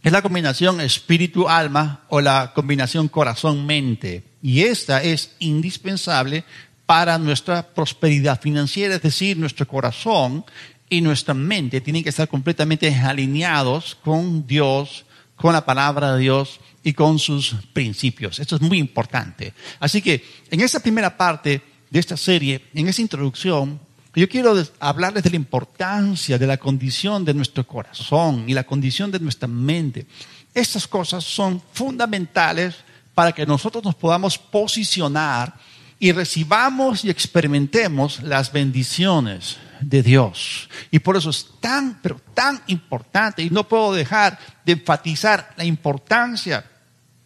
Es 0.05 0.13
la 0.13 0.21
combinación 0.21 0.83
espíritu-alma 0.83 2.03
o 2.11 2.21
la 2.21 2.53
combinación 2.55 3.09
corazón-mente. 3.09 4.23
Y 4.43 4.61
esta 4.61 5.03
es 5.03 5.31
indispensable 5.39 6.45
para 6.85 7.17
nuestra 7.17 7.63
prosperidad 7.67 8.39
financiera, 8.39 8.97
es 8.97 9.01
decir, 9.01 9.39
nuestro 9.39 9.67
corazón 9.67 10.45
y 10.91 11.01
nuestra 11.01 11.33
mente 11.33 11.81
tienen 11.81 12.03
que 12.03 12.11
estar 12.11 12.29
completamente 12.29 12.95
alineados 12.95 13.95
con 13.95 14.47
Dios, 14.47 15.07
con 15.37 15.55
la 15.55 15.65
palabra 15.65 16.13
de 16.13 16.21
Dios 16.21 16.61
y 16.83 16.93
con 16.93 17.19
sus 17.19 17.57
principios. 17.73 18.39
Esto 18.39 18.57
es 18.57 18.61
muy 18.61 18.77
importante. 18.77 19.55
Así 19.81 20.03
que 20.03 20.23
en 20.51 20.61
esta 20.61 20.81
primera 20.81 21.17
parte 21.17 21.63
de 21.89 21.99
esta 21.99 22.19
serie, 22.19 22.61
en 22.75 22.89
esta 22.89 23.01
introducción, 23.01 23.81
yo 24.21 24.29
quiero 24.29 24.55
hablarles 24.79 25.25
de 25.25 25.31
la 25.31 25.37
importancia 25.37 26.39
de 26.39 26.47
la 26.47 26.57
condición 26.57 27.25
de 27.25 27.35
nuestro 27.35 27.67
corazón 27.67 28.45
y 28.49 28.55
la 28.55 28.65
condición 28.65 29.11
de 29.11 29.19
nuestra 29.19 29.49
mente. 29.49 30.07
Estas 30.55 30.87
cosas 30.87 31.25
son 31.25 31.61
fundamentales 31.73 32.77
para 33.15 33.33
que 33.33 33.47
nosotros 33.47 33.83
nos 33.83 33.95
podamos 33.97 34.39
posicionar 34.39 35.55
y 35.99 36.13
recibamos 36.13 37.05
y 37.05 37.11
experimentemos 37.11 38.23
las 38.23 38.53
bendiciones 38.53 39.57
de 39.81 40.03
Dios. 40.03 40.69
Y 40.91 41.01
por 41.01 41.17
eso 41.17 41.31
es 41.31 41.49
tan, 41.61 42.01
pero 42.01 42.21
tan 42.35 42.63
importante, 42.69 43.43
y 43.43 43.51
no 43.51 43.67
puedo 43.67 43.93
dejar 43.93 44.39
de 44.65 44.73
enfatizar 44.73 45.53
la 45.57 45.65
importancia 45.65 46.65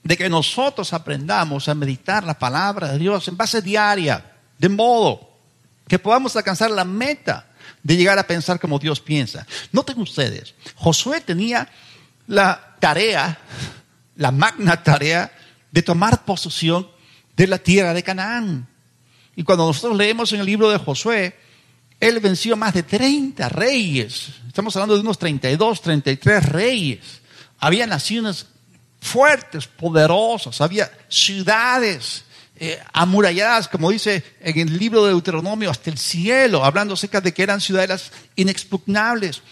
de 0.03 0.17
que 0.17 0.29
nosotros 0.29 0.93
aprendamos 0.93 1.69
a 1.69 1.75
meditar 1.75 2.25
la 2.25 2.39
palabra 2.39 2.93
de 2.93 2.99
Dios 2.99 3.29
en 3.29 3.37
base 3.37 3.61
diaria, 3.61 4.33
de 4.59 4.69
modo 4.69 5.28
que 5.89 5.99
podamos 5.99 6.37
alcanzar 6.37 6.71
la 6.71 6.85
meta 6.85 7.47
de 7.83 7.97
llegar 7.97 8.19
a 8.19 8.27
pensar 8.27 8.61
como 8.61 8.79
Dios 8.79 9.01
piensa. 9.01 9.47
Noten 9.73 9.99
ustedes, 10.01 10.55
Josué 10.75 11.21
tenía 11.21 11.69
la 12.27 12.77
tarea, 12.79 13.39
la 14.17 14.31
magna 14.31 14.83
tarea 14.83 15.33
de 15.71 15.83
tomar 15.83 16.25
posesión 16.25 16.89
de 17.37 17.47
la 17.47 17.59
tierra 17.59 17.95
de 17.95 18.03
Canaán. 18.03 18.69
Y 19.35 19.43
cuando 19.43 19.67
nosotros 19.67 19.97
leemos 19.97 20.33
en 20.33 20.41
el 20.41 20.47
libro 20.47 20.71
de 20.71 20.79
Josué, 20.79 21.37
él 22.01 22.21
venció 22.21 22.57
más 22.57 22.75
de 22.75 22.83
30 22.83 23.49
reyes. 23.49 24.31
Estamos 24.47 24.75
hablando 24.77 24.95
de 24.95 25.01
unos 25.01 25.19
32, 25.19 25.81
33 25.81 26.45
reyes. 26.47 27.01
Había 27.59 27.87
naciones 27.87 28.47
fuertes, 29.01 29.67
poderosas, 29.67 30.61
había 30.61 30.91
ciudades 31.09 32.25
eh, 32.61 32.81
amuralladas, 32.93 33.69
como 33.69 33.91
dice 33.91 34.25
en 34.41 34.59
el 34.59 34.79
libro 34.79 35.05
de 35.05 35.11
Deuteronomio, 35.11 35.71
hasta 35.71 35.91
el 35.91 35.99
cielo, 35.99 36.65
hablando 36.65 36.95
acerca 36.95 37.21
de 37.21 37.33
que 37.33 37.45
eran 37.45 37.61
ciudades 37.61 38.11
inexpugnables. 38.35 39.43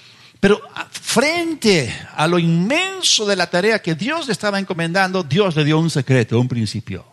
Pero 0.40 0.60
frente 0.90 1.94
a 2.14 2.26
lo 2.26 2.38
inmenso 2.38 3.24
de 3.24 3.36
la 3.36 3.48
tarea 3.48 3.80
que 3.80 3.94
Dios 3.94 4.26
le 4.26 4.32
estaba 4.32 4.58
encomendando, 4.58 5.22
Dios 5.22 5.54
le 5.54 5.64
dio 5.64 5.78
un 5.78 5.88
secreto, 5.88 6.40
un 6.40 6.48
principio. 6.48 7.06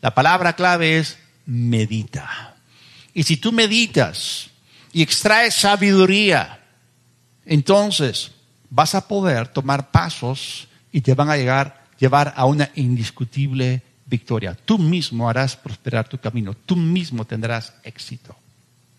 La 0.00 0.14
palabra 0.14 0.54
clave 0.54 0.98
es 0.98 1.18
medita. 1.44 2.54
Y 3.12 3.22
si 3.22 3.36
tú 3.36 3.52
meditas 3.52 4.48
y 4.92 5.02
extraes 5.02 5.54
sabiduría, 5.54 6.60
entonces 7.44 8.32
vas 8.70 8.94
a 8.94 9.06
poder 9.06 9.48
tomar 9.48 9.90
pasos 9.90 10.68
y 10.92 11.02
te 11.02 11.14
van 11.14 11.28
a 11.28 11.36
llegar, 11.36 11.84
llevar 11.98 12.32
a 12.36 12.46
una 12.46 12.70
indiscutible 12.74 13.82
victoria. 14.06 14.56
Tú 14.64 14.78
mismo 14.78 15.28
harás 15.28 15.56
prosperar 15.56 16.08
tu 16.08 16.18
camino, 16.18 16.54
tú 16.54 16.76
mismo 16.76 17.24
tendrás 17.24 17.74
éxito. 17.82 18.36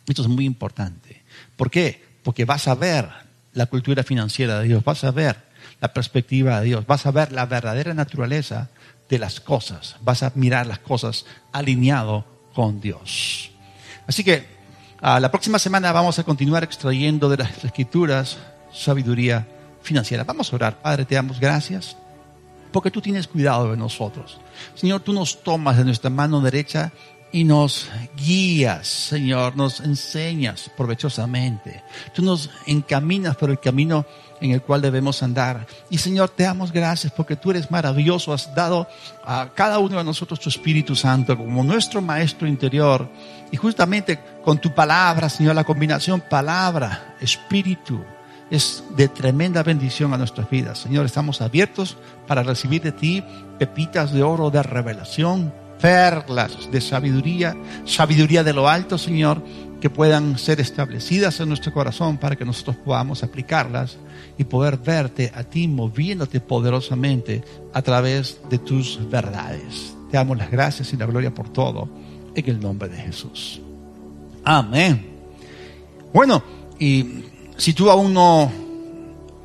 Esto 0.08 0.22
es 0.22 0.28
muy 0.28 0.45
importante. 0.45 1.24
¿Por 1.55 1.72
qué? 1.72 2.03
Porque 2.24 2.45
vas 2.45 2.68
a 2.68 2.76
ver 2.76 3.10
la 3.53 3.66
cultura 3.66 4.03
financiera 4.03 4.60
de 4.60 4.68
Dios, 4.68 4.84
vas 4.84 5.03
a 5.03 5.12
ver 5.12 5.47
la 5.82 5.93
perspectiva 5.93 6.60
de 6.60 6.68
Dios, 6.68 6.88
vas 6.88 7.05
a 7.05 7.12
ver 7.12 7.32
la 7.32 7.45
verdadera 7.45 7.93
naturaleza 7.93 8.70
de 9.10 9.20
las 9.20 9.39
cosas, 9.39 9.95
vas 10.01 10.24
a 10.24 10.32
mirar 10.36 10.68
las 10.68 10.80
cosas 10.80 11.26
alineado 11.51 12.26
con 12.53 12.82
Dios. 12.82 13.51
Así 14.05 14.24
que 14.24 14.58
Ah, 14.99 15.20
la 15.20 15.30
próxima 15.30 15.60
semana 15.60 15.91
vamos 15.91 16.18
a 16.18 16.24
continuar 16.24 16.64
extrayendo 16.64 17.30
de 17.30 17.38
las 17.38 17.64
escrituras 17.64 18.38
sabiduría 18.74 19.47
financiera. 19.84 20.24
Vamos 20.24 20.51
a 20.51 20.55
orar. 20.55 20.82
Padre, 20.82 21.05
te 21.05 21.14
damos 21.14 21.39
gracias 21.39 21.95
porque 22.72 22.91
tú 22.91 23.01
tienes 23.01 23.28
cuidado 23.28 23.72
de 23.72 23.78
nosotros. 23.78 24.39
Señor, 24.76 25.01
tú 25.01 25.13
nos 25.13 25.43
tomas 25.43 25.78
de 25.78 25.86
nuestra 25.86 26.09
mano 26.09 26.41
derecha 26.41 26.91
y 27.32 27.43
nos 27.43 27.89
guías, 28.15 28.88
Señor, 28.88 29.55
nos 29.55 29.82
enseñas 29.82 30.72
provechosamente. 30.76 31.84
Tú 32.13 32.22
nos 32.22 32.49
encaminas 32.65 33.36
por 33.36 33.49
el 33.49 33.59
camino 33.59 34.05
en 34.39 34.51
el 34.51 34.61
cual 34.61 34.82
debemos 34.82 35.22
andar. 35.24 35.68
Y 35.89 35.97
Señor, 35.97 36.30
te 36.30 36.43
damos 36.43 36.72
gracias 36.72 37.11
porque 37.11 37.36
tú 37.36 37.51
eres 37.51 37.70
maravilloso. 37.70 38.34
Has 38.34 38.53
dado 38.55 38.88
a 39.26 39.49
cada 39.53 39.80
uno 39.80 39.97
de 39.97 40.03
nosotros 40.03 40.39
tu 40.39 40.49
Espíritu 40.49 40.95
Santo 40.95 41.38
como 41.38 41.63
nuestro 41.63 42.01
Maestro 42.01 42.47
interior. 42.47 43.09
Y 43.51 43.57
justamente 43.57 44.20
con 44.43 44.59
tu 44.59 44.74
palabra, 44.74 45.30
Señor, 45.30 45.55
la 45.55 45.63
combinación 45.63 46.22
palabra, 46.22 47.15
Espíritu, 47.20 48.03
es 48.50 48.84
de 48.95 49.08
tremenda 49.08 49.64
bendición 49.64 50.14
a 50.14 50.18
nuestras 50.18 50.50
vidas. 50.50 50.80
Señor, 50.80 51.06
estamos 51.06 51.41
abiertos 51.41 51.98
para 52.28 52.43
recibir 52.43 52.82
de 52.82 52.91
ti 52.91 53.24
pepitas 53.60 54.14
de 54.14 54.24
oro 54.24 54.50
de 54.50 54.64
revelación, 54.64 55.54
perlas 55.82 56.72
de 56.72 56.82
sabiduría, 56.82 57.56
sabiduría 57.86 58.43
de 58.43 58.54
lo 58.54 58.68
alto, 58.68 58.98
Señor, 58.98 59.41
que 59.82 59.89
puedan 59.89 60.38
ser 60.38 60.60
establecidas 60.60 61.39
en 61.39 61.50
nuestro 61.50 61.72
corazón 61.72 62.18
para 62.18 62.36
que 62.36 62.45
nosotros 62.45 62.78
podamos 62.78 63.24
aplicarlas 63.24 63.98
y 64.38 64.43
poder 64.43 64.78
verte 64.78 65.32
a 65.36 65.43
ti 65.43 65.68
moviéndote 65.68 66.39
poderosamente 66.39 67.43
a 67.74 67.82
través 67.82 68.39
de 68.50 68.58
tus 68.58 69.00
verdades. 69.10 69.95
Te 70.10 70.18
damos 70.18 70.38
las 70.38 70.50
gracias 70.50 70.93
y 70.93 70.98
la 70.98 71.06
gloria 71.06 71.34
por 71.34 71.50
todo 71.50 71.88
en 72.34 72.50
el 72.50 72.60
nombre 72.60 72.89
de 72.89 72.98
Jesús. 72.98 73.62
Amén. 74.43 75.06
Bueno, 76.14 76.41
y 76.80 77.24
si 77.58 77.74
tú 77.74 77.89
aún 77.89 78.14
no 78.14 78.51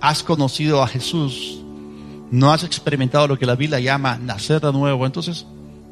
has 0.01 0.23
conocido 0.23 0.83
a 0.83 0.87
Jesús, 0.87 1.63
no 2.31 2.53
has 2.53 2.65
experimentado 2.65 3.27
lo 3.27 3.39
que 3.39 3.47
la 3.47 3.57
Biblia 3.57 3.81
llama 3.81 4.17
nacer 4.19 4.61
de 4.61 4.73
nuevo, 4.73 5.07
entonces 5.07 5.47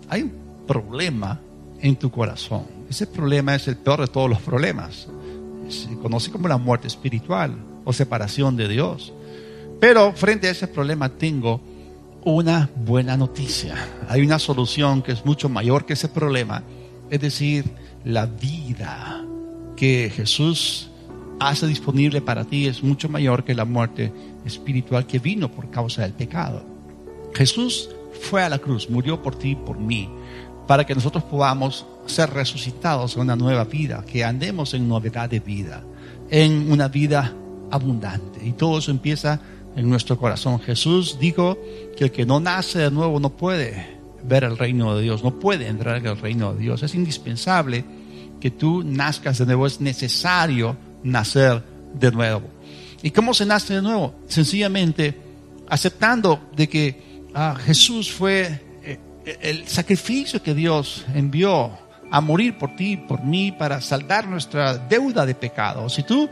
hay 0.08 0.22
un 0.22 0.32
problema 0.66 1.40
en 1.80 1.96
tu 1.96 2.10
corazón. 2.10 2.64
Ese 2.88 3.06
problema 3.06 3.54
es 3.54 3.68
el 3.68 3.76
peor 3.76 4.00
de 4.00 4.06
todos 4.08 4.28
los 4.28 4.40
problemas. 4.40 5.06
Se 5.68 5.96
conoce 5.98 6.30
como 6.30 6.48
la 6.48 6.58
muerte 6.58 6.88
espiritual 6.88 7.56
o 7.84 7.92
separación 7.92 8.56
de 8.56 8.68
Dios. 8.68 9.12
Pero 9.80 10.12
frente 10.12 10.48
a 10.48 10.50
ese 10.50 10.66
problema 10.66 11.08
tengo 11.08 11.60
una 12.24 12.68
buena 12.74 13.16
noticia. 13.16 13.76
Hay 14.08 14.22
una 14.22 14.38
solución 14.38 15.02
que 15.02 15.12
es 15.12 15.24
mucho 15.24 15.48
mayor 15.48 15.86
que 15.86 15.94
ese 15.94 16.08
problema. 16.08 16.62
Es 17.08 17.20
decir, 17.20 17.64
la 18.04 18.26
vida 18.26 19.24
que 19.76 20.12
Jesús 20.14 20.89
hace 21.40 21.66
disponible 21.66 22.20
para 22.20 22.44
ti 22.44 22.66
es 22.66 22.82
mucho 22.82 23.08
mayor 23.08 23.44
que 23.44 23.54
la 23.54 23.64
muerte 23.64 24.12
espiritual 24.44 25.06
que 25.06 25.18
vino 25.18 25.50
por 25.50 25.70
causa 25.70 26.02
del 26.02 26.12
pecado. 26.12 26.62
Jesús 27.34 27.88
fue 28.20 28.42
a 28.42 28.48
la 28.48 28.58
cruz, 28.58 28.90
murió 28.90 29.22
por 29.22 29.36
ti 29.36 29.50
y 29.50 29.56
por 29.56 29.78
mí, 29.78 30.08
para 30.66 30.84
que 30.84 30.94
nosotros 30.94 31.24
podamos 31.24 31.86
ser 32.06 32.30
resucitados 32.30 33.16
en 33.16 33.22
una 33.22 33.36
nueva 33.36 33.64
vida, 33.64 34.04
que 34.06 34.22
andemos 34.24 34.74
en 34.74 34.88
novedad 34.88 35.28
de 35.30 35.40
vida, 35.40 35.82
en 36.28 36.70
una 36.70 36.88
vida 36.88 37.32
abundante. 37.70 38.46
Y 38.46 38.52
todo 38.52 38.78
eso 38.78 38.90
empieza 38.90 39.40
en 39.76 39.88
nuestro 39.88 40.18
corazón. 40.18 40.60
Jesús 40.60 41.18
dijo 41.18 41.58
que 41.96 42.04
el 42.04 42.12
que 42.12 42.26
no 42.26 42.38
nace 42.38 42.80
de 42.80 42.90
nuevo 42.90 43.18
no 43.18 43.30
puede 43.30 43.98
ver 44.22 44.44
el 44.44 44.58
reino 44.58 44.94
de 44.94 45.02
Dios, 45.02 45.24
no 45.24 45.38
puede 45.38 45.68
entrar 45.68 45.96
en 45.96 46.06
el 46.06 46.18
reino 46.18 46.52
de 46.52 46.60
Dios. 46.60 46.82
Es 46.82 46.94
indispensable 46.94 47.84
que 48.40 48.50
tú 48.50 48.82
nazcas 48.84 49.38
de 49.38 49.46
nuevo, 49.46 49.66
es 49.66 49.80
necesario 49.80 50.76
nacer 51.02 51.62
de 51.94 52.10
nuevo. 52.10 52.42
¿Y 53.02 53.10
cómo 53.10 53.34
se 53.34 53.46
nace 53.46 53.74
de 53.74 53.82
nuevo? 53.82 54.14
Sencillamente 54.28 55.30
aceptando 55.68 56.50
de 56.54 56.68
que 56.68 57.26
ah, 57.34 57.56
Jesús 57.64 58.12
fue 58.12 58.60
eh, 58.82 58.98
el 59.40 59.66
sacrificio 59.68 60.42
que 60.42 60.54
Dios 60.54 61.06
envió 61.14 61.70
a 62.10 62.20
morir 62.20 62.58
por 62.58 62.74
ti, 62.74 62.96
por 62.96 63.22
mí, 63.22 63.52
para 63.52 63.80
saldar 63.80 64.26
nuestra 64.26 64.76
deuda 64.76 65.24
de 65.24 65.34
pecado. 65.34 65.88
Si 65.88 66.02
tú 66.02 66.28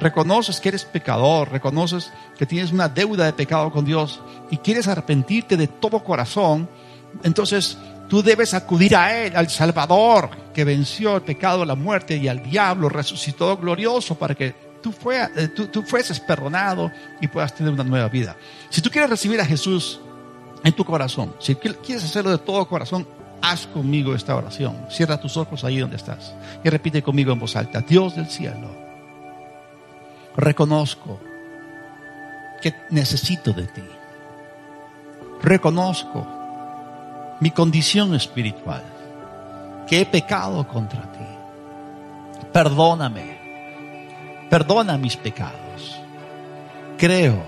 reconoces 0.00 0.60
que 0.60 0.70
eres 0.70 0.84
pecador, 0.84 1.50
reconoces 1.52 2.10
que 2.36 2.46
tienes 2.46 2.72
una 2.72 2.88
deuda 2.88 3.26
de 3.26 3.32
pecado 3.32 3.70
con 3.70 3.84
Dios 3.84 4.20
y 4.50 4.56
quieres 4.56 4.88
arrepentirte 4.88 5.56
de 5.56 5.68
todo 5.68 6.02
corazón, 6.02 6.68
entonces 7.22 7.78
tú 8.10 8.24
debes 8.24 8.52
acudir 8.54 8.96
a 8.96 9.16
Él, 9.16 9.36
al 9.36 9.48
Salvador, 9.48 10.30
que 10.52 10.64
venció 10.64 11.14
el 11.14 11.22
pecado, 11.22 11.64
la 11.64 11.76
muerte 11.76 12.16
y 12.16 12.26
al 12.26 12.42
diablo, 12.42 12.88
resucitó 12.88 13.56
glorioso 13.56 14.16
para 14.16 14.34
que 14.34 14.52
tú, 14.82 14.92
eh, 15.12 15.48
tú, 15.54 15.68
tú 15.68 15.82
fueses 15.82 16.18
perdonado 16.18 16.90
y 17.20 17.28
puedas 17.28 17.54
tener 17.54 17.72
una 17.72 17.84
nueva 17.84 18.08
vida. 18.08 18.36
Si 18.68 18.82
tú 18.82 18.90
quieres 18.90 19.08
recibir 19.08 19.40
a 19.40 19.46
Jesús 19.46 20.00
en 20.64 20.72
tu 20.72 20.84
corazón, 20.84 21.36
si 21.38 21.54
quieres 21.54 22.04
hacerlo 22.04 22.32
de 22.32 22.38
todo 22.38 22.66
corazón, 22.66 23.06
haz 23.40 23.68
conmigo 23.68 24.12
esta 24.12 24.34
oración. 24.34 24.86
Cierra 24.90 25.20
tus 25.20 25.36
ojos 25.36 25.62
ahí 25.62 25.78
donde 25.78 25.96
estás 25.96 26.34
y 26.64 26.68
repite 26.68 27.02
conmigo 27.02 27.32
en 27.32 27.38
voz 27.38 27.54
alta, 27.54 27.80
Dios 27.80 28.16
del 28.16 28.26
cielo, 28.26 28.76
reconozco 30.36 31.20
que 32.60 32.74
necesito 32.90 33.52
de 33.52 33.68
ti. 33.68 33.84
Reconozco 35.40 36.39
mi 37.40 37.50
condición 37.50 38.14
espiritual, 38.14 38.82
que 39.86 40.02
he 40.02 40.06
pecado 40.06 40.66
contra 40.68 41.00
ti. 41.00 42.46
Perdóname, 42.52 43.38
perdona 44.48 44.96
mis 44.98 45.16
pecados. 45.16 46.00
Creo 46.98 47.42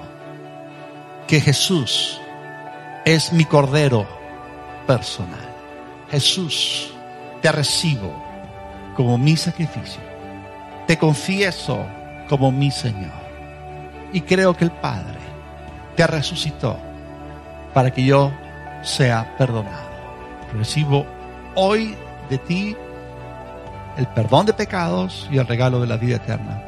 que 1.27 1.41
Jesús 1.41 2.21
es 3.05 3.33
mi 3.33 3.45
Cordero 3.45 4.07
personal. 4.87 5.53
Jesús, 6.11 6.93
te 7.41 7.53
recibo 7.53 8.15
como 8.97 9.19
mi 9.19 9.37
sacrificio. 9.37 10.01
Te 10.87 10.97
confieso 10.97 11.85
como 12.29 12.51
mi 12.51 12.71
Señor. 12.71 13.23
Y 14.13 14.21
creo 14.23 14.57
que 14.57 14.65
el 14.65 14.71
Padre 14.71 15.19
te 15.97 16.07
resucitó 16.07 16.79
para 17.75 17.91
que 17.91 18.05
yo 18.05 18.33
sea 18.83 19.35
perdonado. 19.39 19.91
Recibo 20.53 21.07
hoy 21.55 21.95
de 22.29 22.39
ti 22.39 22.77
el 23.97 24.07
perdón 24.09 24.47
de 24.47 24.53
pecados 24.53 25.29
y 25.31 25.39
el 25.39 25.47
regalo 25.47 25.81
de 25.81 25.87
la 25.87 25.97
vida 25.97 26.17
eterna. 26.17 26.63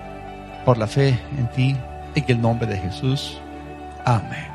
Por 0.64 0.78
la 0.78 0.86
fe 0.86 1.18
en 1.38 1.46
ti, 1.50 1.76
en 2.14 2.24
el 2.28 2.40
nombre 2.40 2.66
de 2.66 2.78
Jesús. 2.78 3.38
Amén. 4.04 4.53